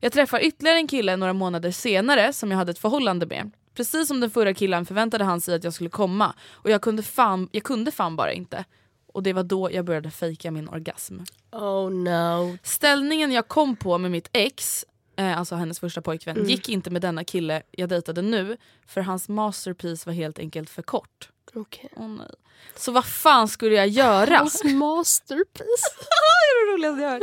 Jag 0.00 0.12
träffar 0.12 0.40
ytterligare 0.40 0.78
en 0.78 0.88
kille 0.88 1.16
några 1.16 1.32
månader 1.32 1.70
senare 1.70 2.32
som 2.32 2.50
jag 2.50 2.58
hade 2.58 2.70
ett 2.70 2.78
förhållande 2.78 3.26
med. 3.26 3.50
Precis 3.74 4.08
som 4.08 4.20
den 4.20 4.30
förra 4.30 4.54
killen 4.54 4.86
förväntade 4.86 5.24
han 5.24 5.40
sig 5.40 5.54
att 5.54 5.64
jag 5.64 5.74
skulle 5.74 5.90
komma 5.90 6.34
och 6.52 6.70
jag 6.70 6.82
kunde 6.82 7.02
fan, 7.02 7.48
jag 7.52 7.62
kunde 7.62 7.90
fan 7.90 8.16
bara 8.16 8.32
inte. 8.32 8.64
Och 9.12 9.22
det 9.22 9.32
var 9.32 9.42
då 9.42 9.72
jag 9.72 9.84
började 9.84 10.10
fejka 10.10 10.50
min 10.50 10.68
orgasm. 10.68 11.18
Oh 11.52 11.90
no. 11.90 12.58
Ställningen 12.62 13.32
jag 13.32 13.48
kom 13.48 13.76
på 13.76 13.98
med 13.98 14.10
mitt 14.10 14.28
ex, 14.32 14.84
eh, 15.18 15.38
alltså 15.38 15.54
hennes 15.54 15.80
första 15.80 16.02
pojkvän, 16.02 16.48
gick 16.48 16.68
inte 16.68 16.90
med 16.90 17.02
denna 17.02 17.24
kille 17.24 17.62
jag 17.70 17.88
dejtade 17.88 18.22
nu 18.22 18.56
för 18.86 19.00
hans 19.00 19.28
masterpiece 19.28 20.06
var 20.06 20.12
helt 20.12 20.38
enkelt 20.38 20.70
för 20.70 20.82
kort. 20.82 21.28
Okej. 21.54 21.90
Åh 21.96 22.08
nej. 22.08 22.30
Så 22.76 22.92
vad 22.92 23.04
fan 23.04 23.48
skulle 23.48 23.74
jag 23.74 23.88
göra? 23.88 24.36
Hans 24.38 24.64
masterpiece. 24.64 25.96
det 25.98 26.14
är 26.44 26.66
det 26.66 26.72
roligaste 26.72 27.02
jag 27.02 27.10
hört. 27.10 27.22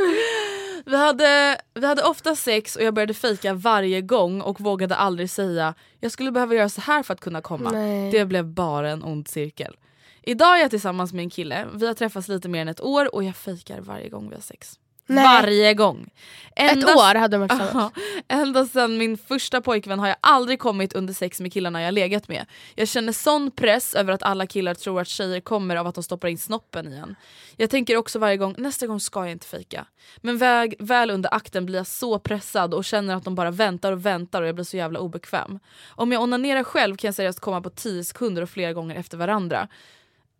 Vi 0.86 0.96
hade, 0.96 1.60
vi 1.74 1.86
hade 1.86 2.02
ofta 2.02 2.36
sex 2.36 2.76
och 2.76 2.82
jag 2.82 2.94
började 2.94 3.14
fejka 3.14 3.54
varje 3.54 4.00
gång 4.00 4.40
och 4.40 4.60
vågade 4.60 4.96
aldrig 4.96 5.30
säga 5.30 5.74
jag 6.00 6.12
skulle 6.12 6.32
behöva 6.32 6.54
göra 6.54 6.68
så 6.68 6.80
här 6.80 7.02
för 7.02 7.14
att 7.14 7.20
kunna 7.20 7.40
komma. 7.40 7.70
Nej. 7.70 8.10
Det 8.10 8.24
blev 8.24 8.44
bara 8.46 8.90
en 8.90 9.04
ond 9.04 9.28
cirkel. 9.28 9.76
Idag 10.22 10.56
är 10.56 10.60
jag 10.60 10.70
tillsammans 10.70 11.12
med 11.12 11.22
en 11.22 11.30
kille, 11.30 11.66
vi 11.74 11.86
har 11.86 11.94
träffats 11.94 12.28
lite 12.28 12.48
mer 12.48 12.62
än 12.62 12.68
ett 12.68 12.80
år 12.80 13.14
och 13.14 13.24
jag 13.24 13.36
fejkar 13.36 13.80
varje 13.80 14.08
gång 14.08 14.28
vi 14.28 14.34
har 14.34 14.42
sex. 14.42 14.78
Nej. 15.06 15.24
Varje 15.24 15.74
gång. 15.74 16.10
Ett 16.56 16.72
Ända- 16.72 16.94
år 16.94 17.14
hade 17.14 17.36
de 17.36 17.40
varit 17.48 17.60
tillsammans. 17.60 17.92
Ända 18.28 18.66
sedan 18.66 18.98
min 18.98 19.18
första 19.18 19.60
pojkvän 19.60 19.98
har 19.98 20.08
jag 20.08 20.16
aldrig 20.20 20.58
kommit 20.58 20.92
under 20.92 21.14
sex 21.14 21.40
med 21.40 21.52
killarna 21.52 21.82
jag 21.82 21.94
legat 21.94 22.28
med. 22.28 22.46
Jag 22.74 22.88
känner 22.88 23.12
sån 23.12 23.50
press 23.50 23.94
över 23.94 24.12
att 24.12 24.22
alla 24.22 24.46
killar 24.46 24.74
tror 24.74 25.00
att 25.00 25.08
tjejer 25.08 25.40
kommer 25.40 25.76
av 25.76 25.86
att 25.86 25.94
de 25.94 26.04
stoppar 26.04 26.28
in 26.28 26.38
snoppen 26.38 26.92
i 26.92 26.96
en. 26.96 27.16
Jag 27.56 27.70
tänker 27.70 27.96
också 27.96 28.18
varje 28.18 28.36
gång, 28.36 28.54
nästa 28.58 28.86
gång 28.86 29.00
ska 29.00 29.20
jag 29.20 29.30
inte 29.32 29.46
fejka. 29.46 29.86
Men 30.16 30.38
väg, 30.38 30.74
väl 30.78 31.10
under 31.10 31.34
akten 31.34 31.66
blir 31.66 31.76
jag 31.76 31.86
så 31.86 32.18
pressad 32.18 32.74
och 32.74 32.84
känner 32.84 33.14
att 33.14 33.24
de 33.24 33.34
bara 33.34 33.50
väntar 33.50 33.92
och 33.92 34.06
väntar 34.06 34.42
och 34.42 34.48
jag 34.48 34.54
blir 34.54 34.64
så 34.64 34.76
jävla 34.76 34.98
obekväm. 35.00 35.58
Om 35.88 36.12
jag 36.12 36.22
onanerar 36.22 36.64
själv 36.64 36.96
kan 36.96 37.08
jag 37.08 37.14
seriöst 37.14 37.40
komma 37.40 37.60
på 37.60 37.70
10 37.70 38.04
sekunder 38.04 38.42
och 38.42 38.50
flera 38.50 38.72
gånger 38.72 38.94
efter 38.96 39.16
varandra. 39.16 39.68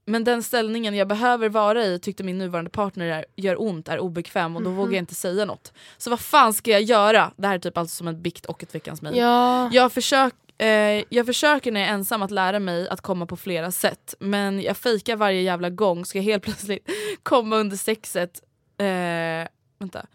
Men 0.09 0.25
den 0.25 0.43
ställningen 0.43 0.95
jag 0.95 1.09
behöver 1.09 1.49
vara 1.49 1.85
i 1.85 1.99
tyckte 1.99 2.25
min 2.25 2.39
nuvarande 2.39 2.71
partner 2.71 3.07
är, 3.07 3.25
gör 3.37 3.63
ont, 3.63 3.89
är 3.89 3.99
obekväm 3.99 4.57
och 4.57 4.63
då 4.63 4.71
vågar 4.71 4.93
jag 4.93 5.03
inte 5.03 5.15
säga 5.15 5.45
något. 5.45 5.73
Så 5.99 6.11
vad 6.11 6.21
fan 6.21 6.55
ska 6.55 6.71
jag 6.71 6.83
göra? 6.83 7.33
Det 7.37 7.47
här 7.47 7.55
är 7.55 7.59
typ 7.59 7.79
alltså 7.79 7.97
som 7.97 8.09
en 8.09 8.23
bikt 8.23 8.47
och 8.47 8.63
ett 8.63 8.75
veckans 8.75 9.03
mejl. 9.03 9.17
Ja. 9.17 9.71
Jag, 9.73 9.93
försök, 9.93 10.35
eh, 10.59 11.05
jag 11.09 11.27
försöker 11.27 11.73
när 11.73 11.81
jag 11.81 11.89
är 11.91 11.95
ensam 11.95 12.23
att 12.23 12.31
lära 12.31 12.59
mig 12.59 12.89
att 12.89 13.01
komma 13.01 13.27
på 13.27 13.37
flera 13.37 13.73
sätt 13.73 14.15
men 14.21 14.63
jag 14.63 14.77
fejkar 14.77 15.17
varje 15.17 15.41
jävla 15.41 15.71
gång 15.71 16.05
ska 16.05 16.19
jag 16.19 16.25
helt 16.25 16.43
plötsligt 16.45 16.89
komma 17.23 17.57
under 17.57 17.77
sexet. 17.77 18.43
Eh, 18.79 19.49
vänta. 19.79 20.07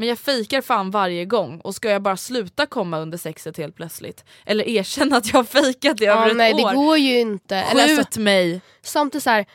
Men 0.00 0.08
jag 0.08 0.18
fejkar 0.18 0.60
fan 0.60 0.90
varje 0.90 1.24
gång 1.24 1.60
och 1.60 1.74
ska 1.74 1.90
jag 1.90 2.02
bara 2.02 2.16
sluta 2.16 2.66
komma 2.66 2.98
under 2.98 3.18
sexet 3.18 3.56
helt 3.56 3.76
plötsligt? 3.76 4.24
Eller 4.46 4.68
erkänna 4.68 5.16
att 5.16 5.26
jag 5.26 5.34
har 5.34 5.44
fejkat 5.44 6.00
i 6.00 6.06
över 6.06 6.22
Ja, 6.22 6.30
ett 6.30 6.36
nej 6.36 6.54
år? 6.54 6.68
det 6.70 6.74
går 6.76 6.96
ju 6.98 7.20
inte. 7.20 7.62
Skjut 7.62 7.72
Eller 7.82 7.98
alltså, 7.98 8.20
mig! 8.20 8.60
samtidigt 8.82 9.22
så 9.24 9.30
här, 9.30 9.46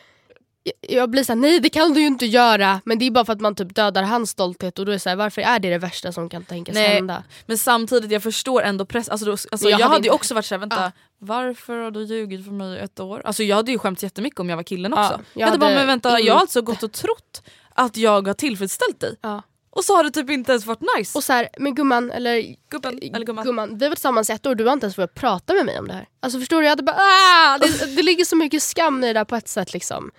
jag- 0.81 1.09
blir 1.09 1.23
såhär, 1.23 1.35
nej 1.39 1.59
det 1.59 1.69
kan 1.69 1.93
du 1.93 2.01
ju 2.01 2.07
inte 2.07 2.25
göra. 2.25 2.81
Men 2.85 2.99
det 2.99 3.05
är 3.07 3.11
bara 3.11 3.25
för 3.25 3.33
att 3.33 3.41
man 3.41 3.55
typ 3.55 3.75
dödar 3.75 4.03
hans 4.03 4.29
stolthet 4.29 4.79
och 4.79 4.85
då 4.85 4.91
är 4.91 4.93
det 4.93 4.99
så 4.99 5.09
här, 5.09 5.15
varför 5.15 5.41
är 5.41 5.59
det 5.59 5.69
det 5.69 5.77
värsta 5.77 6.11
som 6.11 6.29
kan 6.29 6.43
tänkas 6.43 6.75
Nej. 6.75 6.87
hända? 6.95 7.23
Men 7.45 7.57
samtidigt 7.57 8.11
jag 8.11 8.23
förstår 8.23 8.61
ändå 8.63 8.85
press. 8.85 9.09
Alltså, 9.09 9.25
då, 9.25 9.31
alltså, 9.31 9.49
jag, 9.55 9.63
jag 9.65 9.71
hade 9.73 9.83
hade 9.83 9.95
ju 9.95 9.97
inte- 10.07 10.15
också 10.15 10.33
varit 10.33 10.45
såhär, 10.45 10.59
vänta 10.59 10.75
Ja. 10.81 10.91
varför 11.19 11.77
har 11.77 11.91
du 11.91 12.03
ljugit 12.03 12.45
för 12.45 12.51
mig 12.51 12.79
ett 12.79 12.99
år? 12.99 13.21
Alltså 13.25 13.43
jag 13.43 13.55
hade 13.55 13.71
ju 13.71 13.77
skämts 13.79 14.03
jättemycket 14.03 14.39
om 14.39 14.49
jag 14.49 14.55
var 14.55 14.63
killen 14.63 14.93
också. 14.93 15.03
Ja, 15.03 15.11
jag, 15.33 15.41
jag 15.41 15.45
hade 15.47 15.59
bara, 15.59 15.73
men 15.73 15.87
vänta 15.87 16.09
jag 16.09 16.15
har 16.15 16.21
inte- 16.21 16.33
alltså 16.33 16.61
gått 16.61 16.83
och 16.83 16.91
trott 16.91 17.41
att 17.77 17.97
jag 17.97 18.27
har 18.27 18.33
tillfredsställt 18.33 18.99
dig. 18.99 19.15
Ja. 19.21 19.41
Och 19.75 19.83
så 19.85 19.95
har 19.95 20.03
det 20.03 20.11
typ 20.11 20.29
inte 20.29 20.51
ens 20.51 20.65
varit 20.65 20.81
nice. 20.97 21.17
Och 21.17 21.23
så 21.23 21.33
här, 21.33 21.49
men 21.57 21.75
gumman, 21.75 22.11
eller 22.11 22.55
Gubben, 22.69 22.99
eller 23.01 23.25
gumman. 23.25 23.77
vi 23.77 23.87
var 23.87 23.95
tillsammans 23.95 24.29
i 24.29 24.33
ett 24.33 24.45
år 24.45 24.49
och 24.49 24.57
du 24.57 24.65
har 24.65 24.73
inte 24.73 24.85
ens 24.85 24.95
börjat 24.95 25.13
prata 25.13 25.53
med 25.53 25.65
mig 25.65 25.79
om 25.79 25.87
det 25.87 25.93
här. 25.93 26.07
Alltså 26.19 26.39
förstår 26.39 26.57
du? 26.57 26.63
Jag 26.65 26.69
hade 26.71 26.83
bara 26.83 26.95
ah! 26.99 27.57
det, 27.57 27.95
det 27.95 28.03
ligger 28.03 28.25
så 28.25 28.35
mycket 28.35 28.63
skam 28.63 29.03
i 29.03 29.07
det 29.07 29.13
där 29.13 29.25
på 29.25 29.35
ett 29.35 29.47
sätt 29.47 29.73
liksom. 29.73 30.11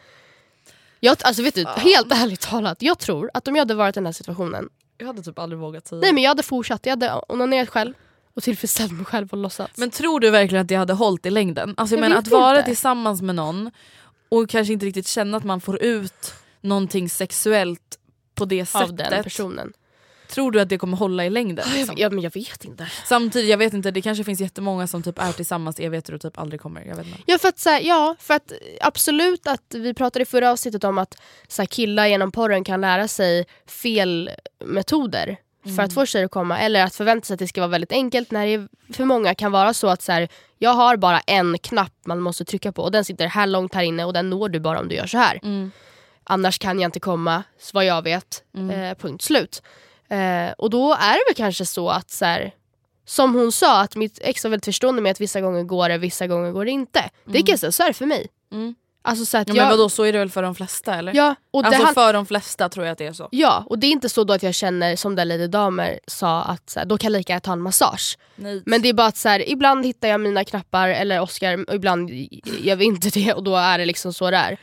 Jag, 1.01 1.17
alltså 1.25 1.43
vet 1.43 1.55
du, 1.55 1.65
helt 1.67 2.13
ärligt 2.13 2.41
talat, 2.41 2.83
jag 2.83 2.99
tror 2.99 3.31
att 3.35 3.49
om 3.49 3.57
jag 3.57 3.61
hade 3.61 3.75
varit 3.75 3.97
i 3.97 3.99
den 4.01 4.07
här 4.07 4.13
situationen, 4.13 4.69
Jag 4.99 5.07
hade 5.07 5.23
typ 5.23 5.39
aldrig 5.39 5.59
vågat 5.61 5.87
säga. 5.89 6.01
nej 6.01 6.13
men 6.13 6.23
jag 6.23 6.31
hade 6.31 6.43
fortsatt, 6.43 6.87
jag 6.87 6.93
hade 6.93 7.13
onanerat 7.29 7.69
själv 7.69 7.95
och 8.35 8.43
tillfredsställt 8.43 8.93
mig 8.93 9.05
själv 9.05 9.29
och 9.31 9.39
låtsats. 9.39 9.79
Men 9.79 9.91
tror 9.91 10.21
du 10.21 10.31
verkligen 10.31 10.63
att 10.63 10.69
det 10.69 10.75
hade 10.75 10.93
hållit 10.93 11.27
i 11.27 11.31
längden? 11.31 11.75
Alltså 11.77 11.95
jag, 11.95 12.05
Jag 12.05 12.09
menar 12.09 12.21
att 12.21 12.29
vara 12.29 12.57
inte. 12.57 12.67
tillsammans 12.69 13.23
med 13.23 13.35
någon 13.35 13.71
och 14.29 14.49
kanske 14.51 14.73
inte 14.73 14.87
riktigt 14.87 15.07
känna 15.07 15.37
att 15.37 15.45
man 15.45 15.61
får 15.61 15.83
ut 15.83 16.35
någonting 16.61 17.11
sexuellt 17.11 17.99
på 18.37 18.45
det 18.45 18.61
av 18.61 18.65
sättet. 18.65 19.11
den 19.11 19.23
personen. 19.23 19.73
Tror 20.29 20.51
du 20.51 20.61
att 20.61 20.69
det 20.69 20.79
kommer 20.79 20.97
hålla 20.97 21.25
i 21.25 21.31
längden? 21.31 21.67
liksom? 21.75 21.95
Ja 21.99 22.11
men 22.11 22.21
jag 22.21 22.35
vet 22.35 22.65
inte. 22.65 22.89
Samtidigt, 23.05 23.51
jag 23.51 23.59
vet 23.59 23.73
inte, 23.73 23.91
det 23.91 24.03
kanske 24.03 24.25
finns 24.25 24.41
jättemånga 24.41 24.87
som 24.87 25.03
typ 25.03 25.19
är 25.19 25.33
tillsammans 25.33 25.81
evigheter 25.81 26.15
och 26.15 26.21
typ 26.21 26.39
aldrig 26.39 26.61
kommer. 26.61 26.85
Jag 26.85 26.97
vet 26.97 27.07
inte. 27.07 27.19
Ja 27.27 27.39
för 27.39 27.49
att, 27.49 27.59
så 27.59 27.71
här, 27.71 27.81
ja, 27.81 28.17
för 28.19 28.35
att 28.35 28.53
absolut 28.81 29.47
att 29.47 29.75
vi 29.75 29.95
pratade 29.95 30.23
i 30.23 30.27
förra 30.27 30.51
avsnittet 30.51 30.85
om 30.85 30.99
att 30.99 31.17
så 31.49 31.63
här, 31.63 31.67
killar 31.67 32.07
genom 32.07 32.33
porren 32.33 32.65
kan 32.65 32.81
lära 32.81 33.09
sig 33.09 33.47
fel 33.67 34.31
metoder 34.65 35.37
för 35.77 35.83
att 35.83 35.93
få 35.93 36.07
tjejer 36.07 36.25
att 36.25 36.31
komma 36.31 36.59
eller 36.59 36.85
att 36.85 36.95
förvänta 36.95 37.27
sig 37.27 37.35
att 37.35 37.39
det 37.39 37.49
ska 37.49 37.61
vara 37.61 37.71
väldigt 37.71 37.93
enkelt 37.93 38.31
när 38.31 38.47
det 38.47 38.69
för 38.95 39.05
många 39.05 39.35
kan 39.35 39.53
vara 39.53 39.75
så 39.75 39.89
att 39.89 40.03
så 40.03 40.13
här, 40.13 40.29
jag 40.59 40.71
har 40.71 40.97
bara 40.97 41.21
en 41.21 41.59
knapp 41.59 41.93
man 42.07 42.21
måste 42.21 42.45
trycka 42.45 42.73
på 42.73 42.83
och 42.83 42.93
den 42.93 43.05
sitter 43.05 43.27
här 43.27 43.47
långt 43.47 43.75
här 43.75 43.83
inne 43.83 44.05
och 44.05 44.13
den 44.13 44.31
når 44.31 44.49
du 44.49 44.61
bara 44.61 44.81
om 44.81 44.89
du 44.89 44.95
gör 44.95 45.07
så 45.07 45.19
här. 45.19 45.41
Annars 46.27 46.59
kan 46.59 46.81
jag 46.81 46.89
inte 46.89 47.01
komma, 47.01 47.43
så 47.61 47.71
vad 47.75 47.85
jag 47.85 48.03
vet. 48.03 48.43
Eh, 48.71 48.95
punkt 48.99 49.23
slut. 49.25 49.63
Eh, 50.11 50.53
och 50.59 50.71
då 50.71 50.93
är 50.95 51.13
det 51.13 51.23
väl 51.29 51.35
kanske 51.37 51.67
så 51.67 51.89
att 51.91 52.11
så 52.11 52.25
här, 52.25 52.55
som 53.05 53.35
hon 53.35 53.53
sa, 53.53 53.81
att 53.81 53.97
mitt 53.97 54.19
ex 54.23 54.45
var 54.45 54.51
väldigt 54.51 54.65
förstående 54.65 55.03
med 55.03 55.11
att 55.13 55.21
vissa 55.21 55.41
gånger 55.41 55.63
går 55.63 55.89
det, 55.89 55.99
vissa 55.99 56.27
gånger 56.27 56.53
går 56.53 56.65
det 56.65 56.71
inte. 56.71 57.11
Det 57.25 57.39
kan 57.39 57.53
jag 57.53 57.59
säga, 57.59 57.73
så 57.73 57.83
är 57.83 57.87
det 57.89 57.95
för 57.95 58.07
mig. 58.07 58.27
Mm. 58.53 58.75
Alltså 59.03 59.25
så 59.25 59.39
att 59.39 59.49
Ja, 59.49 59.55
men 59.55 59.63
jag, 59.65 59.71
vadå 59.71 59.89
så 59.89 60.03
är 60.03 60.13
det 60.13 60.19
väl 60.19 60.31
för 60.31 60.43
de 60.43 60.55
flesta 60.55 60.95
eller? 60.95 61.15
Ja, 61.15 61.35
och 61.51 61.63
det 61.63 61.69
alltså 61.69 61.85
han- 61.85 61.95
för 61.95 62.13
de 62.13 62.27
flesta 62.27 62.69
tror 62.69 62.87
jag 62.87 62.93
att 62.93 62.99
det 62.99 63.07
är 63.07 63.13
så. 63.13 63.29
Ja, 63.31 63.65
och 63.67 63.79
det 63.79 63.87
är 63.87 63.91
inte 63.91 64.09
så 64.09 64.25
då 64.25 64.33
att 64.33 64.43
jag 64.43 64.55
känner 64.55 64.97
som 64.97 65.15
där 65.15 65.25
Lady 65.25 65.47
Damer 65.47 66.01
sa 66.07 66.43
att 66.43 66.71
så 66.71 66.79
här, 66.79 66.87
då 66.87 66.99
kan 66.99 67.13
jag 67.13 67.19
lika 67.19 67.33
gärna 67.33 67.41
ta 67.41 67.53
en 67.53 67.61
massage. 67.61 68.19
Nej. 68.37 68.63
Men 68.67 68.83
det 68.83 68.89
är 68.89 68.93
bara 68.93 69.07
att 69.07 69.17
så 69.17 69.29
här, 69.29 69.49
ibland 69.51 69.87
hittar 69.87 70.09
jag 70.09 70.21
mina 70.21 70.45
knappar 70.45 70.89
eller 70.89 71.21
Oscar 71.21 71.65
och 71.71 71.75
ibland 71.75 72.11
gör 72.61 72.77
vi 72.77 72.85
inte 72.85 73.11
det 73.11 73.33
och 73.33 73.45
då 73.45 73.57
är 73.57 73.79
det 73.79 73.85
liksom 73.87 74.13
så 74.13 74.31
det 74.31 74.37
är. 74.37 74.59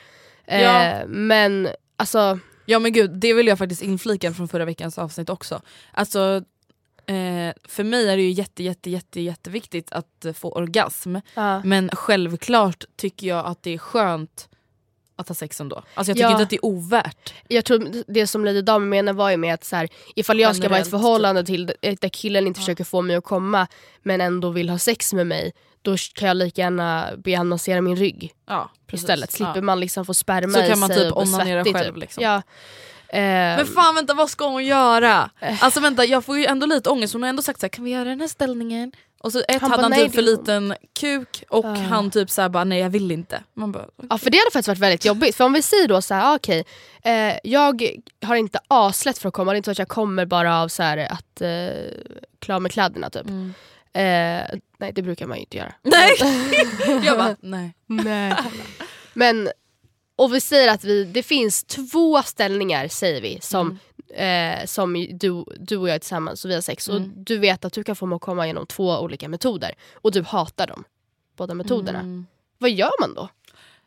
Ja. 0.46 0.84
Eh, 0.84 1.08
men 1.08 1.70
alltså, 1.98 2.40
Ja 2.66 2.80
men 2.80 2.94
gud, 2.94 3.12
det 3.12 3.34
vill 3.34 3.48
jag 3.48 3.58
faktiskt 3.58 3.82
inflika 3.82 4.34
från 4.34 4.48
förra 4.48 4.66
veckans 4.66 4.98
avsnitt 4.98 5.30
också. 5.30 5.62
Alltså, 5.92 6.44
eh, 7.06 7.54
för 7.68 7.84
mig 7.84 8.10
är 8.10 8.18
det 8.18 8.24
ju 8.24 8.32
jätte, 8.32 8.64
jätte, 8.64 8.90
jätte, 8.90 9.22
jätteviktigt 9.22 9.92
att 9.92 10.26
eh, 10.26 10.34
få 10.34 10.52
orgasm. 10.52 11.16
ja. 11.36 11.62
Men 11.64 11.90
självklart 11.94 12.84
tycker 12.96 13.28
jag 13.28 13.46
att 13.46 13.64
det 13.64 13.74
är 13.74 13.78
skönt 13.78 14.50
att 15.16 15.28
ha 15.28 15.36
sex 15.36 15.62
ändå. 15.62 15.76
Alltså 15.76 16.10
jag 16.10 16.18
tycker 16.18 16.22
Ja. 16.28 16.32
inte 16.32 16.44
att 16.44 16.50
det 16.50 16.56
är 16.56 16.66
ovärt. 16.66 17.34
jag 17.48 17.66
tror 17.66 18.04
det 18.08 18.28
som 18.28 18.46
Lady 18.46 18.62
Damer 18.62 18.88
menar 18.88 19.14
var 19.14 19.30
ju 19.32 19.38
med 19.38 19.54
att 19.54 19.64
så 19.64 19.76
här, 19.76 19.88
ifall 20.16 20.40
jag 20.40 20.56
ska 20.56 20.70
vara 20.70 20.80
i 20.80 20.82
ett 20.82 20.90
förhållande 20.90 21.44
till 21.46 21.66
där 21.82 22.10
killen 22.10 22.48
inte 22.48 22.60
försöker 22.60 22.84
få 22.84 23.02
mig 23.02 23.16
att 23.16 23.24
komma 23.24 23.68
men 24.04 24.22
ändå 24.22 24.50
vill 24.50 24.70
ha 24.70 24.78
sex 24.78 25.14
med 25.14 25.28
mig 25.28 25.54
då 25.84 25.96
kan 26.14 26.28
jag 26.28 26.38
lika 26.38 26.62
gärna 26.62 27.10
be 27.18 27.36
han 27.36 27.48
massera 27.48 27.82
min 27.82 27.96
rygg 27.96 28.32
Ja, 28.48 28.70
precis. 28.88 29.04
istället. 29.04 29.32
Slipper 29.32 29.56
Ja. 29.56 29.62
man 29.62 29.80
liksom 29.80 30.06
få 30.06 30.14
sperma 30.14 30.54
Så 30.54 30.64
i 30.64 30.68
kan 30.70 30.80
man 30.80 30.90
sig 30.90 30.98
typ 31.04 31.18
onanera 31.18 31.64
själv, 31.64 31.94
typ. 31.94 31.98
liksom. 32.02 32.24
Ja. 32.24 32.36
Eh, 33.08 33.22
Men 33.22 33.66
fan 33.66 33.96
vänta 33.96 34.14
vad 34.14 34.30
ska 34.30 34.48
hon 34.48 34.66
göra? 34.66 35.30
Eh. 35.40 35.64
Alltså 35.64 35.80
vänta 35.80 36.06
jag 36.06 36.26
får 36.26 36.38
ju 36.38 36.46
ändå 36.46 36.66
lite 36.66 36.90
ångest, 36.90 37.14
hon 37.14 37.22
har 37.22 37.30
ändå 37.30 37.42
sagt 37.42 37.60
så 37.60 37.64
här, 37.66 37.70
kan 37.70 37.84
vi 37.86 37.92
göra 37.92 38.04
den 38.10 38.22
här 38.22 38.28
ställningen? 38.28 38.92
Och 39.20 39.32
så 39.32 39.40
ett 39.40 39.62
Han 39.62 39.72
hade 39.72 39.82
bara, 39.82 39.84
han 39.84 39.92
"Nej, 39.92 40.04
typ 40.06 40.16
för 40.16 40.22
liten 40.22 40.74
kuk 41.00 41.44
och 41.50 41.66
Ah. 41.66 41.76
han 41.76 42.12
typ 42.12 42.30
såhär 42.30 42.50
bara 42.50 42.64
nej 42.64 42.80
jag 42.80 42.90
vill 42.90 43.12
inte. 43.12 43.44
Man 43.54 43.72
bara, 43.72 43.86
Ja 44.10 44.18
för 44.18 44.30
det 44.30 44.38
hade 44.38 44.52
faktiskt 44.54 44.68
varit 44.68 44.80
väldigt 44.80 45.06
jobbigt. 45.06 45.36
För 45.36 45.44
om 45.44 45.54
vi 45.54 45.62
säger 45.62 45.88
då 45.88 46.02
så 46.02 46.14
här, 46.14 46.32
ah, 46.32 46.36
okej, 46.36 46.64
eh, 47.04 47.34
jag 47.44 47.98
har 48.26 48.36
inte 48.36 48.60
aslätt 48.68 49.18
för 49.18 49.28
att 49.28 49.34
komma, 49.34 49.52
det 49.52 49.56
är 49.56 49.58
inte 49.58 49.68
så 49.68 49.72
att 49.72 49.80
jag 49.80 49.88
kommer 49.88 50.26
bara 50.26 50.62
av 50.62 50.68
så 50.68 50.84
här 50.84 50.98
att 50.98 51.42
eh, 51.42 51.50
klara 52.40 52.60
med 52.60 52.72
kläderna 52.72 53.10
typ. 53.10 53.26
Mm. 53.28 53.54
Eh, 53.94 54.60
nej 54.78 54.92
det 54.94 55.02
brukar 55.02 55.28
man 55.28 55.38
ju 55.38 55.42
inte 55.44 55.58
göra. 55.58 55.74
nej! 55.82 56.16
jag 57.06 57.18
bara 57.18 57.36
nej. 57.42 57.74
nej. 57.86 58.34
Men, 59.14 59.50
och 60.16 60.34
vi 60.34 60.42
säger 60.42 60.74
att 60.74 60.84
vi, 60.84 61.04
det 61.04 61.24
finns 61.24 61.64
två 61.64 62.22
ställningar 62.22 62.88
säger 62.88 63.22
vi 63.22 63.40
som, 63.42 63.80
eh, 64.16 64.66
som 64.66 64.94
du, 65.12 65.44
du 65.60 65.78
och 65.78 65.90
jag 65.90 65.96
är 65.96 66.00
tillsammans 66.00 66.46
och 66.46 66.52
vi 66.52 66.56
har 66.56 66.62
sex. 66.62 66.88
Och 66.88 66.98
Mm. 66.98 67.12
du 67.16 67.38
vet 67.38 67.66
att 67.66 67.74
du 67.74 67.84
kan 67.84 67.96
få 67.96 68.06
mig 68.06 68.16
att 68.16 68.22
komma 68.22 68.48
genom 68.48 68.68
två 68.68 69.00
olika 69.00 69.30
metoder. 69.30 69.74
Och 69.94 70.12
du 70.12 70.22
hatar 70.24 70.68
dem. 70.68 70.84
Båda 71.38 71.54
metoderna. 71.54 72.00
Mm. 72.00 72.26
Vad 72.58 72.72
gör 72.72 72.92
man 73.02 73.14
då? 73.14 73.30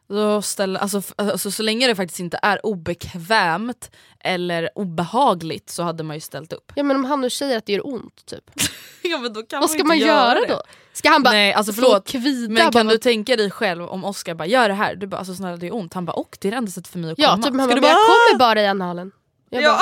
Då 0.09 0.43
ställer, 0.43 0.81
alltså, 0.81 1.03
alltså, 1.17 1.51
så 1.51 1.63
länge 1.63 1.87
det 1.87 1.95
faktiskt 1.97 2.21
inte 2.21 2.39
är 2.43 2.67
obekvämt 2.67 3.91
eller 4.21 4.71
obehagligt 4.75 5.71
så 5.71 5.83
hade 5.83 6.03
man 6.03 6.17
ju 6.17 6.21
ställt 6.21 6.53
upp. 6.53 6.73
Ja 6.75 6.83
men 6.83 6.97
om 6.97 7.05
han 7.05 7.21
nu 7.21 7.31
säger 7.31 7.57
att 7.59 7.67
det 7.67 7.73
gör 7.73 7.87
ont 7.87 8.27
typ. 8.27 8.51
ja, 9.03 9.19
men 9.19 9.33
då 9.33 9.43
kan 9.43 9.61
Vad 9.61 9.71
ska 9.71 9.79
inte 9.79 9.89
man 9.89 9.99
göra 9.99 10.35
det. 10.41 10.47
då? 10.49 10.63
Ska 10.93 11.11
han 11.11 11.23
bara 11.23 11.31
Nej 11.35 11.53
alltså 11.53 11.73
förlåt, 11.73 12.09
kvida? 12.09 12.53
men 12.53 12.73
kan 12.73 12.87
bara, 12.87 12.93
du 12.93 12.99
tänka 12.99 13.37
dig 13.37 13.51
själv 13.51 13.85
om 13.89 14.05
Oscar 14.05 14.35
bara 14.35 14.47
gör 14.47 14.69
det 14.69 14.75
här, 14.75 14.95
du 14.97 15.07
bara 15.07 15.17
alltså 15.17 15.35
snälla 15.35 15.57
det 15.57 15.67
är 15.67 15.75
ont, 15.75 15.95
han 15.95 16.05
bara 16.05 16.13
och 16.13 16.39
det 16.41 16.49
är 16.49 16.53
det 16.53 16.59
enda 16.59 16.71
sättet 16.71 16.89
för 16.93 16.99
mig 16.99 17.13
att 17.13 17.19
Ja 17.19 17.29
komma. 17.31 17.43
typ 17.43 17.55
han 17.55 17.55
Ska 17.55 17.69
bara, 17.69 17.75
du 17.75 17.81
men 17.81 17.91
jag 17.91 17.97
bara, 17.97 18.05
kommer 18.05 18.39
bara 18.39 18.63
i 18.63 18.67
analen. 18.67 19.13
Jag 19.51 19.63
Ja. 19.63 19.79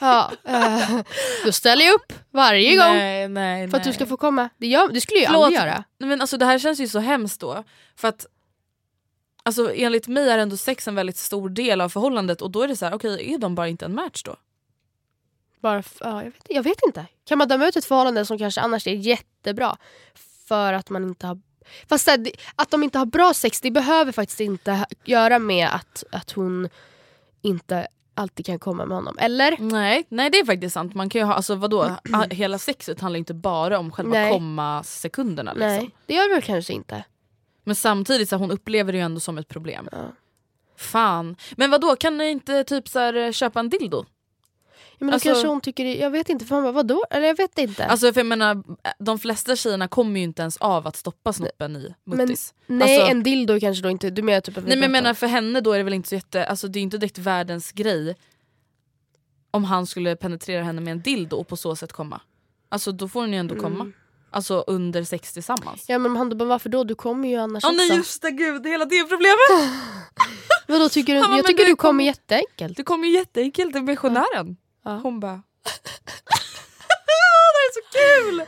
bara, 0.00 0.30
ja, 0.44 0.52
eh, 0.54 1.00
då 1.44 1.52
ställer 1.52 1.84
jag 1.84 1.94
upp 1.94 2.12
varje 2.32 2.76
gång 2.76 2.96
Nej, 2.96 3.28
nej, 3.28 3.68
för 3.70 3.76
att 3.76 3.82
du 3.84 3.88
nej. 3.88 3.94
ska 3.94 4.06
få 4.06 4.16
komma. 4.16 4.48
Det, 4.58 4.66
gör, 4.66 4.88
det 4.92 5.00
skulle 5.00 5.20
jag 5.20 5.26
Förlåt. 5.28 5.44
aldrig 5.44 5.60
göra. 5.60 5.84
Men 5.98 6.20
alltså, 6.20 6.36
det 6.36 6.44
här 6.46 6.58
känns 6.58 6.80
ju 6.80 6.88
så 6.88 6.98
hemskt 6.98 7.40
då. 7.40 7.64
För 7.96 8.08
att 8.08 8.26
alltså, 9.48 9.74
enligt 9.74 10.08
mig 10.08 10.30
är 10.30 10.38
ändå 10.38 10.56
sex 10.56 10.88
en 10.88 10.94
väldigt 10.94 11.16
stor 11.16 11.48
del 11.48 11.80
av 11.80 11.88
förhållandet 11.88 12.42
och 12.42 12.50
då 12.50 12.62
är 12.62 12.68
det 12.68 12.76
så 12.76 12.84
här, 12.86 12.94
okej 12.94 13.34
är 13.34 13.38
de 13.38 13.54
bara 13.54 13.68
inte 13.68 13.84
en 13.84 13.94
match 13.94 14.22
då? 14.22 14.36
Bara, 15.60 15.82
ja, 16.00 16.24
jag, 16.24 16.30
vet, 16.30 16.42
jag 16.48 16.62
vet 16.62 16.78
inte. 16.86 17.06
Kan 17.24 17.38
man 17.38 17.48
döma 17.48 17.68
ut 17.68 17.76
ett 17.76 17.84
förhållande 17.84 18.24
som 18.26 18.38
kanske 18.38 18.60
annars 18.60 18.86
är 18.86 18.94
jättebra 18.94 19.76
för 20.48 20.72
att 20.72 20.90
man 20.90 21.04
inte 21.04 21.26
har 21.26 21.40
Fast 21.88 22.06
det- 22.06 22.32
att 22.56 22.70
de 22.70 22.82
inte 22.82 22.98
har 22.98 23.06
bra 23.06 23.34
sex 23.34 23.60
det 23.60 23.70
behöver 23.70 24.12
faktiskt 24.12 24.40
inte 24.40 24.86
göra 25.04 25.38
med 25.38 25.68
att, 25.74 26.04
att 26.12 26.30
hon 26.30 26.68
inte 27.42 27.88
alltid 28.14 28.46
kan 28.46 28.58
komma 28.58 28.86
med 28.86 28.96
honom. 28.96 29.18
Eller? 29.18 29.56
Nej, 29.58 30.04
nej 30.08 30.30
det 30.30 30.38
är 30.38 30.44
faktiskt 30.44 30.74
sant. 30.74 30.94
Man 30.94 31.08
kan 31.08 31.20
ju 31.20 31.24
ha, 31.24 31.34
alltså 31.34 31.54
vadå, 31.54 31.96
hela 32.30 32.58
sexet 32.58 33.00
handlar 33.00 33.18
inte 33.18 33.34
bara 33.34 33.78
om 33.78 33.92
själva 33.92 34.30
komma-sekunderna. 34.30 35.52
Liksom. 35.52 35.68
Nej, 35.68 35.90
det 36.06 36.14
gör 36.14 36.28
det 36.28 36.34
väl 36.34 36.42
kanske 36.42 36.72
inte. 36.72 37.04
Men 37.68 37.76
samtidigt 37.76 38.28
så 38.28 38.36
hon 38.36 38.50
upplever 38.50 38.92
det 38.92 38.98
ju 38.98 39.04
ändå 39.04 39.20
som 39.20 39.38
ett 39.38 39.48
problem. 39.48 39.88
Ja. 39.92 40.12
Fan. 40.76 41.36
Men 41.56 41.70
vad 41.70 41.80
då 41.80 41.96
kan 41.96 42.18
ni 42.18 42.30
inte 42.30 42.64
typ 42.64 42.88
så 42.88 42.98
här, 42.98 43.14
eh, 43.14 43.32
köpa 43.32 43.60
en 43.60 43.68
dildo? 43.68 44.04
Ja, 44.06 45.04
men 45.04 45.08
då 45.08 45.14
Alltså- 45.14 45.28
kanske 45.28 45.48
hon 45.48 45.60
tycker, 45.60 45.84
det- 45.84 45.96
jag 45.96 46.10
vet 46.10 46.28
inte, 46.28 46.44
för 46.44 46.54
man 46.54 46.64
bara, 46.64 46.72
vadå? 46.72 47.04
Eller 47.10 47.26
jag 47.26 47.36
vet 47.36 47.58
inte. 47.58 47.86
Alltså 47.86 48.12
för 48.12 48.20
jag 48.20 48.26
menar, 48.26 48.62
de 48.98 49.18
flesta 49.18 49.56
tjejerna 49.56 49.88
kommer 49.88 50.20
ju 50.20 50.24
inte 50.24 50.42
ens 50.42 50.56
av 50.56 50.86
att 50.86 50.96
stoppa 50.96 51.32
snoppen 51.32 51.76
i 51.76 51.94
muttis. 52.04 52.54
Nej 52.66 52.98
alltså- 52.98 53.10
en 53.10 53.22
dildo 53.22 53.60
kanske 53.60 53.82
då 53.82 53.90
inte, 53.90 54.10
du 54.10 54.22
menar 54.22 54.40
typ 54.40 54.56
Nej 54.56 54.64
men 54.66 54.82
jag 54.82 54.90
menar 54.90 55.14
för 55.14 55.26
henne 55.26 55.60
då 55.60 55.72
är 55.72 55.78
det 55.78 55.84
väl 55.84 55.94
inte 55.94 56.08
så 56.08 56.14
jätte, 56.14 56.46
alltså 56.46 56.68
det 56.68 56.78
är 56.78 56.82
inte 56.82 56.98
direkt 56.98 57.18
världens 57.18 57.72
grej 57.72 58.16
om 59.50 59.64
han 59.64 59.86
skulle 59.86 60.16
penetrera 60.16 60.62
henne 60.62 60.80
med 60.80 60.92
en 60.92 61.00
dildo 61.02 61.36
och 61.36 61.48
på 61.48 61.56
så 61.56 61.76
sätt 61.76 61.92
komma. 61.92 62.20
Alltså 62.68 62.92
då 62.92 63.08
får 63.08 63.20
hon 63.20 63.32
ju 63.32 63.38
ändå 63.38 63.54
komma. 63.56 63.92
Alltså 64.30 64.64
under 64.66 65.04
sex 65.04 65.32
tillsammans. 65.32 65.84
Ja 65.88 65.98
men 65.98 66.16
han 66.16 66.38
bara, 66.38 66.44
varför 66.48 66.68
då? 66.68 66.84
Du 66.84 66.94
kommer 66.94 67.28
ju 67.28 67.36
annars 67.36 67.64
Åh 67.64 67.70
också. 67.70 67.76
nej 67.82 67.96
just 67.96 68.22
det, 68.22 68.30
gud 68.30 68.66
hela 68.66 68.84
det 68.84 69.04
problemet! 69.04 69.38
Vadå, 70.66 70.88
tycker 70.88 71.14
du, 71.14 71.20
bara, 71.20 71.36
jag 71.36 71.46
tycker 71.46 71.64
du 71.64 71.70
du 71.70 71.76
kommer 71.76 71.90
kommer- 71.92 72.04
jätteenkelt. 72.04 72.76
Det 72.76 72.82
kommer 72.82 73.08
jätteenkelt, 73.08 73.72
det 73.72 73.78
är 73.78 73.82
missionären. 73.82 74.56
Ja. 74.84 75.00
Hon 75.02 75.20
bara... 75.20 75.42
är 77.68 77.74
så 77.74 77.80
kul! 77.98 78.42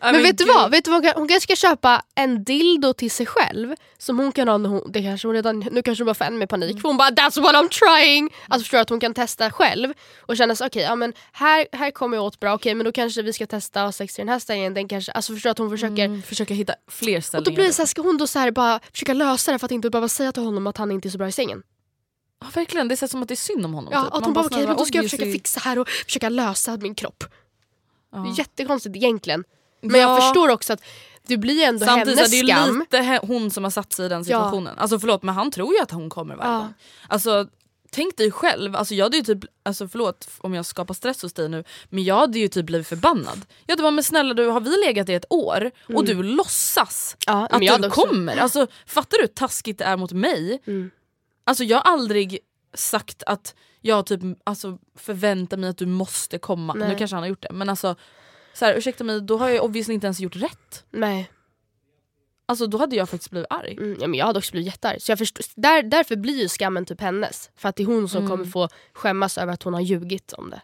Ja, 0.00 0.12
Men, 0.12 0.22
vet 0.22 0.38
du 0.38 0.44
vad? 0.44 0.70
Vet 0.70 0.84
du 0.84 0.90
vad 0.90 1.04
hon, 1.04 1.10
kan, 1.12 1.20
hon 1.20 1.28
kanske 1.28 1.54
ska 1.56 1.68
köpa 1.68 2.02
en 2.14 2.44
dildo 2.44 2.92
till 2.92 3.10
sig 3.10 3.26
själv 3.26 3.74
som 3.98 4.18
hon 4.18 4.32
kan 4.32 4.48
ha 4.48 4.58
när 4.58 4.68
hon, 4.70 4.92
det 4.92 5.02
kanske 5.02 5.28
hon 5.28 5.34
redan, 5.34 5.58
nu 5.70 5.82
kanske 5.82 6.02
hon 6.02 6.06
bara 6.06 6.14
får 6.14 6.24
ännu 6.24 6.38
mer 6.38 6.46
panik 6.46 6.70
Mm. 6.70 6.80
för 6.82 6.88
hon 6.88 6.96
bara 6.96 7.10
that's 7.10 7.40
what 7.42 7.54
I'm 7.54 7.68
trying! 7.68 8.30
Alltså 8.48 8.62
förstår 8.64 8.78
att 8.78 8.88
hon 8.90 9.00
kan 9.00 9.14
testa 9.14 9.50
själv 9.50 9.92
och 10.20 10.36
känna 10.36 10.56
så 10.56 10.66
okej 10.66 10.82
ja 10.82 10.94
men 10.94 11.12
här, 11.32 11.66
här 11.72 11.90
kommer 11.90 12.16
jag 12.16 12.24
åt 12.24 12.40
bra, 12.40 12.54
okej 12.54 12.74
men 12.74 12.84
då 12.84 12.92
kanske 12.92 13.22
vi 13.22 13.32
ska 13.32 13.46
testa 13.46 13.80
att 13.80 13.86
ha 13.86 13.92
sex 13.92 14.18
i 14.18 14.22
den 14.22 14.28
här 14.28 14.38
ställningen, 14.38 14.74
den 14.74 14.88
kanske, 14.88 15.12
alltså 15.12 15.32
förstår 15.34 15.50
att 15.50 15.58
hon 15.58 15.70
försöker 15.70 16.04
Mm, 16.04 16.22
försöka 16.22 16.54
hitta 16.54 16.74
fler 16.90 17.16
och 17.18 17.24
ställningar. 17.24 17.50
då 17.50 17.54
blir 17.54 17.64
det 17.64 17.72
så 17.72 17.82
här, 17.82 17.86
ska 17.86 18.02
hon 18.02 18.16
då 18.18 18.26
så 18.26 18.38
här 18.38 18.50
bara 18.50 18.80
försöka 18.92 19.12
lösa 19.14 19.52
det 19.52 19.58
för 19.58 19.66
att 19.66 19.72
inte 19.72 19.90
behöva 19.90 20.08
säga 20.08 20.32
till 20.32 20.42
honom 20.42 20.66
att 20.66 20.76
han 20.76 20.90
inte 20.92 21.08
är 21.08 21.10
så 21.10 21.18
bra 21.18 21.28
i 21.28 21.32
sängen? 21.32 21.62
Ja, 22.40 22.46
verkligen, 22.54 22.88
det 22.88 23.02
är 23.02 23.06
som 23.06 23.22
att 23.22 23.28
det 23.28 23.34
är 23.34 23.36
synd 23.36 23.64
om 23.64 23.74
honom. 23.74 23.92
Ja, 23.92 24.04
typ. 24.04 24.14
att 24.14 24.24
hon 24.24 24.34
bara 24.34 24.44
okej 24.46 24.66
men 24.66 24.76
då 24.76 24.84
ska 24.84 24.98
jag 24.98 25.04
försöka 25.04 25.24
fixa 25.24 25.60
här 25.60 25.78
och 25.78 25.88
försöka 25.88 26.28
lösa 26.28 26.76
min 26.76 26.94
kropp. 26.94 27.24
Ja. 28.14 28.20
Det 28.20 28.28
är 28.28 28.38
jättekonstigt 28.38 28.96
egentligen. 28.96 29.44
Men 29.80 30.00
jag 30.00 30.10
Ja. 30.10 30.20
förstår 30.20 30.48
också 30.48 30.72
att 30.72 30.82
det 31.26 31.36
blir 31.36 31.62
ändå 31.64 31.86
Samtidigt 31.86 32.18
hennes 32.18 32.30
så 32.30 32.36
är 32.36 32.42
det 32.46 32.52
skam. 32.62 32.78
lite 32.90 33.20
hon 33.26 33.50
som 33.50 33.64
har 33.64 33.70
satt 33.70 33.92
sig 33.92 34.06
i 34.06 34.08
den 34.08 34.24
situationen. 34.24 34.78
Alltså 34.78 34.98
förlåt 34.98 35.22
men 35.22 35.34
han 35.34 35.50
tror 35.50 35.74
ju 35.74 35.80
att 35.80 35.90
hon 35.90 36.10
kommer 36.10 36.36
varje 36.36 36.52
Ja. 36.52 36.58
gång. 36.58 36.74
Alltså 37.08 37.46
tänk 37.90 38.16
dig 38.16 38.30
själv, 38.30 38.76
alltså 38.76 38.94
jag 38.94 39.04
hade 39.04 39.16
ju 39.16 39.22
typ, 39.22 39.38
alltså 39.62 39.88
förlåt 39.88 40.28
om 40.38 40.54
jag 40.54 40.66
skapar 40.66 40.94
stress 40.94 41.22
hos 41.22 41.32
dig 41.32 41.48
nu, 41.48 41.64
men 41.88 42.04
jag 42.04 42.14
hade 42.16 42.38
ju 42.38 42.48
typ 42.48 42.66
blivit 42.66 42.86
förbannad. 42.88 43.46
Jag 43.66 43.72
hade 43.72 43.82
bara 43.82 43.90
men 43.90 44.04
snälla 44.04 44.34
du 44.34 44.46
har 44.46 44.60
vi 44.60 44.70
legat 44.86 45.08
i 45.08 45.14
ett 45.14 45.24
år 45.30 45.70
och 45.94 46.04
du 46.04 46.22
låtsas 46.22 47.16
Ja, 47.26 47.46
att 47.50 47.62
jag 47.64 47.82
du 47.82 47.88
också- 47.88 48.00
kommer. 48.06 48.36
Alltså, 48.36 48.66
fattar 48.86 49.18
du 49.18 49.22
hur 49.22 49.28
taskigt 49.28 49.78
det 49.78 49.84
är 49.84 49.96
mot 49.96 50.12
mig? 50.12 50.62
Mm. 50.66 50.90
Alltså 51.44 51.64
jag 51.64 51.76
har 51.78 51.92
aldrig 51.92 52.38
sagt 52.74 53.22
att 53.26 53.54
jag 53.86 54.06
typ 54.06 54.20
alltså, 54.44 54.78
förväntar 54.94 55.56
mig 55.56 55.70
att 55.70 55.78
du 55.78 55.86
måste 55.86 56.38
komma. 56.38 56.74
Nu 56.74 56.80
Nej. 56.80 56.98
kanske 56.98 57.16
han 57.16 57.22
har 57.22 57.28
gjort 57.28 57.42
det 57.42 57.52
men 57.52 57.68
alltså 57.68 57.96
så 58.54 58.64
här, 58.64 58.74
ursäkta 58.74 59.04
mig, 59.04 59.20
då 59.20 59.38
har 59.38 59.48
jag 59.48 59.64
obviously 59.64 59.94
inte 59.94 60.06
ens 60.06 60.20
gjort 60.20 60.36
rätt. 60.36 60.84
Nej. 60.90 61.30
Alltså 62.46 62.66
då 62.66 62.78
hade 62.78 62.96
jag 62.96 63.08
faktiskt 63.08 63.30
blivit 63.30 63.46
arg. 63.50 63.72
Mm, 63.80 63.96
ja, 64.00 64.06
men 64.06 64.18
jag 64.18 64.26
hade 64.26 64.38
också 64.38 64.52
blivit 64.52 64.66
jättearg. 64.66 65.02
Så 65.02 65.10
jag 65.12 65.18
förstår, 65.18 65.44
där, 65.60 65.82
därför 65.82 66.16
blir 66.16 66.42
ju 66.42 66.48
skammen 66.48 66.84
typ 66.86 67.00
hennes. 67.00 67.50
För 67.56 67.68
att 67.68 67.76
det 67.76 67.82
är 67.82 67.86
hon 67.86 68.08
som 68.08 68.18
Mm. 68.18 68.30
kommer 68.30 68.44
få 68.44 68.68
skämmas 68.92 69.38
över 69.38 69.52
att 69.52 69.62
hon 69.62 69.74
har 69.74 69.80
ljugit 69.80 70.32
om 70.32 70.50
det. 70.50 70.62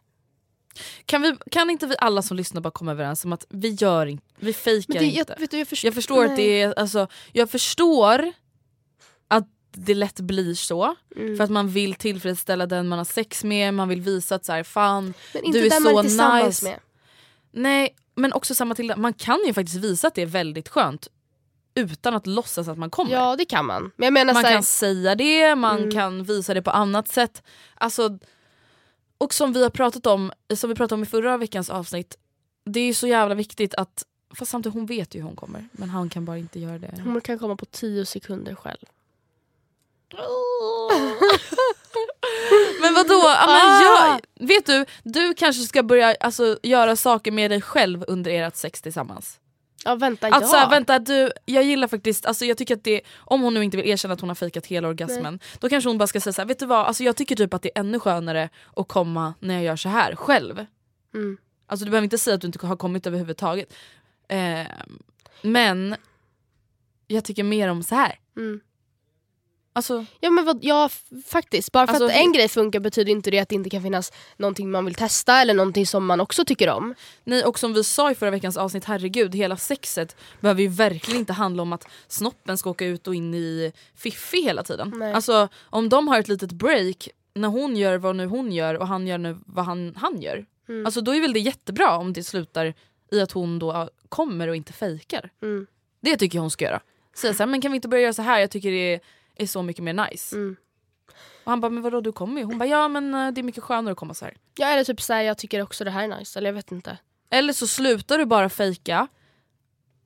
Kan, 1.06 1.22
vi, 1.22 1.36
kan 1.50 1.70
inte 1.70 1.86
vi 1.86 1.94
alla 1.98 2.22
som 2.22 2.36
lyssnar 2.36 2.60
bara 2.60 2.70
komma 2.70 2.92
överens 2.92 3.24
om 3.24 3.32
att 3.32 3.46
vi 3.48 3.68
gör 3.68 4.06
inte, 4.06 4.24
vi 4.36 4.52
fejkar 4.52 4.94
jag, 4.94 5.04
inte. 5.04 5.36
vet 5.38 5.50
du, 5.50 5.58
jag, 5.58 5.68
förstår, 5.68 5.88
jag 5.88 5.94
förstår 5.94 6.24
att 6.24 6.36
det 6.36 6.60
är, 6.62 6.78
alltså, 6.78 7.06
jag 7.32 7.50
förstår 7.50 8.32
det 9.72 9.94
lätt 9.94 10.20
blir 10.20 10.54
så. 10.54 10.94
Mm. 11.16 11.36
För 11.36 11.44
att 11.44 11.50
man 11.50 11.68
vill 11.68 11.94
tillfredsställa 11.94 12.66
den 12.66 12.88
man 12.88 12.98
har 12.98 13.04
sex 13.04 13.44
med, 13.44 13.74
man 13.74 13.88
vill 13.88 14.00
visa 14.00 14.34
att 14.34 14.44
så 14.44 14.52
här, 14.52 14.62
fan, 14.62 15.14
Men 15.34 15.44
inte 15.44 15.58
du 15.58 15.66
är 15.66 15.70
den 15.70 15.82
man 15.82 15.92
så 15.92 15.98
är 15.98 16.02
tillsammans 16.02 16.62
nice. 16.62 16.64
med. 16.70 16.80
Nej 17.52 17.94
men 18.14 18.32
också 18.32 18.54
samma 18.54 18.74
till 18.74 18.92
man 18.96 19.12
kan 19.12 19.38
ju 19.46 19.52
faktiskt 19.54 19.76
visa 19.84 20.08
att 20.08 20.14
det 20.14 20.22
är 20.22 20.26
väldigt 20.26 20.68
skönt 20.68 21.08
utan 21.74 22.14
att 22.14 22.26
låtsas 22.26 22.68
att 22.68 22.78
man 22.78 22.90
kommer. 22.90 23.12
Ja 23.12 23.36
det 23.36 23.44
kan 23.44 23.66
man. 23.66 23.90
Men 23.96 24.06
jag 24.06 24.12
menar 24.12 24.34
man 24.34 24.42
så 24.42 24.46
här, 24.48 24.54
kan 24.54 24.62
säga 24.62 25.14
det, 25.14 25.54
man 25.54 25.78
Mm. 25.78 25.90
kan 25.90 26.24
visa 26.24 26.54
det 26.54 26.62
på 26.62 26.70
annat 26.70 27.08
sätt. 27.08 27.42
Alltså, 27.74 28.18
och 29.18 29.34
som 29.34 29.52
vi 29.52 29.62
har 29.62 29.70
pratat 29.70 30.06
om, 30.06 30.32
som 30.56 30.70
vi 30.70 30.76
pratade 30.76 30.94
om 30.94 31.02
i 31.02 31.06
förra 31.06 31.36
veckans 31.36 31.70
avsnitt, 31.70 32.16
det 32.64 32.80
är 32.80 32.84
ju 32.86 32.94
så 32.94 33.06
jävla 33.06 33.34
viktigt 33.34 33.74
att, 33.74 34.04
fast 34.34 34.50
samtidigt 34.50 34.74
hon 34.74 34.86
vet 34.86 35.14
ju 35.14 35.18
hur 35.18 35.26
hon 35.26 35.36
kommer, 35.36 35.68
men 35.72 35.90
han 35.90 36.08
kan 36.08 36.24
bara 36.24 36.38
inte 36.38 36.60
göra 36.60 36.78
det. 36.78 37.00
hon 37.04 37.20
kan 37.20 37.38
komma 37.38 37.56
på 37.56 37.64
10 37.66 38.06
sekunder 38.06 38.54
själv. 38.54 38.84
men 42.80 42.94
vadå? 42.94 43.22
Men 43.24 43.48
Ah. 43.48 43.82
jag, 43.82 44.20
vet 44.46 44.66
du, 44.66 44.84
du 45.02 45.34
kanske 45.34 45.62
ska 45.62 45.82
börja 45.82 46.14
alltså, 46.20 46.58
göra 46.62 46.96
saker 46.96 47.32
med 47.32 47.50
dig 47.50 47.60
själv 47.60 48.04
under 48.08 48.30
ert 48.30 48.56
sex 48.56 48.82
tillsammans. 48.82 49.40
Ja 49.84 49.94
vänta, 49.94 50.26
Att 50.26 50.42
ja. 50.42 50.48
så 50.48 50.56
här, 50.56 50.70
vänta, 50.70 50.98
du, 50.98 51.30
jag 51.44 51.64
gillar 51.64 51.88
faktiskt, 51.88 52.26
alltså 52.26 52.44
jag 52.44 52.58
tycker 52.58 52.76
att 52.76 52.84
det, 52.84 53.00
om 53.16 53.40
hon 53.40 53.54
nu 53.54 53.64
inte 53.64 53.76
vill 53.76 53.86
erkänna 53.86 54.14
att 54.14 54.20
hon 54.20 54.30
har 54.30 54.34
fejkat 54.34 54.66
hela 54.66 54.88
orgasmen, 54.88 55.40
då 55.60 55.68
kanske 55.68 55.90
hon 55.90 55.98
bara 55.98 56.06
ska 56.06 56.20
säga 56.20 56.32
så 56.32 56.40
här, 56.40 56.46
vet 56.48 56.58
du 56.58 56.66
vad, 56.66 56.86
alltså 56.86 57.04
jag 57.04 57.16
tycker 57.16 57.36
typ 57.36 57.54
att 57.54 57.62
det 57.62 57.70
är 57.74 57.80
ännu 57.80 58.00
skönare 58.00 58.48
att 58.76 58.88
komma 58.88 59.34
när 59.40 59.54
jag 59.54 59.64
gör 59.64 59.76
så 59.76 59.88
här 59.88 60.14
själv. 60.16 60.66
Mm. 61.14 61.36
Alltså 61.66 61.84
du 61.84 61.90
behöver 61.90 62.04
inte 62.04 62.18
säga 62.18 62.34
att 62.34 62.40
du 62.40 62.46
inte 62.46 62.66
har 62.66 62.76
kommit 62.76 63.06
överhuvudtaget. 63.06 63.74
Eh, 64.28 64.66
men 65.42 65.96
jag 67.06 67.24
tycker 67.24 67.44
mer 67.44 67.68
om 67.68 67.82
så 67.82 67.94
här. 67.94 68.18
Mm. 68.36 68.60
Alltså, 69.72 70.04
Ja 70.20 70.30
men 70.30 70.44
vad, 70.44 70.58
ja 70.62 70.88
faktiskt, 71.26 71.72
bara 71.72 71.86
för 71.86 71.94
Alltså, 71.94 72.06
att 72.06 72.24
en 72.24 72.32
grej 72.32 72.48
funkar 72.48 72.80
betyder 72.80 73.12
inte 73.12 73.30
det 73.30 73.38
att 73.38 73.48
det 73.48 73.54
inte 73.54 73.70
kan 73.70 73.82
finnas 73.82 74.12
någonting 74.36 74.70
man 74.70 74.84
vill 74.84 74.94
testa 74.94 75.40
eller 75.40 75.54
någonting 75.54 75.86
som 75.86 76.06
man 76.06 76.20
också 76.20 76.44
tycker 76.44 76.68
om. 76.68 76.94
nej, 77.24 77.44
och 77.44 77.58
som 77.58 77.74
vi 77.74 77.84
sa 77.84 78.10
i 78.10 78.14
förra 78.14 78.30
veckans 78.30 78.56
avsnitt, 78.56 78.84
herregud, 78.84 79.34
hela 79.34 79.56
sexet 79.56 80.16
behöver 80.40 80.62
ju 80.62 80.68
verkligen 80.68 81.20
inte 81.20 81.32
handla 81.32 81.62
om 81.62 81.72
att 81.72 81.88
snoppen 82.08 82.58
ska 82.58 82.70
åka 82.70 82.86
ut 82.86 83.06
och 83.08 83.14
in 83.14 83.34
i 83.34 83.72
Fiffi 83.94 84.42
hela 84.42 84.62
tiden. 84.62 84.92
Nej. 84.96 85.12
Alltså 85.12 85.48
om 85.62 85.88
de 85.88 86.08
har 86.08 86.18
ett 86.20 86.28
litet 86.28 86.52
break 86.52 87.08
när 87.34 87.48
hon 87.48 87.76
gör 87.76 87.98
vad 87.98 88.16
nu 88.16 88.26
hon 88.26 88.52
gör 88.52 88.74
och 88.74 88.88
han 88.88 89.06
gör 89.06 89.18
nu 89.18 89.38
vad 89.46 89.64
han, 89.64 89.94
han 89.96 90.20
gör. 90.22 90.46
Mm. 90.68 90.86
Alltså 90.86 91.00
då 91.00 91.14
är 91.14 91.20
väl 91.20 91.32
det 91.32 91.40
jättebra 91.40 91.96
om 91.96 92.12
det 92.12 92.24
slutar 92.24 92.74
i 93.12 93.20
att 93.20 93.32
hon 93.32 93.58
då 93.58 93.88
kommer 94.08 94.48
och 94.48 94.56
inte 94.56 94.72
fejkar. 94.72 95.30
Mm. 95.42 95.66
Det 96.00 96.16
tycker 96.16 96.38
jag 96.38 96.42
hon 96.42 96.50
ska 96.50 96.64
göra. 96.64 96.80
Säga 97.14 97.34
såhär, 97.34 97.46
men 97.46 97.60
kan 97.60 97.72
vi 97.72 97.76
inte 97.76 97.88
börja 97.88 98.02
göra 98.02 98.12
så 98.12 98.22
här? 98.22 98.40
jag 98.40 98.50
tycker 98.50 98.70
det 98.70 98.94
är, 98.94 99.00
är 99.42 99.46
så 99.46 99.62
mycket 99.62 99.84
mer 99.84 99.92
nice. 100.10 100.36
Mm. 100.36 100.56
Och 101.44 101.50
han 101.50 101.60
bara, 101.60 101.70
men 101.70 101.82
vadå 101.82 102.00
du 102.00 102.12
kommer 102.12 102.40
ju? 102.40 102.44
Hon 102.46 102.58
bara, 102.58 102.68
ja 102.68 102.88
men 102.88 103.14
eh, 103.14 103.30
det 103.32 103.40
är 103.40 103.42
mycket 103.42 103.64
skönare 103.64 103.92
att 103.92 103.98
komma 103.98 104.14
så 104.14 104.24
här. 104.24 104.36
Ja 104.56 104.66
eller 104.66 104.84
typ 104.84 105.00
såhär, 105.00 105.22
jag 105.22 105.38
tycker 105.38 105.62
också 105.62 105.84
det 105.84 105.90
här 105.90 106.04
är 106.10 106.18
nice, 106.18 106.38
eller 106.38 106.48
jag 106.48 106.54
vet 106.54 106.72
inte. 106.72 106.98
Eller 107.30 107.52
så 107.52 107.66
slutar 107.66 108.18
du 108.18 108.24
bara 108.26 108.48
fejka 108.48 109.08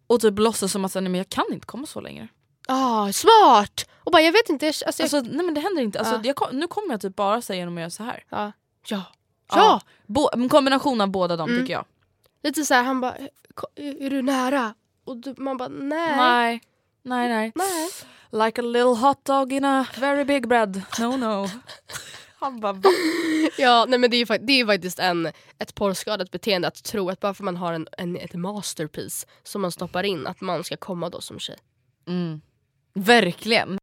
och 0.06 0.20
typ 0.20 0.38
låtsas 0.38 0.72
som 0.72 0.84
att 0.84 0.94
nej, 0.94 1.02
men 1.02 1.14
jag 1.14 1.28
kan 1.28 1.44
inte 1.52 1.66
komma 1.66 1.86
så 1.86 2.00
längre. 2.00 2.28
Ah, 2.68 3.12
smart! 3.12 3.88
Och 4.04 4.12
bara 4.12 4.22
jag 4.22 4.32
vet 4.32 4.48
inte, 4.48 4.66
jag, 4.66 4.74
alltså, 4.86 5.02
jag, 5.02 5.14
Alltså, 5.14 5.20
nej 5.32 5.44
men 5.46 5.54
det 5.54 5.60
händer 5.60 5.82
inte. 5.82 5.98
Alltså, 5.98 6.14
Ja. 6.24 6.34
jag, 6.40 6.54
nu 6.54 6.66
kommer 6.66 6.90
jag 6.90 7.00
typ 7.00 7.16
bara 7.16 7.42
säga 7.42 7.58
genom 7.58 7.74
att 7.76 7.80
göra 7.80 7.90
så 7.90 8.02
här. 8.02 8.24
ja. 8.28 8.52
ja. 8.88 9.02
Ja. 9.54 9.80
Kombination 10.50 11.00
av 11.00 11.08
båda 11.10 11.36
dem 11.36 11.48
Mm. 11.50 11.62
tycker 11.62 11.72
jag. 11.74 11.84
Lite 12.42 12.64
såhär, 12.64 12.82
han 12.82 13.00
bara, 13.00 13.16
"Ko- 13.54 13.66
är 13.76 14.10
du 14.10 14.22
nära? 14.22 14.74
Och 15.04 15.16
du, 15.16 15.34
man 15.38 15.56
bara 15.56 15.68
nej. 15.68 16.16
Nej. 16.16 16.60
Nej 17.04 17.28
nej. 17.28 17.52
Nej. 17.54 17.88
Like 18.46 18.60
a 18.60 18.64
little 18.64 18.94
hot 18.94 19.24
dog 19.24 19.52
in 19.52 19.64
a 19.64 19.86
very 19.98 20.24
big 20.24 20.48
bread. 20.48 20.82
No 21.00 21.16
no. 21.16 21.48
Han 22.38 22.60
bara 22.60 22.72
va? 22.72 22.90
Ja, 23.58 23.86
nej 23.88 23.98
men 23.98 24.10
det 24.10 24.16
är 24.16 24.18
ju 24.18 24.38
det 24.46 24.60
är 24.60 24.66
faktiskt 24.66 24.98
en, 24.98 25.28
ett 25.58 25.74
porrskadat 25.74 26.30
beteende 26.30 26.68
att 26.68 26.84
tro 26.84 27.10
att 27.10 27.20
bara 27.20 27.34
för 27.34 27.44
man 27.44 27.56
har 27.56 27.72
en, 27.72 27.88
en, 27.98 28.16
ett 28.16 28.34
masterpiece 28.34 29.26
som 29.42 29.62
man 29.62 29.72
stoppar 29.72 30.02
in 30.02 30.26
att 30.26 30.40
man 30.40 30.64
ska 30.64 30.76
komma 30.76 31.10
då 31.10 31.20
som 31.20 31.38
tjej. 31.38 31.56
Mm. 32.06 32.40
Verkligen. 32.94 33.78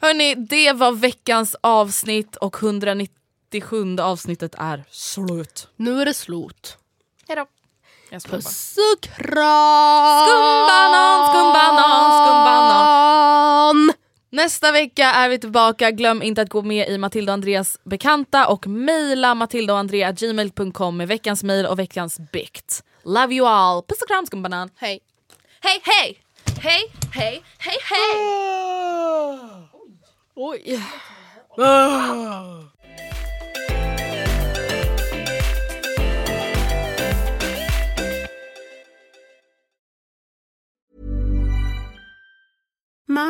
Hörni, 0.00 0.34
det 0.34 0.72
var 0.72 0.92
veckans 0.92 1.56
avsnitt 1.60 2.36
och 2.36 2.62
197 2.62 3.96
avsnittet 4.00 4.54
är 4.58 4.84
slut. 4.90 5.68
Nu 5.76 6.00
är 6.00 6.04
det 6.04 6.14
slut. 6.14 6.78
Hejdå. 7.28 7.46
Puss 8.10 8.78
och 8.94 9.00
kram! 9.00 10.26
Skumbanan, 10.26 11.28
skumbanan, 11.28 12.26
skumbanan. 12.26 13.92
Nästa 14.30 14.72
vecka 14.72 15.04
är 15.04 15.28
vi 15.28 15.38
tillbaka. 15.38 15.90
Glöm 15.90 16.22
inte 16.22 16.42
att 16.42 16.48
gå 16.48 16.62
med 16.62 16.88
i 16.88 16.98
Matilda 16.98 17.32
och 17.32 17.34
Andreas 17.34 17.78
bekanta 17.84 18.46
och 18.46 18.66
mejla 18.66 19.34
matilda 19.34 19.72
och 19.72 19.78
Andrea 19.78 20.12
gmail.com 20.12 20.96
med 20.96 21.08
veckans 21.08 21.42
mejl 21.44 21.66
och 21.66 21.78
veckans 21.78 22.20
bikt. 22.32 22.84
Love 23.04 23.34
you 23.34 23.48
all. 23.48 23.82
Puss 23.82 24.02
och 24.02 24.08
kram 24.08 24.26
skumbanan. 24.26 24.70
Hej. 24.76 25.00
Hej 25.60 25.80
hej! 25.82 26.18
Hej 26.60 26.92
hej 27.12 27.42
hej 27.58 27.76
hej! 27.82 28.14
Oj. 30.34 30.80
Mom 31.56 32.49